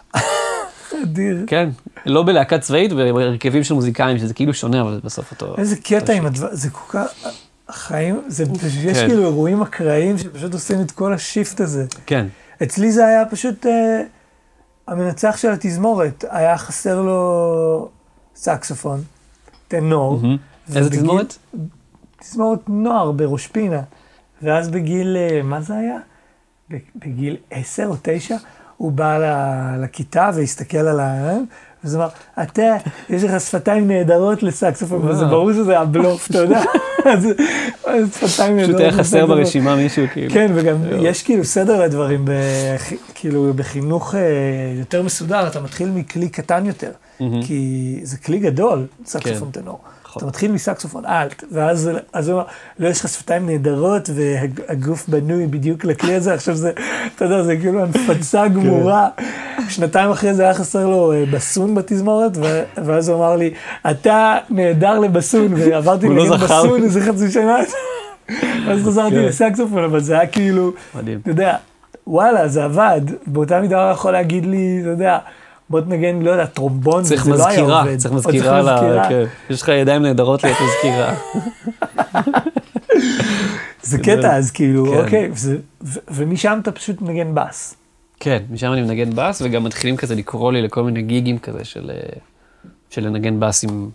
אדיר. 1.04 1.44
כן, 1.48 1.70
לא 2.06 2.24
בלהקה 2.24 2.60
צבאית, 2.60 2.94
בהרכבים 2.94 3.64
של 3.64 3.74
מוזיקאים, 3.74 4.18
שזה 4.18 4.34
כאילו 4.34 4.54
שונה, 4.54 4.82
אבל 4.82 5.00
בסוף 5.04 5.32
אותו... 5.32 5.56
איזה 5.58 5.76
קטע 5.76 6.14
עם 6.14 6.26
הדבר, 6.26 6.48
זה 6.52 6.70
כל 6.70 6.92
כך, 6.92 7.08
החיים, 7.70 8.22
זה, 8.28 8.44
יש 8.84 8.98
כן. 8.98 9.08
כאילו 9.08 9.24
אירועים 9.24 9.62
אקראיים 9.62 10.18
שפשוט 10.18 10.54
עושים 10.54 10.82
את 10.82 10.92
כל 10.92 11.14
השיפט 11.14 11.60
הזה. 11.60 11.86
כן, 12.06 12.28
אצלי 12.64 12.92
זה 12.92 13.08
היה 13.08 13.26
פשוט, 13.26 13.66
אה, 13.66 14.02
המנצח 14.88 15.38
של 15.38 15.52
התזמורת, 15.52 16.26
היה 16.30 16.58
חסר 16.58 17.02
לו 17.02 17.90
סקסופון, 18.36 19.04
טנור. 19.68 20.22
איזה 20.76 20.90
תזמורת? 20.90 21.38
תזמורת 22.20 22.60
נוער 22.70 23.12
בראש 23.12 23.48
פינה. 23.48 23.82
ואז 24.42 24.70
בגיל, 24.70 25.18
אה, 25.18 25.42
מה 25.44 25.62
זה 25.62 25.74
היה? 25.76 25.98
בגיל 26.96 27.38
עשר 27.52 27.88
או 27.88 27.96
תשע, 28.02 28.36
הוא 28.82 28.92
בא 28.92 29.20
לכיתה 29.82 30.30
והסתכל 30.36 30.78
על 30.78 31.00
ה... 31.00 31.34
הוא 31.84 31.92
אמר, 31.96 32.08
אתה, 32.44 32.76
יש 33.10 33.24
לך 33.24 33.42
שפתיים 33.42 33.88
נהדרות 33.88 34.44
לסקסופון, 34.44 35.08
וזה. 35.08 35.26
ברור 35.26 35.54
שזה 35.54 35.80
הבלוף, 35.80 36.30
אתה 36.30 36.38
יודע? 36.38 36.62
אז 37.14 37.28
אז 37.86 38.16
שפתיים 38.16 38.56
נהדרות 38.56 38.76
פשוט 38.76 38.82
היה 38.82 38.92
חסר. 38.92 39.26
ברשימה 39.26 39.76
מישהו, 39.76 40.06
כאילו. 40.14 40.34
כן, 40.34 40.52
וגם. 40.56 40.76
יש 41.02 41.24
כאילו 41.24 41.46
סדר 41.46 41.84
לדברים, 41.84 42.26
כאילו 43.16 43.54
בחינוך 43.56 44.16
אה, 44.16 44.22
יותר 44.80 45.04
מסודר, 45.04 45.48
אתה 45.48 45.60
מתחיל 45.62 45.90
מכלי 45.90 46.30
קטן 46.30 46.66
יותר. 46.66 46.92
כי 47.42 48.00
זה 48.04 48.18
כלי 48.18 48.40
גדול, 48.40 48.86
סקסופון 49.06 49.50
כן. 49.54 49.62
טנור. 49.62 49.80
נכון. 50.12 50.20
אתה 50.20 50.28
מתחיל 50.28 50.52
מסקסופון 50.52 51.06
אלט, 51.06 51.44
ואז 51.52 51.90
אז 52.14 52.30
הוא 52.30 52.36
אמר, 52.36 52.46
לא, 52.80 52.88
יש 52.88 53.00
לך 53.00 53.08
שפתיים 53.08 53.46
נהדרות, 53.46 54.10
והגוף 54.16 55.08
בנוי 55.10 55.48
בדיוק 55.48 55.86
לכלי 55.86 56.16
הזה, 56.16 56.34
עכשיו 56.34 56.56
זה, 56.56 56.72
אתה 57.16 57.26
יודע, 57.26 57.44
זה 57.44 57.58
כאילו 57.58 57.82
הנפצה 57.82 58.44
כן. 58.44 58.54
גמורה. 58.54 59.10
שנתיים 59.70 60.12
אחרי 60.12 60.34
זה 60.34 60.44
היה 60.44 60.54
חסר 60.54 60.88
לו 60.88 61.14
אה, 61.14 61.24
בסון 61.32 61.76
בתזמורת, 61.76 62.32
ואז 62.86 63.10
הוא 63.10 63.18
אמר 63.18 63.36
לי, 63.36 63.54
אתה 63.92 64.38
נהדר 64.50 65.00
לבסון, 65.00 65.54
ועברתי 65.54 66.10
לא 66.10 66.16
לנגן 66.16 66.38
זכר. 66.38 66.64
בסון 66.64 66.84
איזה 66.84 67.02
חצי 67.02 67.32
שנה. 67.32 67.58
ואז 68.68 68.80
חזרתי 68.86 69.16
כן. 69.16 69.22
לסקסופון, 69.22 69.84
אבל 69.84 70.00
זה 70.00 70.14
היה 70.14 70.28
כאילו. 70.28 70.72
אתה 71.22 71.30
יודע, 71.30 71.56
וואלה, 72.08 72.48
זה 72.48 72.64
עבד. 72.64 73.02
באותה 73.28 73.62
מידה 73.62 73.84
הוא 73.84 73.92
יכול 73.92 74.12
להגיד 74.12 74.46
לי, 74.46 74.80
אתה 74.82 74.90
יודע, 74.90 75.18
בוא 75.72 75.82
תנגן, 75.82 76.22
לא 76.22 76.32
יודע, 76.32 76.46
טרומבון, 76.46 77.04
צריך 77.04 77.22
וזה 77.22 77.32
לא 77.32 77.48
היה 77.48 77.48
מזכירה, 77.50 77.82
עובד. 77.82 77.98
צריך 77.98 78.14
מזכירה, 78.14 78.62
ל- 78.62 78.74
מזכירה. 78.74 79.10
כן. 79.10 79.24
יש 79.50 79.62
לך 79.62 79.68
ידיים 79.70 80.02
נהדרות 80.02 80.44
להיות 80.44 80.58
מזכירה. 80.62 81.16
זה 83.82 83.98
קטע, 83.98 84.36
אז 84.38 84.52
כאילו, 84.52 84.86
כן. 84.86 84.98
אוקיי, 85.04 85.30
וזה- 85.34 85.58
ו- 85.84 86.00
ומשם 86.12 86.60
אתה 86.62 86.72
פשוט 86.72 87.02
מנגן 87.02 87.32
בס. 87.36 87.76
כן, 88.20 88.44
משם 88.52 88.74
אני 88.74 88.82
מנגן 88.82 89.10
בס, 89.16 89.42
וגם 89.46 89.64
מתחילים 89.64 89.98
כזה 89.98 90.16
לקרוא 90.16 90.52
לי 90.52 90.62
לכל 90.62 90.84
מיני 90.84 91.02
גיגים 91.02 91.40
כזה 91.40 91.64
של, 91.66 91.92
אה, 91.94 92.00
של 92.90 93.06
לנגן 93.08 93.40
בס 93.40 93.64
עם, 93.64 93.90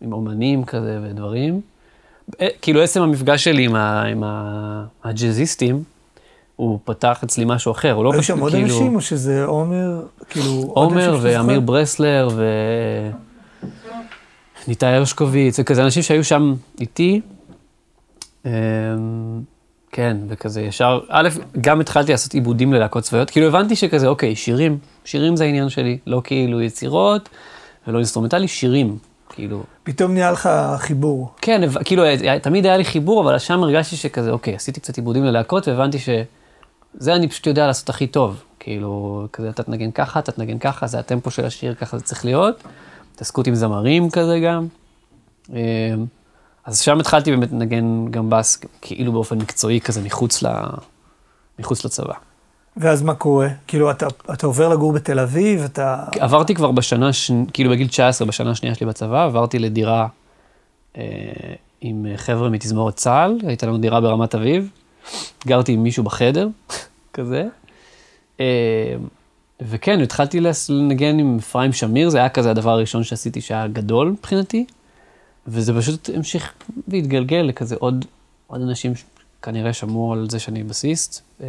עם 0.00 0.12
אומנים 0.12 0.64
כזה 0.64 0.98
ודברים. 1.04 1.60
אה, 2.40 2.46
כאילו 2.62 2.82
עצם 2.82 3.02
המפגש 3.02 3.44
שלי 3.44 3.64
עם, 3.64 3.74
ה, 3.74 4.02
עם 4.02 4.22
הג'אזיסטים, 5.04 5.82
הוא 6.62 6.78
פתח 6.84 7.20
אצלי 7.24 7.44
משהו 7.44 7.72
אחר, 7.72 7.92
הוא 7.92 8.04
לא 8.04 8.12
היו 8.12 8.22
פשוט 8.22 8.36
שם 8.36 8.42
עוד 8.42 8.52
כאילו... 8.52 8.66
אנשים, 8.66 8.94
או 8.94 9.00
שזה 9.00 9.44
עומר, 9.44 10.02
כאילו... 10.28 10.72
עומר 10.74 11.18
ואמיר? 11.22 11.60
ברסלר 11.60 12.28
ו... 12.32 12.44
ניתאי 14.68 14.88
הרשקוביץ, 14.88 15.58
וכזה 15.58 15.84
אנשים 15.84 16.02
שהיו 16.02 16.24
שם 16.24 16.54
איתי. 16.80 17.20
אמ, 18.46 18.50
כן, 19.92 20.16
וכזה 20.28 20.60
ישר, 20.60 21.00
א', 21.08 21.28
גם 21.60 21.80
התחלתי 21.80 22.12
לעשות 22.12 22.34
עיבודים 22.34 22.72
ללהקות 22.72 23.02
צבאיות, 23.02 23.30
כאילו 23.30 23.46
הבנתי 23.46 23.76
שכזה, 23.76 24.06
אוקיי, 24.06 24.36
שירים, 24.36 24.78
שירים 25.04 25.36
זה 25.36 25.44
העניין 25.44 25.68
שלי, 25.68 25.98
לא 26.06 26.20
כאילו 26.24 26.60
יצירות 26.60 27.28
ולא 27.86 27.98
אינסטרומנטלי, 27.98 28.48
שירים, 28.48 28.98
כאילו. 29.28 29.62
פתאום 29.82 30.12
נהיה 30.12 30.30
לך 30.30 30.48
חיבור. 30.78 31.32
כן, 31.40 31.60
כאילו, 31.84 32.02
תמיד 32.42 32.66
היה 32.66 32.76
לי 32.76 32.84
חיבור, 32.84 33.22
אבל 33.22 33.38
שם 33.38 33.62
הרגשתי 33.62 33.96
שכזה, 33.96 34.30
אוקיי, 34.30 34.54
עשיתי 34.54 34.80
קצת 34.80 34.96
עיבודים 34.96 35.24
ללהקות, 35.24 35.68
והבנתי 35.68 35.98
שזה 37.00 37.14
אני 37.14 37.28
פשוט 37.28 37.46
יודע 37.46 37.66
לעשות 37.66 37.88
הכי 37.88 38.06
טוב. 38.06 38.42
כאילו, 38.58 39.26
כזה, 39.32 39.50
אתה 39.50 39.62
תנגן 39.62 39.90
ככה, 39.90 40.18
אתה 40.18 40.32
תנגן 40.32 40.58
ככה, 40.58 40.86
זה 40.86 40.98
הטמפו 40.98 41.30
של 41.30 41.44
השיר, 41.44 41.74
ככה 41.74 41.98
זה 41.98 42.04
צריך 42.04 42.24
להיות. 42.24 42.62
התעסקות 43.14 43.46
עם 43.46 43.54
זמרים 43.54 44.10
כזה 44.10 44.40
גם. 44.40 44.66
אמ, 45.50 45.56
אז 46.64 46.80
שם 46.80 47.00
התחלתי 47.00 47.30
באמת 47.30 47.52
לנגן 47.52 48.10
גם 48.10 48.30
בס, 48.30 48.60
כאילו 48.80 49.12
באופן 49.12 49.38
מקצועי 49.38 49.80
כזה, 49.80 50.02
מחוץ, 50.02 50.42
ל... 50.42 50.48
מחוץ 51.58 51.84
לצבא. 51.84 52.14
ואז 52.76 53.02
מה 53.02 53.14
קורה? 53.14 53.48
כאילו, 53.66 53.90
אתה, 53.90 54.06
אתה 54.32 54.46
עובר 54.46 54.68
לגור 54.68 54.92
בתל 54.92 55.18
אביב, 55.18 55.64
אתה... 55.64 56.04
עברתי 56.20 56.54
כבר 56.54 56.70
בשנה, 56.70 57.12
ש... 57.12 57.30
כאילו 57.52 57.70
בגיל 57.70 57.88
19, 57.88 58.28
בשנה 58.28 58.50
השנייה 58.50 58.74
שלי 58.74 58.86
בצבא, 58.86 59.24
עברתי 59.24 59.58
לדירה 59.58 60.06
אה, 60.96 61.02
עם 61.80 62.06
חבר'ה 62.16 62.50
מתזמורת 62.50 62.96
צה"ל, 62.96 63.38
הייתה 63.46 63.66
לנו 63.66 63.78
דירה 63.78 64.00
ברמת 64.00 64.34
אביב, 64.34 64.70
גרתי 65.46 65.72
עם 65.72 65.82
מישהו 65.82 66.04
בחדר, 66.04 66.48
כזה. 67.14 67.48
אה, 68.40 68.94
וכן, 69.60 70.00
התחלתי 70.00 70.40
לנגן 70.68 71.18
עם 71.18 71.36
אפרים 71.40 71.72
שמיר, 71.72 72.08
זה 72.08 72.18
היה 72.18 72.28
כזה 72.28 72.50
הדבר 72.50 72.70
הראשון 72.70 73.04
שעשיתי 73.04 73.40
שהיה 73.40 73.68
גדול 73.68 74.10
מבחינתי, 74.10 74.64
וזה 75.46 75.74
פשוט 75.74 76.10
המשיך 76.14 76.52
והתגלגל 76.88 77.36
לכזה 77.36 77.76
עוד, 77.78 78.04
עוד 78.46 78.60
אנשים 78.62 78.92
כנראה 79.42 79.72
שמעו 79.72 80.12
על 80.12 80.30
זה 80.30 80.38
שאני 80.38 80.62
בסיסט. 80.62 81.22
אה, 81.42 81.48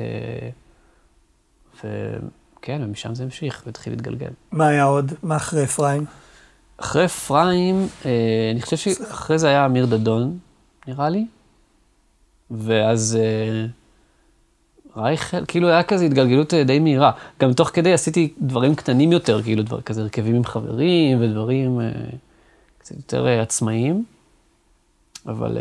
וכן, 1.78 2.82
ומשם 2.84 3.16
זה 3.16 3.24
המשיך 3.24 3.64
והתחיל 3.66 3.94
להתגלגל. 3.94 4.32
מה 4.52 4.68
היה 4.68 4.84
עוד? 4.84 5.14
מה 5.24 5.36
אחרי 5.36 5.64
אפרים? 5.64 6.06
אחרי 6.78 7.06
אפרים, 7.06 7.88
אה, 8.06 8.52
אני 8.54 8.62
חושב 8.62 8.78
שאחרי 8.78 9.40
זה 9.40 9.48
היה 9.48 9.66
אמיר 9.66 9.86
דדון, 9.86 10.38
נראה 10.88 11.10
לי. 11.10 11.26
ואז 12.52 13.20
אה, 13.22 13.66
רייכל, 15.04 15.46
כאילו 15.46 15.68
היה 15.68 15.84
כזה 15.84 16.06
התגלגלות 16.06 16.54
אה, 16.54 16.64
די 16.64 16.80
מהירה. 16.80 17.12
גם 17.42 17.54
תוך 17.54 17.70
כדי 17.74 17.94
עשיתי 17.94 18.34
דברים 18.42 18.76
קטנים 18.76 19.12
יותר, 19.12 19.42
כאילו 19.44 19.64
דבר 19.64 19.82
כזה 19.82 20.02
הרכבים 20.02 20.36
עם 20.36 20.44
חברים 20.44 21.22
ודברים 21.22 21.82
אה, 21.82 21.90
קצת 22.78 22.96
יותר 22.96 23.28
עצמאיים. 23.28 24.06
אבל 25.26 25.58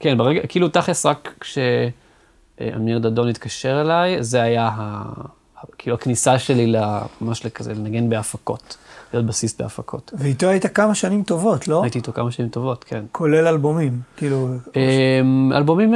כן, 0.00 0.18
ברגע, 0.18 0.46
כאילו 0.46 0.68
תכלס 0.68 1.06
רק 1.06 1.34
כשאמיר 1.40 2.98
דדון 2.98 3.28
התקשר 3.28 3.80
אליי, 3.80 4.22
זה 4.22 4.42
היה 4.42 4.68
ה- 4.72 5.37
כאילו 5.78 5.96
הכניסה 5.96 6.38
שלי 6.38 6.74
ממש 7.20 7.46
לכזה 7.46 7.74
לנגן 7.74 8.08
בהפקות, 8.10 8.76
להיות 9.12 9.26
בסיסט 9.26 9.60
בהפקות. 9.62 10.12
ואיתו 10.18 10.48
היית 10.48 10.66
כמה 10.66 10.94
שנים 10.94 11.22
טובות, 11.22 11.68
לא? 11.68 11.82
הייתי 11.82 11.98
איתו 11.98 12.12
כמה 12.12 12.30
שנים 12.30 12.48
טובות, 12.48 12.84
כן. 12.84 13.04
כולל 13.12 13.46
אלבומים, 13.46 14.00
כאילו... 14.16 14.48
אמ, 14.76 15.52
אלבומים 15.52 15.94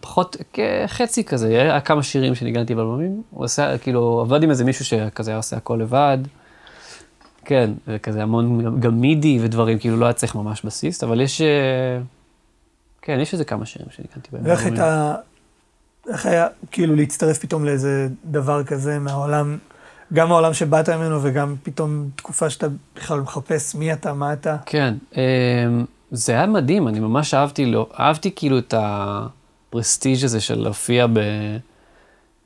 פחות, 0.00 0.36
חצי 0.86 1.24
כזה, 1.24 1.48
היה 1.48 1.80
כמה 1.80 2.02
שירים 2.02 2.34
שניגנתי 2.34 2.74
באלבומים, 2.74 3.22
הוא 3.30 3.44
עשה, 3.44 3.78
כאילו, 3.78 4.20
עבד 4.20 4.42
עם 4.42 4.50
איזה 4.50 4.64
מישהו 4.64 4.84
שכזה 4.84 5.30
היה 5.30 5.36
עושה 5.36 5.56
הכל 5.56 5.78
לבד. 5.80 6.18
כן, 7.44 7.70
וכזה 7.88 8.22
המון, 8.22 8.80
גם- 8.80 9.00
מידי 9.00 9.38
ודברים, 9.42 9.78
כאילו 9.78 9.96
לא 9.96 10.04
היה 10.04 10.12
צריך 10.12 10.34
ממש 10.34 10.62
בסיסט, 10.64 11.04
אבל 11.04 11.20
יש, 11.20 11.40
אה, 11.40 11.46
כן, 13.02 13.18
יש 13.20 13.32
איזה 13.32 13.44
כמה 13.44 13.66
שירים 13.66 13.88
שניגנתי 13.90 14.28
בהם. 14.32 14.42
ואיך. 14.44 14.64
הייתה... 14.64 15.14
איך 16.08 16.26
היה, 16.26 16.46
כאילו, 16.70 16.96
להצטרף 16.96 17.38
פתאום 17.38 17.64
לאיזה 17.64 18.08
דבר 18.24 18.64
כזה 18.64 18.98
מהעולם, 18.98 19.58
גם 20.12 20.32
העולם 20.32 20.54
שבאת 20.54 20.88
ממנו 20.88 21.18
וגם 21.22 21.54
פתאום 21.62 22.08
תקופה 22.16 22.50
שאתה 22.50 22.66
בכלל 22.96 23.20
מחפש 23.20 23.74
מי 23.74 23.92
אתה, 23.92 24.12
מה 24.12 24.32
אתה. 24.32 24.56
כן, 24.66 24.94
אמ, 25.16 25.20
זה 26.10 26.32
היה 26.32 26.46
מדהים, 26.46 26.88
אני 26.88 27.00
ממש 27.00 27.34
אהבתי, 27.34 27.66
לו, 27.66 27.88
אהבתי 27.98 28.30
כאילו 28.36 28.58
את 28.58 28.74
הפרסטיג' 28.76 30.24
הזה 30.24 30.40
של 30.40 30.58
להופיע 30.58 31.06
ב, 31.06 31.18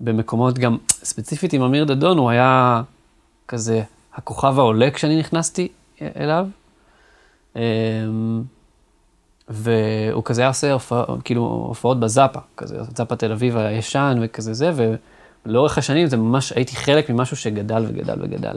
במקומות, 0.01 0.59
גם 0.59 0.77
ספציפית 0.91 1.53
עם 1.53 1.63
אמיר 1.63 1.85
דדון, 1.85 2.19
הוא 2.19 2.31
היה 2.31 2.83
כזה 3.49 3.83
הכוכב 4.15 4.59
העולה 4.59 4.91
כשאני 4.91 5.19
נכנסתי 5.19 5.69
אליו. 6.17 6.47
והוא 9.51 10.25
כזה 10.25 10.41
היה 10.41 10.49
עושה 10.49 10.73
הופע, 10.73 11.05
כאילו 11.25 11.43
הופעות 11.69 12.01
בזאפה, 12.01 12.39
כזה, 12.57 12.77
זאפה 12.97 13.17
תל 13.17 13.33
אביב 13.33 13.57
הישן 13.57 14.19
וכזה 14.23 14.55
זה, 14.55 14.71
ולאורך 15.47 15.79
השנים 15.79 16.07
זה 16.07 16.17
ממש, 16.17 16.53
הייתי 16.53 16.77
חלק 16.77 17.11
ממשהו 17.11 17.37
שגדל 17.37 17.85
וגדל 17.89 18.19
וגדל. 18.23 18.57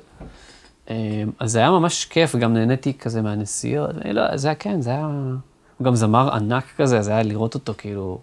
אמ, 0.89 0.95
אז 1.39 1.51
זה 1.51 1.59
היה 1.59 1.71
ממש 1.71 2.05
כיף, 2.05 2.35
וגם 2.35 2.53
נהניתי 2.53 2.93
כזה 2.93 3.21
מהנסיעות, 3.21 3.89
לא, 4.05 4.37
זה 4.37 4.47
היה 4.47 4.55
כן, 4.55 4.81
זה 4.81 4.89
היה... 4.89 5.07
הוא 5.77 5.85
גם 5.85 5.95
זמר 5.95 6.35
ענק 6.35 6.63
כזה, 6.77 7.01
זה 7.01 7.11
היה 7.11 7.23
לראות 7.23 7.53
אותו 7.53 7.73
כאילו, 7.77 8.19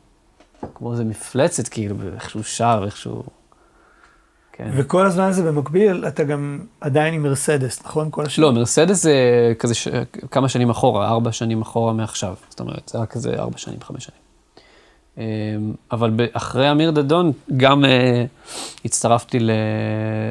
כמו 0.74 0.92
איזה 0.92 1.04
מפלצת, 1.04 1.68
כאילו, 1.68 1.96
איך 2.14 2.30
שהוא 2.30 2.42
שר, 2.42 2.82
איך 2.86 2.96
שהוא... 2.96 3.22
כן. 4.58 4.70
וכל 4.72 5.06
הזמן 5.06 5.24
הזה 5.24 5.42
במקביל, 5.52 6.04
אתה 6.08 6.24
גם 6.24 6.58
עדיין 6.80 7.14
עם 7.14 7.22
מרסדס, 7.22 7.82
נכון? 7.84 8.08
כל 8.10 8.26
השנים. 8.26 8.48
לא, 8.48 8.52
מרסדס 8.52 9.02
זה 9.02 9.14
כזה 9.58 9.74
ש... 9.74 9.88
כמה 10.30 10.48
שנים 10.48 10.70
אחורה, 10.70 11.08
ארבע 11.08 11.32
שנים 11.32 11.62
אחורה 11.62 11.92
מעכשיו. 11.92 12.34
זאת 12.50 12.60
אומרת, 12.60 12.90
זה 12.92 12.98
היה 12.98 13.06
כזה 13.06 13.34
ארבע 13.38 13.58
שנים, 13.58 13.80
חמש 13.80 14.04
שנים. 14.04 14.20
אמ, 15.18 15.74
אבל 15.92 16.10
אחרי 16.32 16.70
אמיר 16.70 16.90
דדון, 16.90 17.32
גם 17.56 17.84
uh, 17.84 17.88
הצטרפתי 18.84 19.38
ל... 19.40 19.50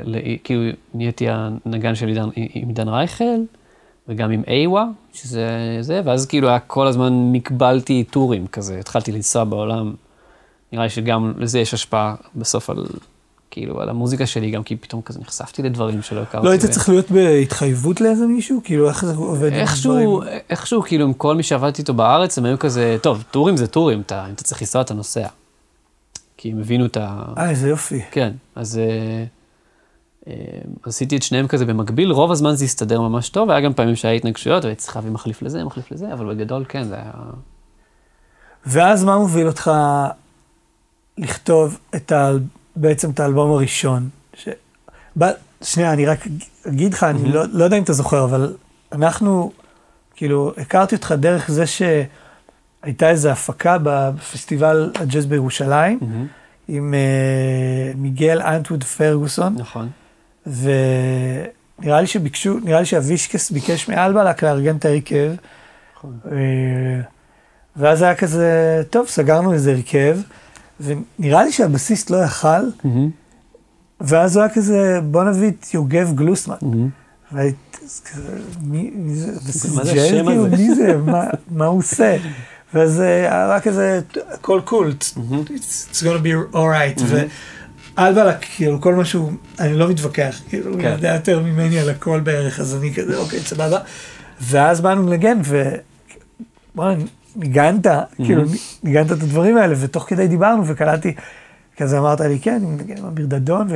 ל... 0.04 0.18
כאילו, 0.44 0.62
נהייתי 0.94 1.26
הנגן 1.30 1.96
של 1.96 2.08
עידן, 2.08 2.30
עם 2.36 2.68
עידן 2.68 2.88
רייכל, 2.88 3.24
וגם 4.08 4.32
עם 4.32 4.44
איווה, 4.48 4.86
שזה 5.14 5.78
זה, 5.82 6.02
ואז 6.06 6.26
כאילו 6.26 6.50
היה 6.50 6.60
כל 6.60 6.88
הזמן 6.88 7.32
נקבלתי 7.32 8.04
טורים 8.04 8.48
כזה, 8.48 8.80
התחלתי 8.80 9.12
לנסוע 9.12 9.44
בעולם. 9.44 9.94
נראה 10.72 10.84
לי 10.84 10.90
שגם 10.90 11.34
לזה 11.38 11.60
יש 11.60 11.74
השפעה 11.74 12.16
בסוף 12.36 12.70
על, 12.70 12.86
כאילו, 13.52 13.82
על 13.82 13.90
המוזיקה 13.90 14.26
שלי, 14.26 14.52
גם 14.52 14.64
כי 14.64 14.76
פתאום 14.76 15.02
כזה 15.02 15.20
נחשפתי 15.20 15.64
לדברים 15.64 16.02
שלא 16.02 16.22
הכרתי. 16.22 16.46
לא 16.46 16.52
היית 16.52 16.64
ו- 16.64 16.72
צריך 16.72 16.90
להיות 16.90 17.12
בהתחייבות 17.12 18.02
לאיזה 18.02 18.28
מישהו? 18.28 18.62
כאילו, 18.64 18.90
איך 18.90 19.06
זה 19.06 19.16
עובד? 19.16 19.54
עם 19.54 19.60
איכשהו, 19.60 19.92
דברים? 19.92 20.40
איכשהו, 20.50 20.82
כאילו, 20.82 21.06
עם 21.06 21.14
כל 21.14 21.36
מי 21.36 21.44
שעבדתי 21.44 21.82
איתו 21.82 21.94
בארץ, 21.94 22.38
הם 22.38 22.46
היו 22.46 22.60
כזה, 22.60 22.98
טוב, 23.02 23.24
טורים 23.32 23.58
זה 23.58 23.68
טורים, 23.68 24.02
אתה, 24.02 24.26
אם 24.28 24.34
אתה 24.34 24.44
צריך 24.44 24.62
לנסוע, 24.62 24.82
אתה 24.82 24.94
נוסע. 24.94 25.28
כי 26.38 26.52
הם 26.52 26.60
הבינו 26.60 26.86
את 26.86 26.98
ה... 26.98 27.24
אה, 27.38 27.50
איזה 27.50 27.70
יופי. 27.70 28.02
כן, 28.12 28.34
אז 28.56 28.78
אה, 28.78 29.24
אה, 30.28 30.62
עשיתי 30.84 31.18
את 31.18 31.24
שניהם 31.24 31.48
כזה 31.48 31.66
במקביל, 31.66 32.12
רוב 32.12 32.32
הזמן 32.32 32.56
זה 32.56 32.66
הסתדר 32.66 33.02
ממש 33.02 33.30
טוב, 33.30 33.50
היה 33.50 33.62
גם 33.62 33.74
פעמים 33.74 33.96
שהיה 33.96 34.14
התנגשויות, 34.14 34.64
והייתי 34.64 34.82
צריך 34.82 34.96
להביא 34.96 35.12
מחליף 35.12 35.42
לזה, 35.42 35.64
מחליף 35.64 35.92
לזה, 35.92 36.14
אבל 36.14 36.36
בגדול 36.36 36.66
כן, 36.70 36.84
זה 36.84 36.96
היה... 36.96 37.12
ואז 38.66 39.04
מה 39.04 39.18
מוביל 39.18 39.48
אותך 39.48 39.72
לכתוב 41.18 41.80
את 41.96 42.12
ה... 42.12 42.32
בעצם 42.78 43.10
את 43.10 43.20
האלבום 43.20 43.52
הראשון? 43.52 44.10
ש... 44.34 44.50
ב... 45.20 45.26
שנייה, 45.62 45.94
אני 45.94 46.06
רק 46.06 46.20
אגיד 46.68 46.94
לך, 46.94 47.04
אני 47.04 47.32
לא, 47.32 47.44
לא 47.52 47.64
יודע 47.64 47.78
אם 47.78 47.84
אתה 47.84 47.94
זוכר, 47.94 48.24
אבל 48.24 48.56
אנחנו, 48.92 49.52
כאילו, 50.16 50.54
הכרתי 50.58 50.96
אותך 50.96 51.16
דרך 51.20 51.52
זה 51.52 51.64
שהייתה 51.68 53.10
איזו 53.10 53.30
הפקה 53.30 53.78
בפסטיבל 53.84 54.92
הג'אז 54.96 55.26
בירושלים, 55.26 56.00
עם 56.68 56.94
אה, 56.94 57.92
מיגל 57.96 58.42
אנטווד 58.42 58.84
פרגוסון, 58.84 59.56
נכון. 59.58 59.90
ונראה 60.48 62.02
לי 62.02 62.08
שביקשו, 62.08 62.60
נראה 62.64 62.80
לי 62.80 62.86
שהווישקס 62.86 63.52
ביקש 63.52 63.90
מאלבלק 63.90 64.44
לארגן 64.44 64.76
את 64.76 64.86
ההרכב. 64.86 65.32
נכון. 65.96 66.18
אה, 66.32 67.02
ואז 67.76 68.02
היה 68.02 68.16
כזה, 68.16 68.82
טוב, 68.90 69.08
סגרנו 69.08 69.54
איזה 69.54 69.72
הרכב, 69.72 70.18
ונראה 70.82 71.44
לי 71.44 71.52
שהבסיסט 71.52 72.10
לא 72.10 72.18
יכל, 72.18 72.48
ואז 74.02 74.36
הוא 74.36 74.44
היה 74.44 74.54
כזה, 74.54 75.00
בוא 75.04 75.24
נביא 75.24 75.48
את 75.50 75.74
יוגב 75.74 76.12
גלוסמן. 76.16 76.56
והייתי 77.32 77.58
אז 77.86 78.02
כזה, 78.12 78.32
מי 78.64 78.92
מי 78.96 79.16
זה? 79.16 79.32
מה 79.76 79.84
זה? 79.84 79.92
השם 79.92 80.26
כאילו, 80.26 80.46
הזה? 80.48 80.58
מי 80.58 80.76
זה? 80.76 80.98
מה- 80.98 81.30
מה 81.52 81.66
הוא 81.66 81.80
עושה? 81.80 82.18
ואז 82.74 83.02
אה, 83.02 83.06
היה 83.08 83.48
רק 83.48 83.64
כזה, 83.64 84.00
הכל 84.34 84.62
קול, 84.66 84.94
it's 85.00 85.18
it's 85.48 86.04
gonna 86.04 86.24
be 86.24 86.56
alright. 86.56 87.02
ואלבלק, 87.98 88.38
כאילו, 88.56 88.82
כל 88.82 88.96
משהו, 88.96 89.32
אני 89.60 89.74
לא 89.74 89.90
מתווכח, 89.90 90.42
כאילו, 90.50 90.72
הוא 90.72 90.82
כן. 90.82 90.92
יודע 90.92 91.14
יותר 91.14 91.40
ממני 91.40 91.80
על 91.80 91.90
הכל 91.90 92.20
בערך, 92.20 92.60
אז 92.60 92.76
אני 92.76 92.94
כזה, 92.94 93.18
אוקיי, 93.18 93.40
סבבה. 93.40 93.80
ואז 94.42 94.82
באנו 94.82 95.08
לנגן, 95.10 95.38
ו... 95.44 95.64
ניגנת, 97.38 97.88
כאילו, 98.16 98.44
ניגנת 98.84 99.06
את 99.08 99.12
הדברים 99.12 99.58
האלה, 99.58 99.76
ותוך 99.80 100.04
כדי 100.08 100.28
דיברנו 100.28 100.68
וקלטתי, 100.68 101.14
כזה 101.78 102.00
אמרת 102.00 102.22
לי, 102.22 102.40
כן, 102.40 102.54
אני 102.56 102.66
מנגן 102.66 102.98
עם 102.98 103.06
אמיר 103.06 103.26
דדון, 103.26 103.68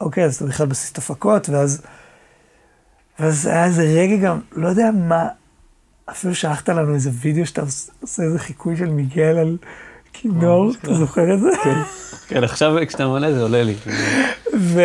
ואוקיי, 0.00 0.24
אז 0.24 0.34
אתה 0.36 0.44
בכלל 0.44 0.66
בסיס 0.66 0.92
הפקות, 0.98 1.48
ואז, 1.48 1.82
ואז 3.20 3.46
היה 3.46 3.64
איזה 3.64 3.82
רגע 3.82 4.16
גם, 4.16 4.40
לא 4.52 4.68
יודע 4.68 4.90
מה, 4.94 5.26
אפילו 6.10 6.34
שלחת 6.34 6.68
לנו 6.68 6.94
איזה 6.94 7.10
וידאו 7.20 7.46
שאתה 7.46 7.60
עוש- 7.62 7.88
עושה 8.00 8.22
איזה 8.22 8.38
חיקוי 8.38 8.76
של 8.76 8.90
מיגל 8.90 9.38
על 9.38 9.56
כינור, 10.12 10.72
אתה 10.82 10.94
זוכר 10.94 11.34
את 11.34 11.40
זה? 11.40 11.48
כן, 12.28 12.44
עכשיו 12.44 12.74
כשאתה 12.88 13.06
מונה 13.06 13.32
זה 13.32 13.42
עולה 13.42 13.62
לי. 13.62 13.74
ו... 14.60 14.80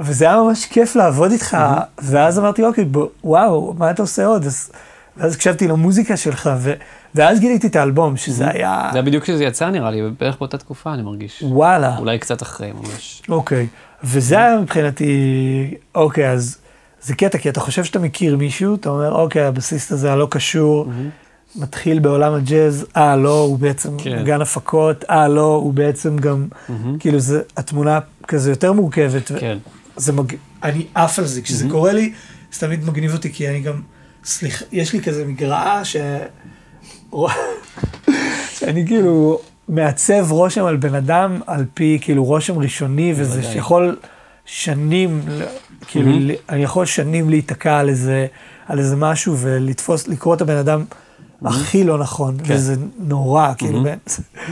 וזה 0.00 0.24
היה 0.24 0.42
ממש 0.42 0.66
כיף 0.66 0.96
לעבוד 0.96 1.30
איתך, 1.32 1.56
ואז 2.02 2.38
אמרתי, 2.38 2.64
אוקיי, 2.64 2.84
בוא, 2.84 3.08
וואו, 3.24 3.74
מה 3.78 3.90
אתה 3.90 4.02
עושה 4.02 4.26
עוד? 4.26 4.44
אז, 4.46 4.70
ואז 5.16 5.34
הקשבתי 5.34 5.68
למוזיקה 5.68 6.16
שלך, 6.16 6.50
ו... 6.58 6.72
ואז 7.14 7.40
גיליתי 7.40 7.66
את 7.66 7.76
האלבום, 7.76 8.16
שזה 8.16 8.50
היה, 8.50 8.88
זה 8.92 8.98
היה 8.98 9.02
בדיוק 9.02 9.24
כשזה 9.24 9.44
יצא 9.44 9.70
נראה 9.70 9.90
לי, 9.90 10.02
בערך 10.20 10.38
באותה 10.38 10.58
תקופה 10.58 10.94
אני 10.94 11.02
מרגיש. 11.02 11.42
וואלה, 11.46 11.98
אולי 11.98 12.18
קצת 12.18 12.42
אחרי 12.42 12.72
ממש. 12.72 13.22
אוקיי. 13.28 13.66
וזה 14.04 14.34
היה 14.34 14.58
מבחינתי, 14.58 15.74
אוקיי, 15.94 16.30
אז 16.30 16.58
זה 17.02 17.14
קטע, 17.14 17.38
כי 17.38 17.48
אתה 17.48 17.60
חושב 17.60 17.84
שאתה 17.84 17.98
מכיר 17.98 18.36
מישהו, 18.36 18.74
אתה 18.74 18.88
אומר, 18.88 19.12
אוקיי, 19.12 19.42
הבסיסט 19.42 19.92
הזה 19.92 20.12
הלא 20.12 20.28
קשור, 20.30 20.86
מתחיל 21.56 21.98
בעולם 21.98 22.34
הג'אז, 22.34 22.86
אה, 22.96 23.16
לא, 23.16 23.40
הוא 23.40 23.58
בעצם 23.58 23.98
כן. 23.98 24.24
גן 24.24 24.40
הפקות, 24.40 25.04
אה, 25.10 25.28
לא, 25.28 25.54
הוא 25.54 25.74
בעצם 25.74 26.16
גם, 26.18 26.48
כאילו, 26.98 27.18
זה, 27.18 27.42
התמונה 27.56 27.98
כזה 28.28 28.50
יותר 28.50 28.72
מורכבת. 28.72 29.32
כן. 29.38 29.58
זה 29.96 30.12
מג... 30.12 30.34
אני 30.62 30.86
עף 30.94 31.18
על 31.18 31.24
זה, 31.24 31.42
כשזה 31.42 31.68
קורה 31.70 31.92
לי, 31.92 32.12
זה 32.52 32.60
תמיד 32.60 32.84
מגניב 32.84 33.12
אותי, 33.12 33.32
כי 33.32 33.48
אני 33.48 33.60
גם, 33.60 33.80
סליחה, 34.24 34.64
יש 34.72 34.92
לי 34.92 35.02
כזה 35.02 35.24
מגרעה 35.24 35.84
ש... 35.84 35.96
שאני 38.50 38.86
כאילו 38.86 39.40
מעצב 39.68 40.26
רושם 40.30 40.64
על 40.64 40.76
בן 40.76 40.94
אדם 40.94 41.40
על 41.46 41.64
פי 41.74 41.98
כאילו 42.00 42.24
רושם 42.24 42.58
ראשוני, 42.58 43.12
וזה 43.16 43.40
בוודאי. 43.40 43.58
יכול 43.58 43.96
שנים, 44.44 45.22
כאילו, 45.86 46.12
אני 46.48 46.62
יכול 46.62 46.86
שנים 46.86 47.30
להיתקע 47.30 47.78
על 47.78 47.88
איזה, 47.88 48.26
על 48.68 48.78
איזה 48.78 48.96
משהו 48.96 49.36
ולתפוס, 49.38 50.08
לקרוא 50.08 50.34
את 50.34 50.40
הבן 50.40 50.56
אדם 50.56 50.84
הכי 51.44 51.84
לא 51.84 51.98
נכון, 51.98 52.36
כן. 52.44 52.54
וזה 52.54 52.74
נורא, 52.98 53.52
כאילו, 53.58 53.84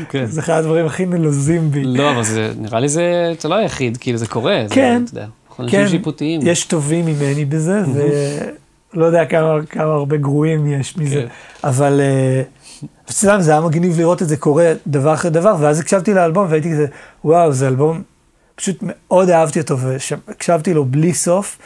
כן. 0.08 0.26
זה 0.26 0.40
אחד 0.40 0.58
הדברים 0.58 0.86
הכי 0.86 1.06
נלוזים 1.06 1.70
בי. 1.70 1.84
לא, 1.84 2.10
אבל 2.10 2.22
זה, 2.22 2.52
נראה 2.58 2.80
לי 2.80 2.88
זה, 2.88 3.32
זה 3.40 3.48
לא 3.48 3.54
היחיד, 3.54 3.96
כאילו 3.96 4.18
זה 4.18 4.26
קורה. 4.26 4.64
כן. 4.70 5.02
אתה 5.04 5.18
יודע, 5.18 5.26
אנשים 5.60 5.88
שיפוטיים. 5.88 6.40
יש 6.44 6.64
טובים 6.64 7.06
ממני 7.06 7.44
בזה, 7.44 7.84
ולא 8.94 9.04
יודע 9.04 9.24
כמה, 9.24 9.66
כמה 9.70 9.92
הרבה 9.92 10.16
גרועים 10.16 10.66
יש 10.66 10.96
מזה. 10.96 11.14
כן. 11.14 11.26
אבל 11.68 12.00
אה, 12.00 12.42
סתם, 13.10 13.36
זה 13.40 13.50
היה 13.50 13.60
מגניב 13.60 13.98
לראות 13.98 14.22
את 14.22 14.28
זה 14.28 14.36
קורה 14.36 14.72
דבר 14.86 15.14
אחרי 15.14 15.30
דבר, 15.30 15.56
ואז 15.60 15.80
הקשבתי 15.80 16.14
לאלבום 16.14 16.46
והייתי 16.50 16.72
כזה, 16.72 16.86
וואו, 17.24 17.52
זה 17.52 17.68
אלבום, 17.68 18.02
פשוט 18.54 18.78
מאוד 18.82 19.30
אהבתי 19.30 19.60
אותו, 19.60 19.78
והקשבתי 19.78 20.74
לו 20.74 20.84
בלי 20.84 21.14
סוף, 21.14 21.58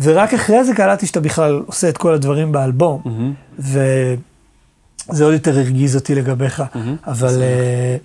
ורק 0.00 0.34
אחרי 0.34 0.64
זה 0.64 0.74
קלטתי 0.74 1.06
שאתה 1.06 1.20
בכלל 1.20 1.62
עושה 1.66 1.88
את 1.88 1.98
כל 1.98 2.14
הדברים 2.14 2.52
באלבום, 2.52 3.02
מהמם. 3.04 3.32
וזה 3.58 5.24
עוד 5.24 5.32
יותר 5.32 5.58
הרגיז 5.58 5.96
אותי 5.96 6.14
לגביך, 6.14 6.62
אבל... 7.06 7.42
אה, 7.42 7.96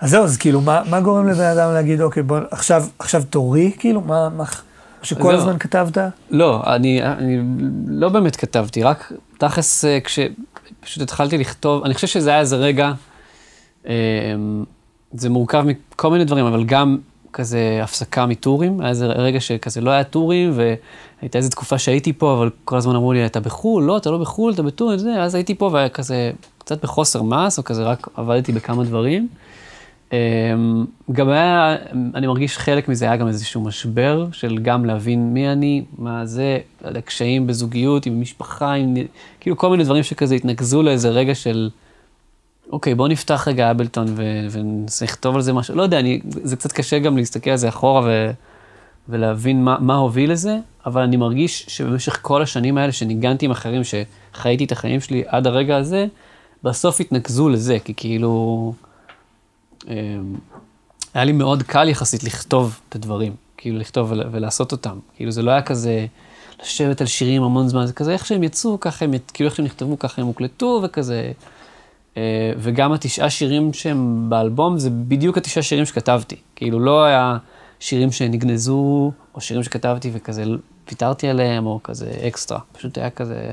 אז 0.00 0.10
זהו, 0.10 0.24
אז 0.24 0.36
כאילו, 0.36 0.60
מה, 0.60 0.82
מה 0.90 1.00
גורם 1.00 1.28
לבן 1.28 1.44
אדם 1.44 1.74
להגיד, 1.74 2.00
אוקיי, 2.00 2.22
בוא, 2.22 2.38
עכשיו, 2.50 2.84
עכשיו 2.98 3.22
תורי, 3.30 3.72
כאילו, 3.78 4.00
מה, 4.00 4.28
מה, 4.28 4.44
שכל 5.02 5.22
זהו. 5.22 5.30
הזמן 5.32 5.58
כתבת? 5.58 5.98
לא, 6.30 6.62
אני, 6.66 7.02
אני 7.02 7.38
לא 7.86 8.08
באמת 8.08 8.36
כתבתי, 8.36 8.82
רק 8.82 9.12
תכלס 9.38 9.84
אה, 9.84 9.98
כשפשוט 10.00 11.02
התחלתי 11.02 11.38
לכתוב, 11.38 11.84
אני 11.84 11.94
חושב 11.94 12.06
שזה 12.06 12.30
היה 12.30 12.40
איזה 12.40 12.56
רגע, 12.56 12.92
אה, 13.86 13.94
זה 15.12 15.30
מורכב 15.30 15.64
מכל 15.66 16.10
מיני 16.10 16.24
דברים, 16.24 16.46
אבל 16.46 16.64
גם 16.64 16.98
כזה 17.32 17.80
הפסקה 17.82 18.26
מטורים, 18.26 18.80
היה 18.80 18.88
איזה 18.88 19.06
רגע 19.06 19.40
שכזה 19.40 19.80
לא 19.80 19.90
היה 19.90 20.04
טורים, 20.04 20.52
והייתה 20.54 21.38
איזו 21.38 21.50
תקופה 21.50 21.78
שהייתי 21.78 22.12
פה, 22.12 22.32
אבל 22.38 22.50
כל 22.64 22.76
הזמן 22.76 22.94
אמרו 22.94 23.12
לי, 23.12 23.26
אתה 23.26 23.40
בחו"ל? 23.40 23.84
לא, 23.84 23.96
אתה 23.96 24.10
לא 24.10 24.18
בחו"ל, 24.18 24.52
אתה 24.52 24.62
בטור, 24.62 24.96
זה, 24.96 25.22
אז 25.22 25.34
הייתי 25.34 25.54
פה, 25.54 25.70
והיה 25.72 25.88
כזה 25.88 26.30
קצת 26.58 26.84
בחוסר 26.84 27.22
מס, 27.22 27.58
או 27.58 27.64
כזה 27.64 27.82
רק 27.82 28.08
עבדתי 28.14 28.52
בכמה 28.52 28.84
דברים. 28.84 29.28
אמ, 30.12 30.84
גם 31.12 31.28
היה, 31.28 31.76
אני 32.14 32.26
מרגיש 32.26 32.58
חלק 32.58 32.88
מזה 32.88 33.04
היה 33.04 33.16
גם 33.16 33.28
איזשהו 33.28 33.60
משבר 33.60 34.28
של 34.32 34.58
גם 34.58 34.84
להבין 34.84 35.34
מי 35.34 35.52
אני, 35.52 35.84
מה 35.98 36.26
זה, 36.26 36.58
לא 36.82 36.88
יודע, 36.88 37.00
בזוגיות, 37.46 38.06
עם 38.06 38.20
משפחה, 38.20 38.72
עם, 38.72 38.94
כאילו 39.40 39.56
כל 39.56 39.70
מיני 39.70 39.84
דברים 39.84 40.02
שכזה 40.02 40.34
התנקזו 40.34 40.82
לאיזה 40.82 41.08
רגע 41.08 41.34
של, 41.34 41.70
אוקיי, 42.72 42.94
בוא 42.94 43.08
נפתח 43.08 43.48
רגע 43.48 43.70
אבלטון 43.70 44.06
ו- 44.08 44.46
וננסה 44.50 45.04
לכתוב 45.04 45.34
על 45.34 45.42
זה 45.42 45.52
משהו, 45.52 45.74
לא 45.74 45.82
יודע, 45.82 46.00
אני, 46.00 46.20
זה 46.24 46.56
קצת 46.56 46.72
קשה 46.72 46.98
גם 46.98 47.16
להסתכל 47.16 47.50
על 47.50 47.56
זה 47.56 47.68
אחורה 47.68 48.00
ו, 48.04 48.30
ולהבין 49.08 49.64
מה, 49.64 49.76
מה 49.80 49.94
הוביל 49.94 50.32
לזה, 50.32 50.58
אבל 50.86 51.02
אני 51.02 51.16
מרגיש 51.16 51.64
שבמשך 51.68 52.18
כל 52.22 52.42
השנים 52.42 52.78
האלה 52.78 52.92
שניגנתי 52.92 53.46
עם 53.46 53.50
אחרים, 53.50 53.82
שחייתי 53.84 54.64
את 54.64 54.72
החיים 54.72 55.00
שלי 55.00 55.22
עד 55.26 55.46
הרגע 55.46 55.76
הזה, 55.76 56.06
בסוף 56.62 57.00
התנקזו 57.00 57.48
לזה, 57.48 57.78
כי 57.84 57.94
כאילו... 57.96 58.72
אמ, 59.88 60.34
היה 61.14 61.24
לי 61.24 61.32
מאוד 61.32 61.62
קל 61.62 61.88
יחסית 61.88 62.24
לכתוב 62.24 62.80
את 62.88 62.94
הדברים, 62.94 63.32
כאילו 63.56 63.78
לכתוב 63.78 64.12
ול- 64.12 64.28
ולעשות 64.30 64.72
אותם. 64.72 64.98
כאילו 65.16 65.30
זה 65.30 65.42
לא 65.42 65.50
היה 65.50 65.62
כזה 65.62 66.06
לשבת 66.62 67.00
על 67.00 67.06
שירים 67.06 67.42
המון 67.42 67.68
זמן, 67.68 67.86
זה 67.86 67.92
כזה 67.92 68.12
איך 68.12 68.26
שהם 68.26 68.42
יצאו, 68.42 68.80
ככה 68.80 69.04
הם, 69.04 69.12
כאילו 69.34 69.48
איך 69.48 69.56
שהם 69.56 69.66
נכתבו, 69.66 69.98
ככה 69.98 70.22
הם 70.22 70.26
הוקלטו 70.26 70.80
וכזה. 70.84 71.32
אה, 72.16 72.52
וגם 72.58 72.92
התשעה 72.92 73.30
שירים 73.30 73.72
שהם 73.72 74.26
באלבום, 74.30 74.78
זה 74.78 74.90
בדיוק 74.90 75.38
התשעה 75.38 75.62
שירים 75.62 75.84
שכתבתי. 75.84 76.36
כאילו 76.56 76.80
לא 76.80 77.04
היה 77.04 77.38
שירים 77.80 78.12
שנגנזו, 78.12 79.12
או 79.34 79.40
שירים 79.40 79.62
שכתבתי 79.62 80.10
וכזה 80.12 80.44
ויתרתי 80.88 81.28
עליהם, 81.28 81.66
או 81.66 81.80
כזה 81.84 82.12
אקסטרה. 82.28 82.58
פשוט 82.72 82.98
היה 82.98 83.10
כזה... 83.10 83.52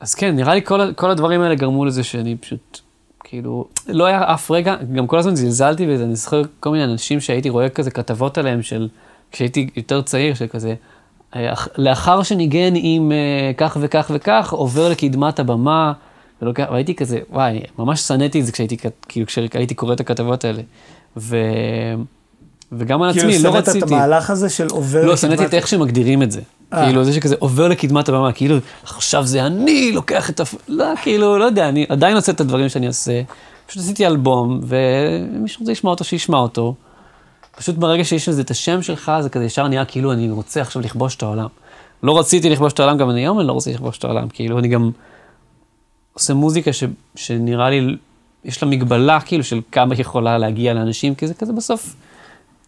אז 0.00 0.14
כן, 0.14 0.36
נראה 0.36 0.54
לי 0.54 0.62
כל, 0.64 0.92
כל 0.92 1.10
הדברים 1.10 1.40
האלה 1.40 1.54
גרמו 1.54 1.84
לזה 1.84 2.04
שאני 2.04 2.36
פשוט, 2.36 2.78
כאילו, 3.24 3.64
לא 3.88 4.04
היה 4.06 4.34
אף 4.34 4.50
רגע, 4.50 4.76
גם 4.94 5.06
כל 5.06 5.18
הזמן 5.18 5.36
זלזלתי 5.36 5.86
בזה, 5.86 6.04
אני 6.04 6.16
זוכר 6.16 6.42
כל 6.60 6.70
מיני 6.70 6.84
אנשים 6.84 7.20
שהייתי 7.20 7.48
רואה 7.48 7.68
כזה 7.68 7.90
כתבות 7.90 8.38
עליהם 8.38 8.62
של, 8.62 8.88
כשהייתי 9.32 9.68
יותר 9.76 10.02
צעיר, 10.02 10.34
של 10.34 10.46
כזה, 10.46 10.74
אה, 11.36 11.52
אח- 11.52 11.68
לאחר 11.78 12.22
שניגן 12.22 12.72
עם 12.76 13.12
אה, 13.12 13.52
כך 13.56 13.76
וכך 13.80 14.10
וכך, 14.14 14.52
עובר 14.52 14.88
לקדמת 14.88 15.38
הבמה, 15.38 15.92
ולוקח, 16.42 16.66
והייתי 16.72 16.94
כזה, 16.94 17.18
וואי, 17.30 17.60
ממש 17.78 18.00
שנאתי 18.00 18.40
את 18.40 18.46
זה 18.46 18.52
כשהייתי, 18.52 18.76
כאילו, 19.08 19.26
כשהייתי 19.26 19.74
קורא 19.74 19.92
את 19.92 20.00
הכתבות 20.00 20.44
האלה. 20.44 20.62
ו... 21.16 21.36
וגם 22.72 23.02
על 23.02 23.10
עצמי, 23.10 23.22
כאילו, 23.22 23.32
לא 23.34 23.38
שנאת 23.38 23.68
רציתי. 23.68 23.78
את 23.86 23.90
המהלך 23.90 24.30
הזה 24.30 24.48
של 24.48 24.66
עובר... 24.70 25.06
לא, 25.06 25.12
לקדמת- 25.12 25.16
שנאתי 25.20 25.46
את 25.46 25.54
איך 25.54 25.68
שמגדירים 25.68 26.22
את 26.22 26.32
זה. 26.32 26.40
אה. 26.72 26.84
כאילו, 26.84 27.04
זה 27.04 27.12
שכזה 27.12 27.34
עובר 27.38 27.68
לקדמת 27.68 28.08
הבמה, 28.08 28.32
כאילו, 28.32 28.56
עכשיו 28.82 29.26
זה 29.26 29.46
אני 29.46 29.92
לוקח 29.92 30.30
את 30.30 30.40
ה... 30.40 30.44
לא, 30.68 30.84
כאילו, 31.02 31.38
לא 31.38 31.44
יודע, 31.44 31.68
אני 31.68 31.86
עדיין 31.88 32.16
עושה 32.16 32.32
את 32.32 32.40
הדברים 32.40 32.68
שאני 32.68 32.86
עושה. 32.86 33.22
פשוט 33.66 33.82
עשיתי 33.82 34.06
אלבום, 34.06 34.60
ומי 34.62 35.48
שרוצה 35.48 35.72
לשמוע 35.72 35.90
אותו, 35.90 36.04
שישמע 36.04 36.38
אותו. 36.38 36.74
פשוט 37.56 37.76
ברגע 37.76 38.04
שיש 38.04 38.28
לזה 38.28 38.42
את 38.42 38.50
השם 38.50 38.82
שלך, 38.82 39.12
זה 39.20 39.28
כזה 39.28 39.44
ישר 39.44 39.68
נהיה 39.68 39.84
כאילו 39.84 40.12
אני 40.12 40.30
רוצה 40.30 40.60
עכשיו 40.60 40.82
לכבוש 40.82 41.16
את 41.16 41.22
העולם. 41.22 41.46
לא 42.02 42.18
רציתי 42.18 42.50
לכבוש 42.50 42.72
את 42.72 42.80
העולם, 42.80 42.98
גם 42.98 43.10
אני 43.10 43.20
היום 43.20 43.40
אני 43.40 43.46
לא 43.46 43.52
רוצה 43.52 43.70
לכבוש 43.70 43.98
את 43.98 44.04
העולם. 44.04 44.28
כאילו, 44.28 44.58
אני 44.58 44.68
גם 44.68 44.90
עושה 46.12 46.34
מוזיקה 46.34 46.72
ש, 46.72 46.84
שנראה 47.16 47.70
לי, 47.70 47.96
יש 48.44 48.62
לה 48.62 48.68
מגבלה 48.68 49.20
כאילו 49.20 49.44
של 49.44 49.60
כמה 49.72 49.94
יכולה 49.98 50.38
להגיע 50.38 50.74
לאנשים, 50.74 51.14
כי 51.14 51.26
זה 51.26 51.34
כזה 51.34 51.52
בסוף 51.52 51.94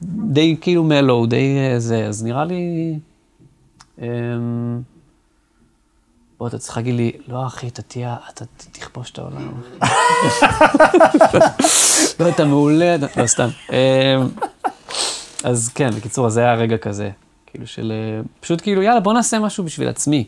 די 0.05 0.57
כאילו 0.61 0.85
מלו, 0.85 1.27
די 1.27 1.57
אה, 1.59 1.79
זה, 1.79 2.07
אז 2.07 2.25
נראה 2.25 2.45
לי... 2.45 2.99
אמ, 3.99 4.07
בוא, 6.39 6.49
אתה 6.49 6.59
צריך 6.59 6.77
להגיד 6.77 6.95
לי, 6.95 7.13
לא 7.29 7.47
אחי, 7.47 7.69
אתה 7.69 7.83
תהיה, 7.83 8.17
אתה 8.35 8.45
תכבוש 8.73 9.11
את 9.11 9.19
העולם. 9.19 9.53
לא, 12.21 12.29
אתה 12.29 12.45
מעולה, 12.45 12.97
לא, 13.17 13.27
סתם. 13.27 13.49
אמ, 13.73 13.77
אז 15.45 15.71
כן, 15.75 15.91
בקיצור, 15.91 16.29
זה 16.29 16.41
היה 16.41 16.55
רגע 16.55 16.77
כזה, 16.77 17.11
כאילו 17.47 17.67
של, 17.67 17.93
אה, 17.93 18.23
פשוט 18.41 18.61
כאילו, 18.61 18.83
יאללה, 18.83 19.01
בוא 19.01 19.13
נעשה 19.13 19.39
משהו 19.39 19.65
בשביל 19.65 19.89
עצמי. 19.89 20.25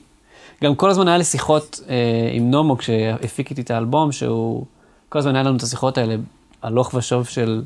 גם 0.65 0.75
כל 0.75 0.91
הזמן 0.91 1.09
היה 1.09 1.19
לי 1.19 1.25
שיחות 1.25 1.81
אה, 1.89 1.95
עם 2.33 2.51
נומו 2.51 2.79
כשהפיק 2.79 3.51
איתי 3.51 3.61
את 3.61 3.71
האלבום, 3.71 4.13
שהוא, 4.13 4.65
כל 5.09 5.19
הזמן 5.19 5.35
היה 5.35 5.45
לנו 5.45 5.57
את 5.57 5.63
השיחות 5.63 5.99
האלה, 5.99 6.15
הלוך 6.63 6.95
ושוב 6.95 7.27
של, 7.27 7.63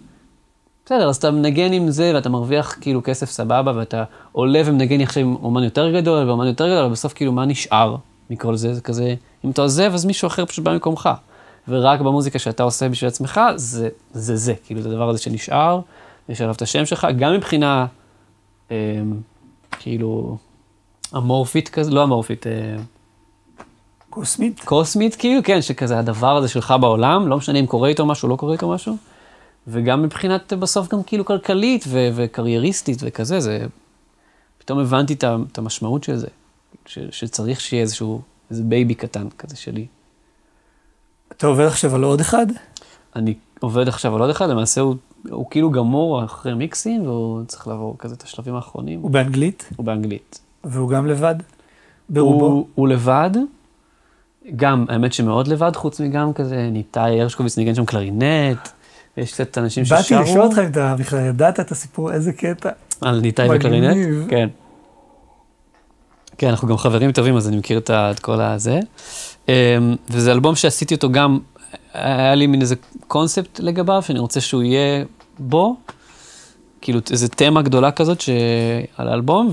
בסדר, 0.89 1.09
אז 1.09 1.17
אתה 1.17 1.31
מנגן 1.31 1.73
עם 1.73 1.91
זה 1.91 2.13
ואתה 2.15 2.29
מרוויח 2.29 2.77
כאילו 2.81 3.03
כסף 3.03 3.31
סבבה 3.31 3.73
ואתה 3.77 4.05
עולה 4.33 4.63
ומנגן 4.65 5.01
עכשיו 5.01 5.23
עם 5.23 5.37
אומן 5.43 5.63
יותר 5.63 5.91
גדול 6.01 6.29
ואומן 6.29 6.47
יותר 6.47 6.67
גדול, 6.67 6.79
אבל 6.79 6.93
בסוף 6.93 7.13
כאילו 7.13 7.33
מה 7.33 7.45
נשאר 7.45 7.97
מכל 8.31 8.57
זה? 8.57 8.75
זה 8.75 8.81
כזה, 8.81 9.15
אם 9.45 9.51
אתה 9.51 9.63
עוזב 9.63 9.91
אז 9.95 10.05
מישהו 10.05 10.27
אחר 10.27 10.47
פשוט 10.47 10.65
בא 10.65 10.73
במקומך. 10.73 11.09
ורק 11.69 12.01
במוזיקה 12.01 12.39
שאתה 12.39 12.63
עושה 12.63 12.89
בשביל 12.89 13.09
עצמך, 13.09 13.41
זה 13.57 13.89
זה, 14.13 14.37
זה 14.37 14.55
כאילו 14.65 14.83
זה 14.83 14.89
הדבר 14.89 15.09
הזה 15.09 15.19
שנשאר, 15.19 15.81
יש 16.29 16.41
עליו 16.41 16.55
את 16.55 16.63
השם 16.63 16.87
שלך, 16.87 17.07
גם 17.19 17.33
מבחינה 17.33 17.87
אה, 18.71 18.77
כאילו 19.79 20.37
אמורפית 21.17 21.69
כזה, 21.69 21.91
לא 21.91 22.05
אמורפית, 22.05 22.47
אה, 22.47 22.53
קוסמית? 24.11 24.61
קוסמית, 24.65 25.15
כאילו, 25.15 25.41
כן, 25.45 25.63
שכזה 25.63 25.99
הדבר 25.99 26.37
הזה 26.37 26.49
שלך 26.49 26.75
בעולם, 26.81 27.29
לא 27.29 27.37
משנה 27.37 27.59
אם 27.59 27.67
קורה 27.67 27.89
איתו 27.89 28.07
משהו, 28.07 28.29
לא 28.29 28.37
קורה 28.37 28.53
איתו 28.53 28.71
משהו, 28.71 28.97
וגם 29.71 30.03
מבחינת 30.03 30.53
בסוף 30.53 30.89
גם 30.89 31.03
כאילו 31.03 31.25
כלכלית 31.25 31.85
ו- 31.89 32.09
וקרייריסטית 32.15 32.99
וכזה, 33.03 33.41
זה... 33.41 33.67
פתאום 34.59 34.79
הבנתי 34.79 35.15
את 35.15 35.25
את 35.53 35.59
המשמעות 35.59 36.05
של 36.05 36.17
זה, 36.17 36.27
ש- 36.87 36.99
שצריך 37.11 37.61
שיהיה 37.61 37.83
איזשהו, 37.83 38.21
איזה 38.51 38.63
baby 38.63 38.95
קטן 38.95 39.29
כזה 39.39 39.57
שלי. 39.57 39.87
אתה 41.33 41.47
עובד 41.47 41.67
עכשיו 41.67 41.95
על 41.95 42.05
עוד 42.05 42.21
אחד? 42.21 42.47
אני 43.17 43.35
עובד 43.61 43.89
עכשיו 43.89 44.15
על 44.15 44.21
עוד 44.21 44.31
אחד, 44.31 44.49
למעשה 44.49 44.81
הוא, 44.81 44.95
הוא 45.31 45.47
כאילו 45.51 45.71
גמור 45.71 46.25
אחרי 46.25 46.55
מיקסים, 46.55 47.07
והוא 47.07 47.45
צריך 47.45 47.69
לעבור 47.69 47.97
כזה 47.99 48.15
את 48.15 48.23
השלבים 48.23 48.55
האחרונים, 48.55 49.01
הוא 49.01 49.11
באנגלית, 49.11 49.69
הוא 49.77 49.87
באנגלית. 49.87 50.41
והוא 50.65 50.89
גם 50.89 51.07
לבד? 51.07 51.35
ברובו? 52.09 52.47
הוא, 52.47 52.67
הוא 52.75 52.89
לבד, 52.89 53.31
גם, 54.57 54.85
האמת 54.89 55.13
שמאוד 55.13 55.49
לבד, 55.49 55.77
חוץ 55.77 56.01
מגם 56.01 56.33
כזה, 56.33 56.69
ניתאי 56.73 57.21
הרשקוביץ 57.21 57.59
ניגן 57.59 57.75
שם 57.75 57.85
קלרינט, 57.85 58.69
ויש 59.19 59.33
קצת 59.33 59.59
אנשים 59.59 59.85
ששרו. 59.85 59.99
באתי 59.99 60.15
לשאול 60.15 60.43
אותך 60.43 60.59
אם 60.59 60.67
אתה 60.71 60.95
בכלל 60.99 61.27
ידעת 61.27 61.61
את 61.61 61.71
הסיפור, 61.71 62.13
איזה 62.13 62.33
קטע. 62.33 62.71
על 63.01 63.21
ניתאי. 63.21 63.49
וקלרינט? 63.57 63.97
כן. 64.29 64.49
כן, 66.39 66.49
אנחנו 66.49 66.69
גם 66.69 66.77
חברים 66.77 67.13
טובים, 67.13 67.37
אז 67.37 67.49
אני 67.49 67.57
מכיר 67.57 67.81
את 67.89 68.19
כל 68.19 68.41
הזה. 68.41 68.81
אמ, 69.49 69.53
וזה 70.11 70.33
אלבום 70.33 70.57
שעשיתי 70.57 70.95
אותו 70.95 71.13
גם, 71.13 71.39
היה 71.95 72.35
לי 72.35 72.47
מין 72.47 72.61
איזה 72.61 72.75
קונספט 73.07 73.61
לגביו, 73.61 74.03
שאני 74.03 74.19
רוצה 74.19 74.41
שהוא 74.41 74.63
יהיה 74.63 75.05
בו, 75.39 75.77
כאילו 76.81 77.01
איזה 77.11 77.29
תמה 77.29 77.63
גדולה 77.63 77.91
כזאת. 77.91 78.23
על 78.97 79.09
האלבום, 79.09 79.51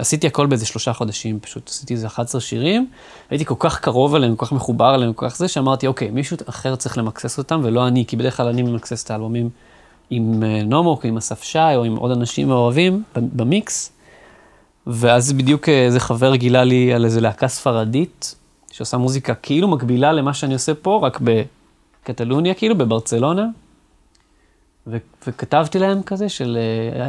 ועשיתי 0.00 0.26
הכל 0.26 0.46
באיזה 0.46 0.66
שלושה 0.66 0.92
חודשים, 0.92 1.40
פשוט 1.40 1.68
עשיתי 1.68 1.94
איזה 1.94 2.06
11 2.06 2.40
שירים, 2.40 2.86
הייתי 3.30 3.44
כל 3.44 3.54
כך 3.58 3.80
קרוב 3.80 4.14
אליהם, 4.14 4.36
כל 4.36 4.46
כך 4.46 4.52
מחובר 4.52 4.94
אליהם, 4.94 5.12
כל 5.12 5.28
כך 5.28 5.36
זה, 5.36 5.48
שאמרתי, 5.48 5.86
אוקיי, 5.86 6.10
מישהו 6.10 6.36
אחר 6.48 6.76
צריך 6.76 6.98
למקסס 6.98 7.38
אותם, 7.38 7.60
ולא 7.64 7.88
אני, 7.88 8.04
כי 8.06 8.16
בדרך 8.16 8.36
כלל 8.36 8.46
אני 8.46 8.62
ממקסס 8.62 9.04
את 9.04 9.10
האלבומים 9.10 9.50
עם 10.10 10.42
אה, 10.42 10.62
נומוק, 10.62 11.04
עם 11.04 11.16
אסף 11.16 11.42
שי, 11.42 11.58
או 11.58 11.84
עם 11.84 11.96
עוד 11.96 12.10
אנשים 12.10 12.48
מאוהבים 12.48 13.02
במיקס. 13.16 13.92
ואז 14.86 15.32
בדיוק 15.32 15.68
אה, 15.68 15.84
איזה 15.84 16.00
חבר 16.00 16.36
גילה 16.36 16.64
לי 16.64 16.94
על 16.94 17.04
איזה 17.04 17.20
להקה 17.20 17.48
ספרדית, 17.48 18.34
שעושה 18.70 18.96
מוזיקה 18.96 19.34
כאילו 19.34 19.68
מקבילה 19.68 20.12
למה 20.12 20.34
שאני 20.34 20.54
עושה 20.54 20.74
פה, 20.74 21.00
רק 21.02 21.20
בקטלוניה, 21.20 22.54
כאילו, 22.54 22.78
בברצלונה. 22.78 23.46
ו- 24.86 24.96
וכתבתי 25.26 25.78
להם 25.78 26.02
כזה 26.02 26.28
של, 26.28 26.58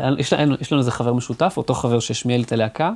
אה, 0.04 0.10
יש, 0.18 0.34
לנו, 0.34 0.56
יש 0.62 0.72
לנו 0.72 0.80
איזה 0.80 0.92
חבר 0.92 1.14
משותף, 1.14 1.54
אותו 1.58 1.74
חבר 1.74 2.00
שהשמיע 2.00 2.38
לי 2.38 2.44
את 2.44 2.52
הלהקה. 2.52 2.92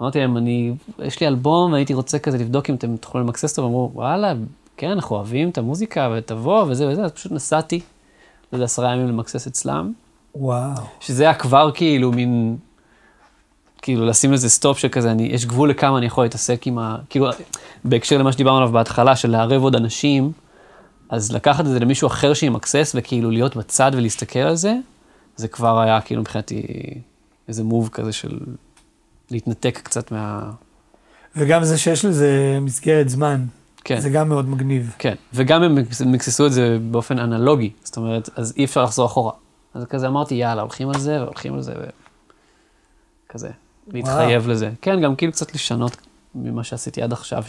אמרתי 0.00 0.20
להם, 0.20 0.36
אני, 0.36 0.72
יש 0.98 1.20
לי 1.20 1.26
אלבום, 1.26 1.72
והייתי 1.72 1.94
רוצה 1.94 2.18
כזה 2.18 2.38
לבדוק 2.38 2.70
אם 2.70 2.74
אתם 2.74 2.96
תוכלו 2.96 3.20
למקסס 3.20 3.50
אותו, 3.50 3.62
ואמרו, 3.62 3.90
וואלה, 3.94 4.32
כן, 4.76 4.90
אנחנו 4.90 5.16
אוהבים 5.16 5.48
את 5.48 5.58
המוזיקה, 5.58 6.14
ותבוא, 6.16 6.64
וזה 6.68 6.88
וזה, 6.88 7.02
אז 7.04 7.12
פשוט 7.12 7.32
נסעתי, 7.32 7.80
לא 8.52 8.56
יודע, 8.56 8.64
עשרה 8.64 8.92
ימים 8.92 9.08
למקסס 9.08 9.46
אצלם. 9.46 9.92
וואו. 10.34 10.82
שזה 11.00 11.22
היה 11.24 11.34
כבר 11.34 11.70
כאילו 11.74 12.12
מין, 12.12 12.56
כאילו 13.82 14.06
לשים 14.06 14.32
לזה 14.32 14.50
stop 14.50 14.78
שכזה, 14.78 15.10
אני, 15.10 15.22
יש 15.22 15.46
גבול 15.46 15.70
לכמה 15.70 15.98
אני 15.98 16.06
יכול 16.06 16.24
להתעסק 16.24 16.66
עם 16.66 16.78
ה... 16.78 16.96
כאילו, 17.10 17.26
בהקשר 17.84 18.18
למה 18.18 18.32
שדיברנו 18.32 18.56
עליו 18.56 18.72
בהתחלה, 18.72 19.16
של 19.16 19.30
לערב 19.30 19.62
עוד 19.62 19.76
אנשים, 19.76 20.32
אז 21.12 21.32
לקחת 21.32 21.60
את 21.66 21.70
זה 21.70 21.80
למישהו 21.80 22.06
אחר 22.08 22.34
שימקסס, 22.34 22.92
וכאילו 22.94 23.30
להיות 23.30 23.56
בצד 23.56 23.92
ולהסתכל 23.94 24.38
על 24.38 24.54
זה, 24.54 24.74
זה 25.36 25.48
כבר 25.48 25.80
היה 25.80 26.00
כאילו 26.00 26.20
מבחינתי 26.20 26.62
איזה 27.48 27.64
מוב 27.64 27.88
כזה 27.88 28.12
של 28.12 28.38
להתנתק 29.30 29.80
קצת 29.82 30.12
מה... 30.12 30.50
וגם 31.36 31.64
זה 31.64 31.78
שיש 31.78 32.04
לזה 32.04 32.58
מסגרת 32.60 33.08
זמן, 33.08 33.44
כן. 33.84 34.00
זה 34.00 34.10
גם 34.10 34.28
מאוד 34.28 34.48
מגניב. 34.48 34.94
כן, 34.98 35.14
וגם 35.34 35.62
הם 35.62 35.78
מקס- 35.78 36.00
מקססו 36.06 36.46
את 36.46 36.52
זה 36.52 36.78
באופן 36.90 37.18
אנלוגי, 37.18 37.70
זאת 37.84 37.96
אומרת, 37.96 38.28
אז 38.36 38.54
אי 38.56 38.64
אפשר 38.64 38.82
לחזור 38.84 39.06
אחורה. 39.06 39.32
אז 39.74 39.84
כזה 39.84 40.06
אמרתי, 40.06 40.34
יאללה, 40.34 40.62
הולכים 40.62 40.88
על 40.88 40.98
זה, 40.98 41.22
והולכים 41.22 41.54
על 41.54 41.62
זה, 41.62 41.72
וכזה, 43.28 43.50
להתחייב 43.88 44.48
לזה. 44.48 44.70
כן, 44.82 45.00
גם 45.00 45.16
כאילו 45.16 45.32
קצת 45.32 45.54
לשנות 45.54 45.96
ממה 46.34 46.64
שעשיתי 46.64 47.02
עד 47.02 47.12
עכשיו, 47.12 47.42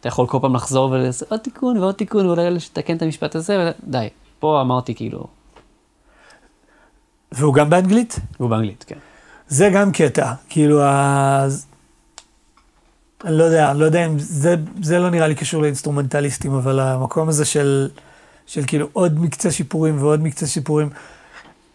אתה 0.00 0.08
יכול 0.08 0.26
כל 0.26 0.38
פעם 0.40 0.56
לחזור 0.56 0.90
ולעשות 0.90 1.30
עוד 1.30 1.40
תיקון 1.40 1.78
ועוד 1.78 1.94
תיקון, 1.94 2.26
ואולי 2.26 2.50
לתקן 2.50 2.96
את 2.96 3.02
המשפט 3.02 3.34
הזה, 3.34 3.72
ודי. 3.86 4.08
פה 4.38 4.60
אמרתי 4.60 4.94
כאילו, 4.94 5.26
והוא 7.32 7.54
גם 7.54 7.70
באנגלית? 7.70 8.18
הוא 8.38 8.50
באנגלית, 8.50 8.84
כן. 8.88 8.98
זה 9.48 9.70
גם 9.74 9.92
קטע, 9.92 10.32
כאילו, 10.48 10.82
ה... 10.82 11.46
אני 13.24 13.38
לא 13.38 13.44
יודע, 13.44 13.70
אני 13.70 13.80
לא 13.80 13.84
יודע 13.84 14.06
אם 14.06 14.18
זה, 14.18 14.54
זה 14.82 14.98
לא 14.98 15.10
נראה 15.10 15.28
לי 15.28 15.34
קשור 15.34 15.62
לאינסטרומנטליסטים, 15.62 16.54
אבל 16.54 16.80
המקום 16.80 17.28
הזה 17.28 17.44
של, 17.44 17.88
של 18.46 18.62
כאילו 18.66 18.88
עוד 18.92 19.20
מקצה 19.20 19.50
שיפורים 19.50 20.02
ועוד 20.02 20.22
מקצה 20.22 20.46
שיפורים. 20.46 20.90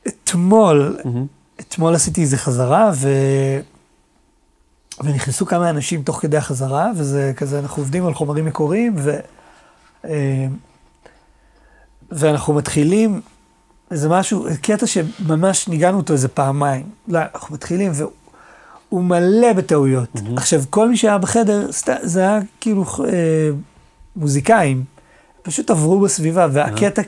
אתמול, 0.08 0.98
אתמול 1.60 1.96
עשיתי 1.96 2.22
איזה 2.22 2.38
חזרה, 2.38 2.92
ו... 2.96 3.10
ונכנסו 5.04 5.46
כמה 5.46 5.70
אנשים 5.70 6.04
תוך 6.04 6.22
כדי 6.22 6.38
החזרה, 6.38 6.92
וזה 6.96 7.34
כזה, 7.36 7.60
אנחנו 7.60 7.84
עובדים 7.84 8.06
על 8.06 8.14
חומרים 8.14 8.46
מקוריים, 8.46 8.96
ו... 8.98 9.20
אה, 10.06 10.48
ואנחנו 12.12 12.54
מתחילים, 12.54 13.22
זה 13.90 14.10
משהו, 14.10 14.46
קטע 14.62 14.88
שממש 14.88 15.68
ניגענו 15.68 15.98
אותו 15.98 16.14
איזה 16.14 16.28
פעמיים. 16.28 16.84
לא, 17.08 17.20
אנחנו 17.36 17.56
מתחילים, 17.56 17.92
והוא 17.94 19.04
מלא 19.04 19.54
בטעויות. 19.54 20.10
Mm-hmm. 20.16 20.38
עכשיו, 20.38 20.62
כל 20.70 20.90
מי 20.90 20.98
שהיה 20.98 21.18
בחדר, 21.18 21.72
סת... 21.72 21.90
זה 22.02 22.20
היה 22.20 22.40
כאילו 22.60 22.86
אה, 23.06 23.50
מוזיקאים, 24.16 24.84
פשוט 25.42 25.70
עברו 25.70 26.00
בסביבה, 26.00 26.48
והקטע, 26.52 27.02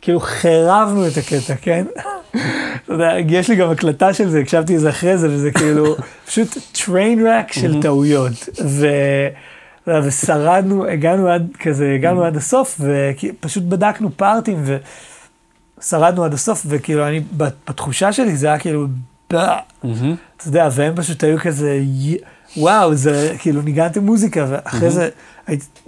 כאילו 0.00 0.20
חירבנו 0.20 1.06
את 1.06 1.16
הקטע, 1.16 1.54
כן? 1.62 1.86
אתה 2.30 2.92
יודע, 2.92 3.12
יש 3.28 3.50
לי 3.50 3.56
גם 3.56 3.70
הקלטה 3.70 4.14
של 4.14 4.28
זה, 4.28 4.40
הקשבתי 4.40 4.74
לזה 4.76 4.90
אחרי 4.90 5.18
זה, 5.18 5.28
וזה 5.30 5.50
כאילו 5.50 5.96
פשוט 6.26 6.48
train 6.74 7.18
wreck 7.18 7.52
של 7.52 7.82
טעויות. 7.82 8.48
ו... 8.64 8.86
ושרדנו, 10.02 10.86
הגענו 10.86 11.28
עד 11.28 11.48
כזה, 11.60 11.92
הגענו 11.94 12.24
עד 12.24 12.36
הסוף, 12.36 12.80
ופשוט 12.80 13.62
בדקנו 13.62 14.10
פארטים 14.16 14.64
ושרדנו 15.80 16.24
עד 16.24 16.34
הסוף, 16.34 16.62
וכאילו 16.68 17.08
אני, 17.08 17.20
בתחושה 17.36 18.12
שלי 18.12 18.36
זה 18.36 18.46
היה 18.46 18.58
כאילו, 18.58 18.86
אתה 19.26 19.58
יודע, 20.46 20.68
והם 20.72 20.96
פשוט 20.96 21.24
היו 21.24 21.38
כזה, 21.38 21.80
וואו, 22.56 22.94
זה 22.94 23.34
כאילו 23.38 23.62
ניגנתם 23.62 24.04
מוזיקה, 24.04 24.46
ואחרי 24.48 24.90
זה, 24.90 25.08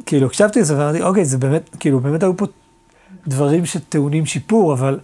כאילו, 0.06 0.26
הקשבתי 0.26 0.60
לזה 0.60 0.78
ואמרתי, 0.78 1.02
אוקיי, 1.02 1.24
זה 1.24 1.38
באמת, 1.38 1.76
כאילו, 1.80 2.00
באמת 2.00 2.22
היו 2.22 2.36
פה 2.36 2.46
דברים 3.26 3.66
שטעונים 3.66 4.26
שיפור, 4.26 4.72
אבל 4.72 4.98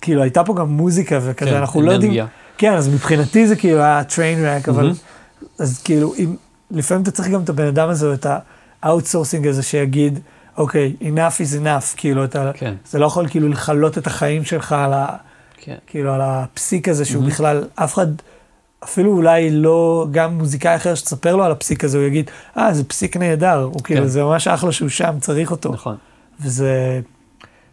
כאילו, 0.00 0.22
הייתה 0.22 0.44
פה 0.44 0.54
גם 0.54 0.68
מוזיקה 0.68 1.18
וכזה, 1.22 1.50
כן, 1.50 1.56
אנחנו 1.56 1.82
לא 1.82 1.92
יודעים, 1.92 2.10
אנרגיה. 2.10 2.26
כן, 2.58 2.72
אז 2.72 2.88
מבחינתי 2.88 3.46
זה 3.46 3.56
כאילו 3.56 3.80
היה 3.80 4.02
train 4.08 4.64
wreck, 4.66 4.70
אבל, 4.70 4.92
אז 5.58 5.82
כאילו, 5.84 6.14
אם, 6.18 6.36
לפעמים 6.70 7.02
אתה 7.02 7.10
צריך 7.10 7.28
גם 7.28 7.42
את 7.42 7.48
הבן 7.48 7.66
אדם 7.66 7.88
הזה, 7.88 8.06
או 8.06 8.12
את 8.12 8.26
ה 8.82 8.87
outsourcing 8.87 9.46
הזה 9.46 9.62
שיגיד, 9.62 10.18
אוקיי, 10.56 10.96
enough 11.00 11.40
is 11.40 11.64
enough, 11.64 11.96
כאילו, 11.96 12.24
אתה, 12.24 12.50
כן. 12.54 12.74
זה 12.90 12.98
לא 12.98 13.06
יכול 13.06 13.28
כאילו 13.28 13.48
לכלות 13.48 13.98
את 13.98 14.06
החיים 14.06 14.44
שלך 14.44 14.72
על 14.72 14.92
ה... 14.92 15.06
כן. 15.56 15.76
כאילו, 15.86 16.14
על 16.14 16.20
הפסיק 16.20 16.88
הזה 16.88 17.04
שהוא 17.04 17.24
בכלל, 17.24 17.64
אף 17.74 17.94
אחד, 17.94 18.06
אפילו 18.84 19.12
אולי 19.12 19.50
לא, 19.50 20.06
גם 20.10 20.38
מוזיקאי 20.38 20.76
אחר 20.76 20.94
שתספר 20.94 21.36
לו 21.36 21.44
על 21.44 21.52
הפסיק 21.52 21.84
הזה, 21.84 21.98
הוא 21.98 22.06
יגיד, 22.06 22.30
אה, 22.56 22.74
זה 22.74 22.84
פסיק 22.84 23.16
נהדר, 23.16 23.62
הוא 23.62 23.82
כאילו, 23.84 24.02
כן. 24.02 24.08
זה 24.08 24.22
ממש 24.22 24.48
אחלה 24.48 24.72
שהוא 24.72 24.88
שם, 24.88 25.14
צריך 25.20 25.50
אותו. 25.50 25.72
נכון. 25.72 25.96
וזה, 26.40 27.00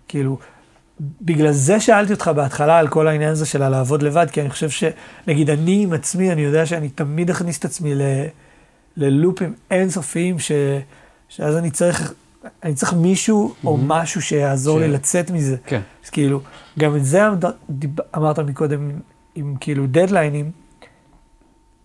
כאילו, 0.07 0.37
בגלל 1.21 1.51
זה 1.51 1.79
שאלתי 1.79 2.13
אותך 2.13 2.31
בהתחלה 2.35 2.77
על 2.79 2.87
כל 2.87 3.07
העניין 3.07 3.31
הזה 3.31 3.45
של 3.45 3.61
הלעבוד 3.63 4.03
לבד, 4.03 4.27
כי 4.31 4.41
אני 4.41 4.49
חושב 4.49 4.69
שנגיד 4.69 5.49
אני 5.49 5.83
עם 5.83 5.93
עצמי, 5.93 6.31
אני 6.31 6.41
יודע 6.41 6.65
שאני 6.65 6.89
תמיד 6.89 7.29
אכניס 7.29 7.59
את 7.59 7.65
עצמי 7.65 7.95
ל, 7.95 8.01
ללופים 8.97 9.53
אינסופיים, 9.71 10.39
ש, 10.39 10.51
שאז 11.29 11.57
אני 11.57 11.71
צריך, 11.71 12.13
אני 12.63 12.73
צריך 12.73 12.93
מישהו 12.93 13.53
או 13.65 13.77
משהו 13.77 14.21
שיעזור 14.21 14.79
לי 14.79 14.87
ש- 14.87 14.89
לצאת 14.89 15.31
מזה. 15.31 15.55
כן. 15.65 15.81
אז 16.05 16.09
כאילו, 16.09 16.41
גם 16.79 16.95
את 16.95 17.05
זה 17.05 17.27
אמרת- 17.27 17.45
דיב- 17.69 17.99
אמרת 18.15 18.39
מקודם 18.39 18.91
עם 19.35 19.55
כאילו 19.59 19.87
דדליינים, 19.87 20.51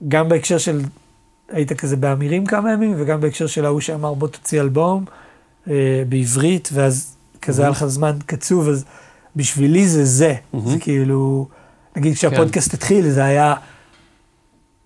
גם 0.08 0.28
בהקשר 0.28 0.58
של, 0.58 0.80
היית 1.48 1.72
כזה 1.72 1.96
באמירים 1.96 2.46
כמה 2.46 2.72
ימים, 2.72 2.94
וגם 2.98 3.20
בהקשר 3.20 3.46
של 3.46 3.64
ההוא 3.64 3.80
שאמר 3.80 4.14
בוא 4.14 4.28
תוציא 4.28 4.60
אלבום 4.60 5.04
אה, 5.70 5.74
בעברית, 6.08 6.68
ואז 6.72 7.16
כזה 7.42 7.62
היה 7.62 7.70
לך 7.70 7.84
זמן 7.86 8.16
קצוב, 8.26 8.68
אז 8.68 8.84
בשבילי 9.36 9.88
זה 9.88 10.04
זה. 10.04 10.34
זה 10.66 10.78
כאילו, 10.78 11.46
נגיד 11.96 12.14
כשהפודקאסט 12.14 12.74
התחיל, 12.74 13.10
זה 13.10 13.24
היה, 13.24 13.54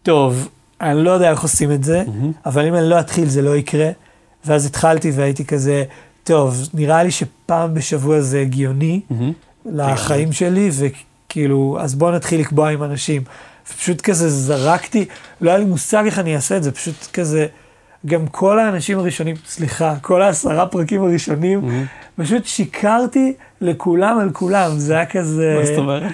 טוב, 0.02 0.48
אני 0.80 1.04
לא 1.04 1.10
יודע 1.10 1.30
איך 1.30 1.42
עושים 1.42 1.72
את 1.72 1.84
זה, 1.84 2.04
אבל 2.46 2.66
אם 2.66 2.74
אני 2.74 2.88
לא 2.88 3.00
אתחיל 3.00 3.28
זה 3.28 3.42
לא 3.42 3.56
יקרה. 3.56 3.90
ואז 4.44 4.66
התחלתי 4.66 5.10
והייתי 5.10 5.44
כזה, 5.44 5.84
טוב, 6.24 6.68
נראה 6.74 7.02
לי 7.02 7.10
שפעם 7.10 7.74
בשבוע 7.74 8.20
זה 8.20 8.40
הגיוני 8.40 9.00
לחיים 9.66 10.32
שלי, 10.32 10.70
וכאילו, 10.78 11.78
אז 11.80 11.94
בואו 11.94 12.10
נתחיל 12.10 12.40
לקבוע 12.40 12.70
עם 12.70 12.82
אנשים. 12.82 13.22
ופשוט 13.72 14.00
כזה 14.00 14.30
זרקתי, 14.30 15.04
לא 15.40 15.50
היה 15.50 15.58
לי 15.58 15.64
מושג 15.64 16.02
איך 16.06 16.18
אני 16.18 16.36
אעשה 16.36 16.56
את 16.56 16.62
זה, 16.62 16.72
פשוט 16.72 17.06
כזה, 17.12 17.46
גם 18.06 18.26
כל 18.26 18.58
האנשים 18.58 18.98
הראשונים, 18.98 19.36
סליחה, 19.46 19.94
כל 20.02 20.22
העשרה 20.22 20.66
פרקים 20.66 21.02
הראשונים, 21.02 21.60
פשוט 22.16 22.44
שיקרתי 22.44 23.32
לכולם 23.60 24.18
על 24.18 24.30
כולם, 24.30 24.70
זה 24.78 24.94
היה 24.94 25.06
כזה... 25.06 25.56
מה 25.58 25.66
זאת 25.66 25.78
אומרת? 25.78 26.12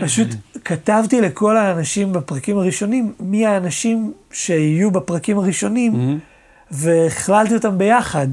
פשוט 0.00 0.28
כתבתי 0.64 1.20
לכל 1.20 1.56
האנשים 1.56 2.12
בפרקים 2.12 2.58
הראשונים, 2.58 3.12
מי 3.20 3.46
האנשים 3.46 4.12
שיהיו 4.32 4.90
בפרקים 4.90 5.38
הראשונים, 5.38 6.18
והכללתי 6.70 7.54
אותם 7.54 7.78
ביחד, 7.78 8.26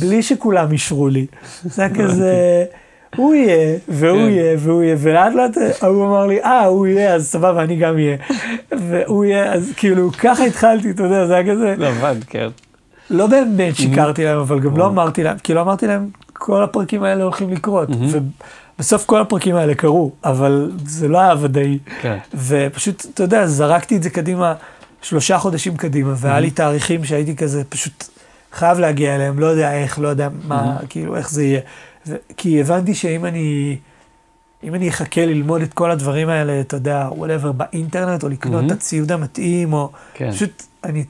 בלי 0.00 0.22
שכולם 0.22 0.72
אישרו 0.72 1.08
לי. 1.08 1.26
זה 1.64 1.82
היה 1.82 1.94
כזה, 1.94 2.64
הוא 3.16 3.34
יהיה, 3.34 3.78
והוא 3.88 4.18
כן. 4.18 4.28
יהיה, 4.28 4.56
והוא 4.58 4.82
יהיה, 4.82 4.96
ולאט 4.98 5.34
לאט 5.34 5.56
ההוא 5.80 6.06
אמר 6.06 6.26
לי, 6.26 6.42
אה, 6.42 6.64
הוא 6.64 6.86
יהיה, 6.86 7.14
אז 7.14 7.26
סבבה, 7.26 7.62
אני 7.62 7.76
גם 7.76 7.94
אהיה. 7.94 8.16
והוא 8.72 9.24
יהיה, 9.24 9.52
אז 9.52 9.72
כאילו, 9.76 10.12
ככה 10.12 10.44
התחלתי, 10.44 10.90
אתה 10.90 11.02
יודע, 11.02 11.26
זה 11.26 11.34
היה 11.34 11.52
כזה, 11.52 11.74
זה 11.78 11.88
עבד, 11.88 12.16
כן. 12.26 12.48
לא 13.10 13.26
באמת 13.26 13.76
שיקרתי 13.76 14.24
להם, 14.24 14.38
אבל 14.38 14.60
גם 14.60 14.76
לא 14.76 14.86
אמרתי 14.86 15.22
להם, 15.22 15.36
כאילו 15.42 15.60
אמרתי 15.60 15.86
להם, 15.86 16.08
כל 16.32 16.62
הפרקים 16.62 17.02
האלה 17.02 17.24
הולכים 17.24 17.50
לקרות. 17.50 17.88
ובסוף 18.78 19.06
כל 19.06 19.20
הפרקים 19.20 19.56
האלה 19.56 19.74
קרו, 19.74 20.12
אבל 20.24 20.70
זה 20.86 21.08
לא 21.08 21.18
היה 21.18 21.34
ודאי. 21.40 21.78
כן. 22.00 22.18
ופשוט, 22.34 23.06
אתה 23.14 23.22
יודע, 23.22 23.46
זרקתי 23.46 23.96
את 23.96 24.02
זה 24.02 24.10
קדימה, 24.10 24.54
שלושה 25.02 25.38
חודשים 25.38 25.76
קדימה, 25.76 26.14
והיה 26.16 26.40
לי 26.40 26.50
תאריכים 26.50 27.04
שהייתי 27.04 27.36
כזה 27.36 27.62
פשוט 27.68 28.04
חייב 28.52 28.78
להגיע 28.78 29.14
אליהם, 29.14 29.38
לא 29.38 29.46
יודע 29.46 29.72
איך, 29.72 29.98
לא 29.98 30.08
יודע 30.08 30.28
מה, 30.48 30.76
כאילו, 30.88 31.16
איך 31.16 31.30
זה 31.30 31.44
יהיה. 31.44 31.60
ו- 32.06 32.16
כי 32.36 32.60
הבנתי 32.60 32.94
שאם 32.94 33.24
אני, 33.24 33.76
אם 34.64 34.74
אני 34.74 34.88
אחכה 34.88 35.26
ללמוד 35.26 35.62
את 35.62 35.74
כל 35.74 35.90
הדברים 35.90 36.28
האלה, 36.28 36.60
אתה 36.60 36.76
יודע, 36.76 37.08
whatever, 37.08 37.52
באינטרנט, 37.52 38.22
או 38.22 38.28
לקנות 38.28 38.64
את 38.66 38.70
הציוד 38.70 39.12
המתאים, 39.12 39.72
או 39.72 39.90
כן. 40.14 40.30
פשוט, 40.30 40.62
אני, 40.84 41.04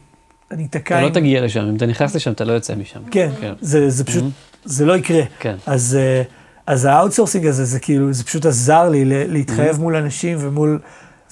אני 0.50 0.66
אתקע 0.66 0.94
אתה 0.94 1.02
לא 1.02 1.06
עם... 1.06 1.12
תגיע 1.12 1.40
לשם, 1.40 1.60
אם 1.60 1.76
אתה 1.76 1.86
נכנס 1.86 2.14
לשם, 2.14 2.32
אתה 2.32 2.44
לא 2.44 2.52
יוצא 2.52 2.74
משם. 2.74 3.00
כן, 3.10 3.30
כן. 3.40 3.52
זה, 3.60 3.90
זה 3.90 4.04
פשוט, 4.04 4.24
זה 4.64 4.86
לא 4.86 4.96
יקרה. 4.96 5.22
כן. 5.38 5.56
אז, 5.66 5.98
אה, 6.00 6.22
אז 6.66 6.84
ה 6.84 6.89
outsourcing 6.89 7.46
הזה, 7.46 7.64
זה 7.64 7.80
כאילו, 7.80 8.12
זה 8.12 8.24
פשוט 8.24 8.46
עזר 8.46 8.88
לי 8.88 9.04
להתחייב 9.04 9.80
מול 9.80 9.96
אנשים 9.96 10.38
ומול, 10.40 10.78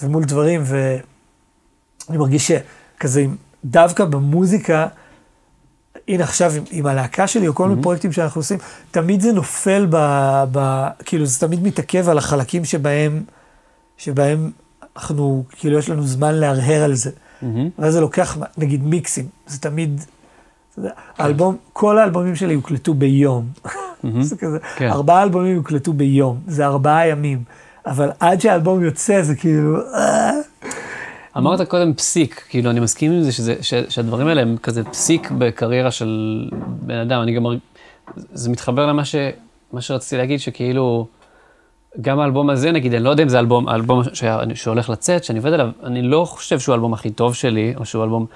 ומול 0.02 0.24
דברים, 0.24 0.62
ואני 0.64 2.18
מרגיש 2.18 2.50
שכזה, 2.98 3.24
דווקא 3.64 4.04
במוזיקה, 4.04 4.86
הנה 6.09 6.24
עכשיו 6.24 6.53
עם, 6.57 6.64
עם 6.70 6.86
הלהקה 6.86 7.26
שלי, 7.26 7.48
או 7.48 7.55
כל 7.55 7.68
מיני 7.68 7.82
פרויקטים 7.82 8.12
שאנחנו 8.12 8.38
עושים, 8.38 8.59
תמיד 8.90 9.20
זה 9.20 9.32
נופל 9.32 9.86
ב, 9.90 9.96
ב... 10.53 10.86
כאילו, 11.05 11.26
זה 11.26 11.40
תמיד 11.40 11.62
מתעכב 11.62 12.09
על 12.09 12.18
החלקים 12.18 12.64
שבהם, 12.64 13.22
שבהם 13.96 14.50
אנחנו, 14.96 15.44
כאילו, 15.50 15.78
יש 15.78 15.90
לנו 15.90 16.03
זמן 16.03 16.34
להרהר 16.34 16.82
על 16.84 16.94
זה. 16.94 17.11
ואז 17.78 17.92
זה 17.92 18.00
לוקח, 18.00 18.38
נגיד, 18.59 18.84
מיקסים, 18.84 19.26
זה 19.46 19.59
תמיד, 19.59 20.00
יודע, 20.78 20.90
האלבום, 21.18 21.57
כל 21.72 21.98
האלבומים 21.98 22.36
שלי 22.36 22.55
הוקלטו 22.55 22.94
ביום. 22.94 23.48
זה 24.20 24.36
כזה, 24.36 24.59
כן. 24.76 24.88
ארבעה 24.88 25.22
אלבומים 25.22 25.57
הוקלטו 25.57 25.92
ביום, 25.92 26.40
זה 26.46 26.66
ארבעה 26.66 27.07
ימים. 27.07 27.44
אבל 27.86 28.11
עד 28.20 28.40
שהאלבום 28.40 28.84
יוצא, 28.84 29.22
זה 29.22 29.34
כאילו, 29.34 29.76
אה, 29.94 30.30
אמרת 31.36 31.68
קודם 31.68 31.94
פסיק, 31.94 32.44
כאילו, 32.48 32.70
אני 32.70 32.80
מסכים 32.80 33.12
עם 33.12 33.22
זה 33.22 33.32
שזה, 33.32 33.54
ש, 33.60 33.74
שהדברים 33.74 34.26
האלה 34.26 34.42
הם 34.42 34.56
כזה 34.62 34.84
פסיק 34.84 35.30
בקריירה 35.30 35.90
של 35.90 36.42
בן 36.56 36.98
אדם. 36.98 37.22
אני 37.22 37.32
גם, 37.32 37.46
זה 38.16 38.50
מתחבר 38.50 38.86
למה 38.86 39.04
ש, 39.04 39.14
שרציתי 39.80 40.16
להגיד, 40.16 40.40
שכאילו, 40.40 41.06
גם 42.00 42.20
האלבום 42.20 42.50
הזה, 42.50 42.72
נגיד, 42.72 42.94
אני 42.94 43.04
לא 43.04 43.10
יודע 43.10 43.22
אם 43.22 43.28
זה 43.28 43.38
אלבום, 43.38 43.68
האלבום 43.68 44.02
ש, 44.12 44.24
שהולך 44.54 44.90
לצאת, 44.90 45.24
שאני 45.24 45.38
עובד 45.38 45.52
עליו, 45.52 45.68
אני 45.84 46.02
לא 46.02 46.24
חושב 46.24 46.58
שהוא 46.58 46.72
האלבום 46.72 46.92
הכי 46.94 47.10
טוב 47.10 47.34
שלי, 47.34 47.74
או 47.76 47.84
שהוא 47.84 48.04
אלבום, 48.04 48.26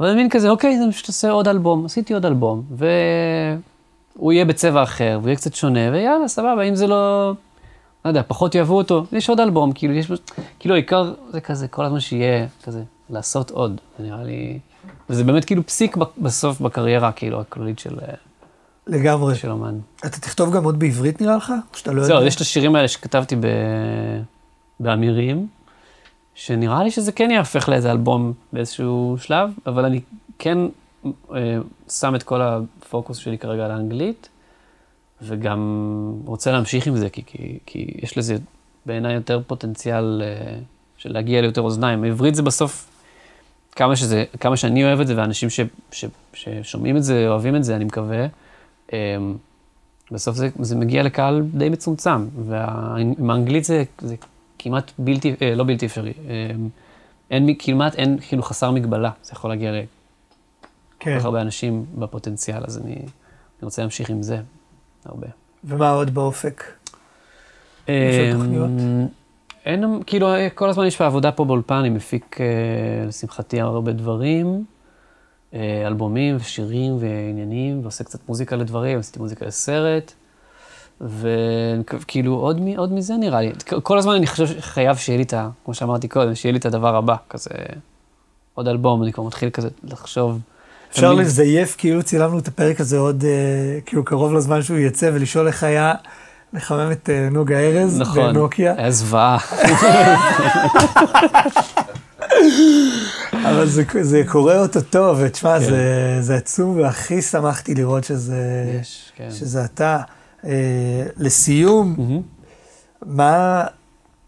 אבל 0.00 0.08
אני 0.08 0.14
מבין 0.14 0.30
כזה, 0.30 0.50
אוקיי, 0.50 0.78
אני 0.84 0.92
פשוט 0.92 1.08
עושה 1.08 1.30
עוד 1.30 1.48
אלבום, 1.48 1.84
עשיתי 1.84 2.14
עוד 2.14 2.26
אלבום, 2.26 2.62
והוא 2.70 4.32
יהיה 4.32 4.44
בצבע 4.44 4.82
אחר, 4.82 5.18
והוא 5.20 5.28
יהיה 5.28 5.36
קצת 5.36 5.54
שונה, 5.54 5.80
ויאללה, 5.92 6.28
סבבה, 6.28 6.62
אם 6.62 6.74
זה 6.74 6.86
לא... 6.86 7.32
לא 8.06 8.10
יודע, 8.10 8.22
פחות 8.28 8.54
יאהבו 8.54 8.76
אותו, 8.76 9.06
יש 9.12 9.28
עוד 9.28 9.40
אלבום, 9.40 9.72
כאילו, 9.72 9.94
יש, 9.94 10.10
כאילו, 10.58 10.74
העיקר 10.74 11.14
זה 11.30 11.40
כזה, 11.40 11.68
כל 11.68 11.84
הזמן 11.84 12.00
שיהיה 12.00 12.46
כזה, 12.62 12.82
לעשות 13.10 13.50
עוד, 13.50 13.80
זה 13.98 14.04
נראה 14.04 14.22
לי, 14.24 14.58
וזה 15.10 15.24
באמת 15.24 15.44
כאילו 15.44 15.66
פסיק 15.66 15.96
בסוף 16.18 16.60
בקריירה, 16.60 17.12
כאילו, 17.12 17.40
הכללית 17.40 17.78
של, 17.78 17.98
אה, 18.02 18.14
לגמרי. 18.86 19.34
של 19.34 19.50
אומן. 19.50 19.78
אתה 20.00 20.20
תכתוב 20.20 20.56
גם 20.56 20.64
עוד 20.64 20.78
בעברית 20.78 21.20
נראה 21.20 21.36
לך? 21.36 21.52
או 21.72 21.78
שאתה 21.78 21.92
לא 21.92 22.02
יודע? 22.02 22.14
זהו, 22.14 22.26
יש 22.26 22.36
את 22.36 22.40
השירים 22.40 22.76
האלה 22.76 22.88
שכתבתי 22.88 23.36
ב... 23.36 23.46
באמירים, 24.80 25.46
שנראה 26.34 26.84
לי 26.84 26.90
שזה 26.90 27.12
כן 27.12 27.30
יהפך 27.30 27.68
לאיזה 27.68 27.90
אלבום 27.90 28.32
באיזשהו 28.52 29.16
שלב, 29.20 29.50
אבל 29.66 29.84
אני 29.84 30.00
כן 30.38 30.58
אה, 31.06 31.58
שם 31.88 32.14
את 32.14 32.22
כל 32.22 32.40
הפוקוס 32.42 33.16
שלי 33.16 33.38
כרגע 33.38 33.64
על 33.64 33.70
האנגלית, 33.70 34.28
וגם 35.22 36.12
רוצה 36.24 36.52
להמשיך 36.52 36.86
עם 36.86 36.96
זה, 36.96 37.10
כי, 37.10 37.22
כי, 37.26 37.58
כי 37.66 37.90
יש 38.02 38.18
לזה 38.18 38.36
בעיניי 38.86 39.14
יותר 39.14 39.40
פוטנציאל 39.46 40.22
אה, 40.24 40.58
של 40.96 41.12
להגיע 41.12 41.40
ליותר 41.40 41.60
אוזניים. 41.60 42.04
עברית 42.04 42.34
זה 42.34 42.42
בסוף, 42.42 42.88
כמה, 43.76 43.96
שזה, 43.96 44.24
כמה 44.40 44.56
שאני 44.56 44.84
אוהב 44.84 45.00
את 45.00 45.06
זה, 45.06 45.16
ואנשים 45.16 45.50
ש, 45.50 45.60
ש, 45.92 46.04
ששומעים 46.34 46.96
את 46.96 47.04
זה, 47.04 47.28
אוהבים 47.28 47.56
את 47.56 47.64
זה, 47.64 47.76
אני 47.76 47.84
מקווה, 47.84 48.26
אה, 48.92 49.16
בסוף 50.10 50.36
זה, 50.36 50.48
זה 50.60 50.76
מגיע 50.76 51.02
לקהל 51.02 51.42
די 51.54 51.68
מצומצם, 51.68 52.26
ועם 52.46 53.30
האנגלית 53.30 53.64
זה, 53.64 53.84
זה 53.98 54.14
כמעט 54.58 54.92
בלתי, 54.98 55.34
אה, 55.42 55.54
לא 55.54 55.64
בלתי 55.64 55.86
אפשרי, 55.86 56.12
אין, 57.30 57.54
כמעט 57.58 57.94
אין, 57.94 58.18
כאילו 58.18 58.42
חסר 58.42 58.70
מגבלה, 58.70 59.10
זה 59.22 59.32
יכול 59.32 59.50
להגיע 59.50 59.72
לכל 59.72 59.86
כן. 61.00 61.18
כך 61.18 61.24
הרבה 61.24 61.40
אנשים 61.40 61.84
בפוטנציאל, 61.94 62.64
אז 62.64 62.78
אני, 62.78 62.94
אני 62.94 63.62
רוצה 63.62 63.82
להמשיך 63.82 64.10
עם 64.10 64.22
זה 64.22 64.40
הרבה. 65.08 65.26
ומה 65.64 65.90
עוד 65.90 66.14
באופק? 66.14 66.64
אמ, 67.88 69.06
אין, 69.66 70.02
כאילו, 70.06 70.28
כל 70.54 70.68
הזמן 70.68 70.86
יש 70.86 71.02
בעבודה 71.02 71.32
פה 71.32 71.44
באולפן, 71.44 71.74
אני 71.74 71.88
מפיק, 71.90 72.40
אה, 72.40 73.06
לשמחתי, 73.08 73.60
הרבה 73.60 73.92
דברים, 73.92 74.64
אה, 75.54 75.86
אלבומים 75.86 76.36
ושירים 76.36 76.96
ועניינים, 77.00 77.80
ועושה 77.82 78.04
קצת 78.04 78.28
מוזיקה 78.28 78.56
לדברים, 78.56 78.98
עשיתי 78.98 79.18
מוזיקה 79.18 79.46
לסרט, 79.46 80.12
וכאילו, 81.00 82.34
עוד, 82.34 82.60
עוד 82.76 82.92
מזה 82.92 83.14
נראה 83.16 83.40
לי. 83.40 83.52
כל 83.82 83.98
הזמן 83.98 84.14
אני 84.14 84.26
חושב 84.26 84.46
שחייב 84.46 84.96
שיהיה 84.96 85.16
לי 85.16 85.24
את 85.24 85.32
ה... 85.32 85.48
כמו 85.64 85.74
שאמרתי 85.74 86.08
קודם, 86.08 86.34
שיהיה 86.34 86.52
לי 86.52 86.58
את 86.58 86.66
הדבר 86.66 86.96
הבא, 86.96 87.16
כזה, 87.28 87.50
עוד 88.54 88.68
אלבום, 88.68 89.02
אני 89.02 89.12
כבר 89.12 89.24
מתחיל 89.24 89.50
כזה 89.50 89.68
לחשוב. 89.84 90.40
אפשר 90.92 91.12
תמיד- 91.14 91.26
לזייף 91.26 91.74
כאילו 91.78 92.02
צילמנו 92.02 92.38
את 92.38 92.48
הפרק 92.48 92.80
הזה 92.80 92.98
עוד, 92.98 93.24
אה, 93.24 93.30
כאילו 93.86 94.04
קרוב 94.04 94.34
לזמן 94.34 94.62
שהוא 94.62 94.78
יצא, 94.78 95.10
ולשאול 95.14 95.46
איך 95.46 95.62
היה 95.64 95.94
לחמם 96.52 96.92
את 96.92 97.10
אה, 97.10 97.28
נוגה 97.30 97.58
ארז 97.58 98.00
נכון, 98.00 98.32
בנוקיה. 98.32 98.74
היה 98.76 98.90
זוועה. 98.90 99.38
אבל 103.48 103.66
זה, 103.66 103.82
זה 104.00 104.22
קורה 104.28 104.60
אוטוטו, 104.60 105.14
ותשמע, 105.18 105.58
כן. 105.60 105.64
זה, 105.64 105.82
זה 106.20 106.34
עצום, 106.36 106.76
והכי 106.80 107.22
שמחתי 107.22 107.74
לראות 107.74 108.04
שזה, 108.04 108.36
יש, 108.80 109.12
כן. 109.16 109.28
שזה 109.30 109.64
אתה. 109.64 109.98
אה, 110.46 110.50
לסיום, 111.16 111.94
מהמם. 111.98 112.20
מה, 113.06 113.64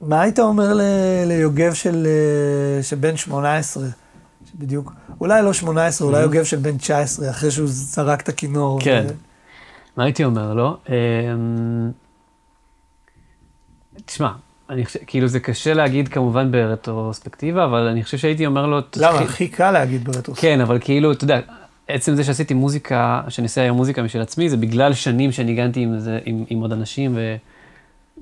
מה 0.01 0.21
היית 0.23 0.39
אומר 0.39 0.73
ל, 0.75 0.81
ליוגב 1.27 1.73
של, 1.75 2.07
אה, 2.07 2.83
של 2.83 2.97
בן 2.97 3.17
18? 3.17 3.85
שבדיוק, 4.53 4.93
אולי 5.21 5.43
לא 5.43 5.53
18, 5.53 6.09
אולי 6.09 6.21
יוגב 6.21 6.45
של 6.45 6.57
בן 6.57 6.79
19, 6.79 7.31
אחרי 7.31 7.51
שהוא 7.51 7.67
זרק 7.71 8.21
את 8.21 8.29
הכינור. 8.29 8.81
כן. 8.81 9.07
ו- 9.09 9.13
מה 9.97 10.05
הייתי 10.05 10.25
אומר 10.25 10.55
לו? 10.55 10.77
אמ, 10.89 11.91
תשמע, 14.07 14.33
אני 14.71 14.85
חושב, 14.85 14.99
כאילו 15.07 15.29
זה 15.29 15.41
קשה 15.41 15.75
להגיד 15.75 16.09
כמובן 16.09 16.53
ברטרוספקטיבה, 16.53 17.65
אבל 17.65 17.87
אני 17.87 18.05
חושב 18.05 18.19
שהייתי 18.19 18.47
אומר 18.47 18.67
לו... 18.67 18.79
למה? 18.97 19.19
הכי 19.19 19.49
קל 19.49 19.71
להגיד 19.71 20.05
ברטרוס. 20.05 20.39
כן, 20.39 20.61
אבל 20.61 20.79
כאילו, 20.81 21.13
אתה 21.13 21.25
יודע, 21.25 21.41
עצם 21.89 22.15
זה 22.15 22.25
שעשיתי 22.25 22.55
מוזיקה, 22.55 23.23
שאני 23.29 23.45
עושה 23.45 23.61
היום 23.61 23.77
מוזיקה 23.77 24.03
משל 24.03 24.21
עצמי, 24.21 24.49
זה 24.49 24.57
בגלל 24.57 24.93
שנים 24.95 25.33
שניגנתי 25.33 25.81
עם, 25.81 25.99
זה, 25.99 26.19
עם, 26.25 26.45
עם 26.49 26.61
עוד 26.61 26.73
אנשים, 26.73 27.17
ו, 27.17 27.37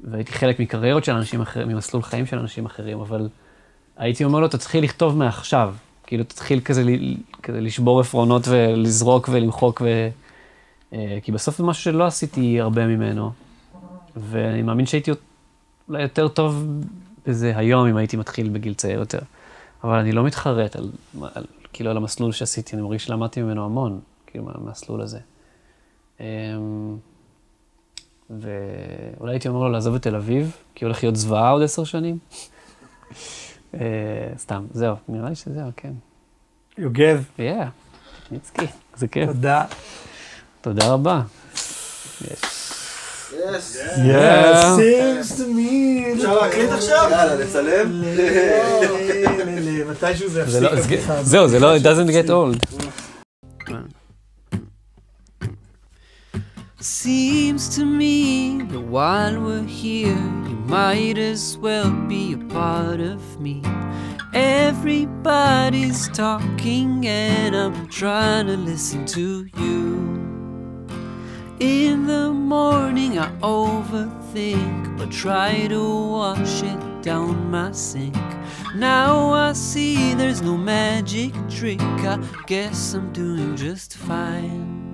והייתי 0.05 0.33
חלק 0.33 0.61
מקריירות 0.61 1.05
של 1.05 1.13
אנשים 1.13 1.41
אחרים, 1.41 1.69
ממסלול 1.69 2.03
חיים 2.03 2.27
של 2.27 2.39
אנשים 2.39 2.67
אחרים, 2.67 3.01
אבל 3.01 3.29
הייתי 3.97 4.25
אומר 4.25 4.41
לו, 4.41 4.49
תתחיל 4.49 4.85
לכתוב 4.85 5.17
מעכשיו. 5.17 5.75
כאילו, 6.07 6.25
תתחיל 6.25 6.61
כזה, 6.61 6.83
כזה 7.43 7.61
לשבור 7.61 8.01
עפרונות 8.01 8.49
ולזרוק 8.49 9.29
ולמחוק, 9.33 9.83
ו... 9.85 10.09
אה, 10.93 11.19
כי 11.23 11.33
בסוף 11.33 11.59
זה 11.59 11.65
משהו 11.65 11.83
שלא 11.83 12.07
עשיתי 12.07 12.61
הרבה 12.61 12.87
ממנו, 12.87 13.31
ואני 14.17 14.63
מאמין 14.63 14.87
שהייתי 14.87 15.11
אולי 15.89 16.03
יותר 16.03 16.29
טוב 16.29 16.67
בזה 17.27 17.53
היום, 17.57 17.89
אם 17.89 17.97
הייתי 17.97 18.17
מתחיל 18.17 18.49
בגיל 18.49 18.75
צעיר 18.75 18.99
יותר. 18.99 19.19
אבל 19.85 19.99
אני 19.99 20.13
לא 20.13 20.25
מתחרט 20.25 20.77
על, 20.77 20.91
על, 21.35 21.45
כאילו, 21.73 21.91
על 21.91 21.97
המסלול 21.97 22.33
שעשיתי, 22.33 22.77
אני 22.77 22.83
מרגיש 22.83 23.05
שלמדתי 23.05 23.43
ממנו 23.43 23.65
המון, 23.65 24.01
כאילו, 24.27 24.45
מה- 24.45 24.53
מהמסלול 24.59 25.01
הזה. 25.01 25.19
אמ, 26.21 26.25
ואולי 28.31 29.33
הייתי 29.33 29.49
אומר 29.49 29.61
לו 29.61 29.69
לעזוב 29.69 29.95
את 29.95 30.03
תל 30.03 30.17
אביב, 30.17 30.57
כי 30.75 30.85
הולך 30.85 31.03
להיות 31.03 31.17
זוועה 31.17 31.51
עוד 31.51 31.63
עשר 31.63 31.85
שנים. 31.85 32.19
אה, 33.81 34.39
סתם, 34.39 34.67
זהו, 34.73 34.97
נראה 35.09 35.29
לי 35.29 35.35
שזהו, 35.35 35.71
כן. 35.77 35.93
יוגב, 36.79 37.25
יאה, 37.39 37.69
ניצקי, 38.31 38.67
זה 38.97 39.09
כיף. 39.09 39.27
תודה. 39.27 39.65
תודה 40.61 40.87
רבה. 40.87 41.21
יס. 42.21 42.67
Yes, 43.31 43.77
seems 44.79 45.39
to 45.39 45.45
me. 45.57 46.15
אפשר 46.15 46.41
להקליט 46.41 46.71
עכשיו? 46.71 47.09
יאללה, 47.11 47.35
לצלם. 47.35 48.03
מתישהו 49.91 50.29
זה 50.29 50.41
יפסיק. 50.43 50.63
לא, 50.63 50.71
הזאת. 50.71 51.27
זהו, 51.27 51.49
זה 51.49 51.59
לא, 51.59 51.77
it 51.77 51.81
doesn't 51.81 52.11
get 52.11 52.29
old. 52.29 52.77
Seems 56.87 57.69
to 57.71 57.85
me 57.85 58.63
that 58.63 58.81
while 58.81 59.41
we're 59.41 59.65
here, 59.65 60.15
you 60.49 60.57
might 60.67 61.19
as 61.19 61.59
well 61.59 61.91
be 61.91 62.35
a 62.35 62.39
part 62.39 63.01
of 63.01 63.41
me. 63.41 63.61
Everybody's 64.33 66.09
talking, 66.11 67.05
and 67.05 67.57
I'm 67.57 67.89
trying 67.89 68.47
to 68.47 68.57
listen 68.57 69.05
to 69.07 69.49
you. 69.59 69.97
In 71.59 72.07
the 72.07 72.31
morning, 72.33 73.19
I 73.19 73.33
overthink, 73.41 74.97
but 74.97 75.11
try 75.11 75.67
to 75.67 75.83
wash 75.83 76.63
it 76.63 77.03
down 77.03 77.51
my 77.51 77.73
sink. 77.73 78.15
Now 78.77 79.33
I 79.33 79.55
see 79.55 80.15
there's 80.15 80.41
no 80.41 80.57
magic 80.57 81.33
trick, 81.51 81.81
I 81.83 82.25
guess 82.47 82.95
I'm 82.95 83.13
doing 83.13 83.57
just 83.57 83.97
fine. 83.97 84.86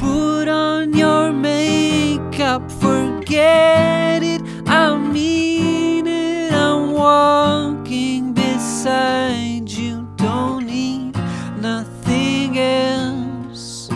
Put 0.00 0.48
on 0.48 0.94
your 0.94 1.30
makeup, 1.30 2.70
forget 2.72 4.22
it. 4.22 4.40
I 4.66 4.96
mean 4.96 6.06
it. 6.06 6.54
I'm 6.54 6.92
walking 6.92 8.32
beside 8.32 9.68
you. 9.68 10.08
Don't 10.16 10.64
need 10.66 11.14
nothing 11.58 12.58
else. 12.58 13.90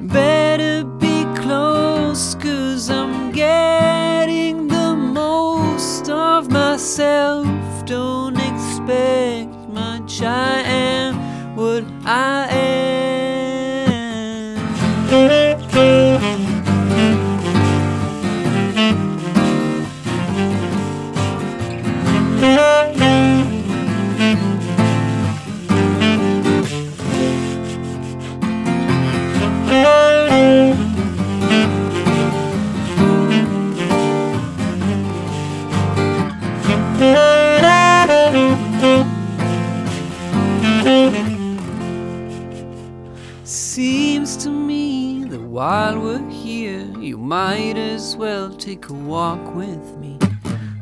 Better 0.00 0.84
be 0.84 1.24
close, 1.42 2.34
cause 2.36 2.88
I'm 2.88 3.30
getting 3.30 4.66
the 4.68 4.96
most 4.96 6.08
of 6.08 6.50
myself. 6.50 7.46
Don't 7.84 8.38
expect 8.38 9.54
much. 9.68 10.22
I 10.22 10.62
am 10.62 11.14
what 11.54 11.84
I 12.06 12.46
am. 12.52 12.57
While 45.58 45.98
we're 45.98 46.30
here, 46.30 46.86
you 47.00 47.18
might 47.18 47.76
as 47.76 48.16
well 48.16 48.48
take 48.48 48.90
a 48.90 48.92
walk 48.92 49.56
with 49.56 49.96
me. 49.96 50.16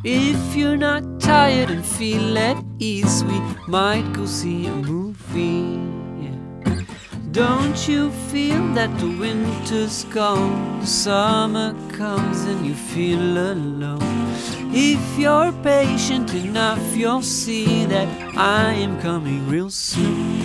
If 0.04 0.54
you're 0.54 0.76
not 0.76 1.18
tired 1.18 1.70
and 1.70 1.82
feel 1.82 2.36
at 2.36 2.62
ease, 2.78 3.24
we 3.24 3.38
might 3.68 4.06
go 4.12 4.26
see 4.26 4.66
a 4.66 4.74
movie. 4.74 5.80
yeah. 6.24 6.82
Don't 7.30 7.88
you 7.88 8.10
feel 8.30 8.62
that 8.74 8.92
the 8.98 9.08
winter's 9.18 10.04
gone, 10.04 10.84
summer 10.84 11.74
comes 11.92 12.44
and 12.44 12.66
you 12.66 12.74
feel 12.74 13.38
alone? 13.52 14.28
If 14.74 15.18
you're 15.18 15.52
patient 15.62 16.34
enough, 16.34 16.84
you'll 16.94 17.22
see 17.22 17.86
that 17.86 18.08
I 18.36 18.74
am 18.74 19.00
coming 19.00 19.48
real 19.48 19.70
soon. 19.70 20.44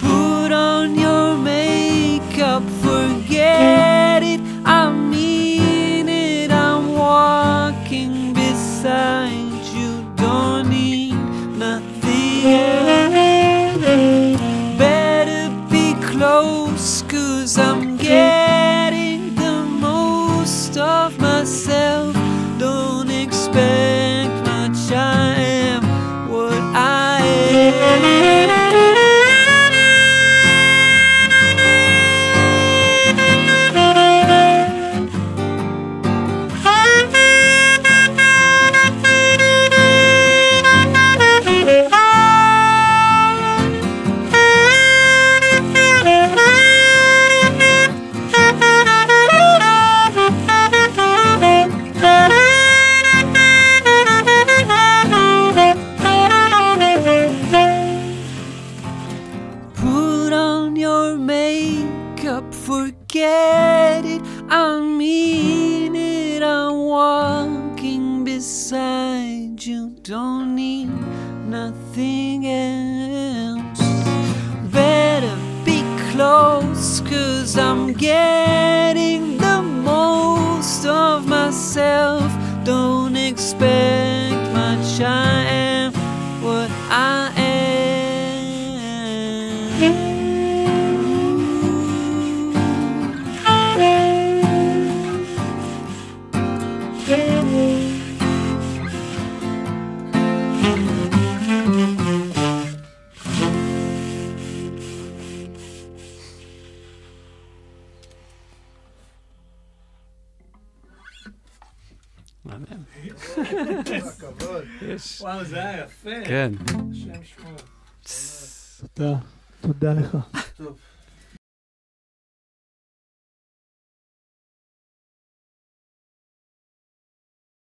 Put 0.00 0.52
on 0.52 0.98
your 0.98 1.36
makeup, 1.36 1.97
forget 2.38 4.22
it. 4.22 4.40
I 4.64 4.90
mean 4.90 5.37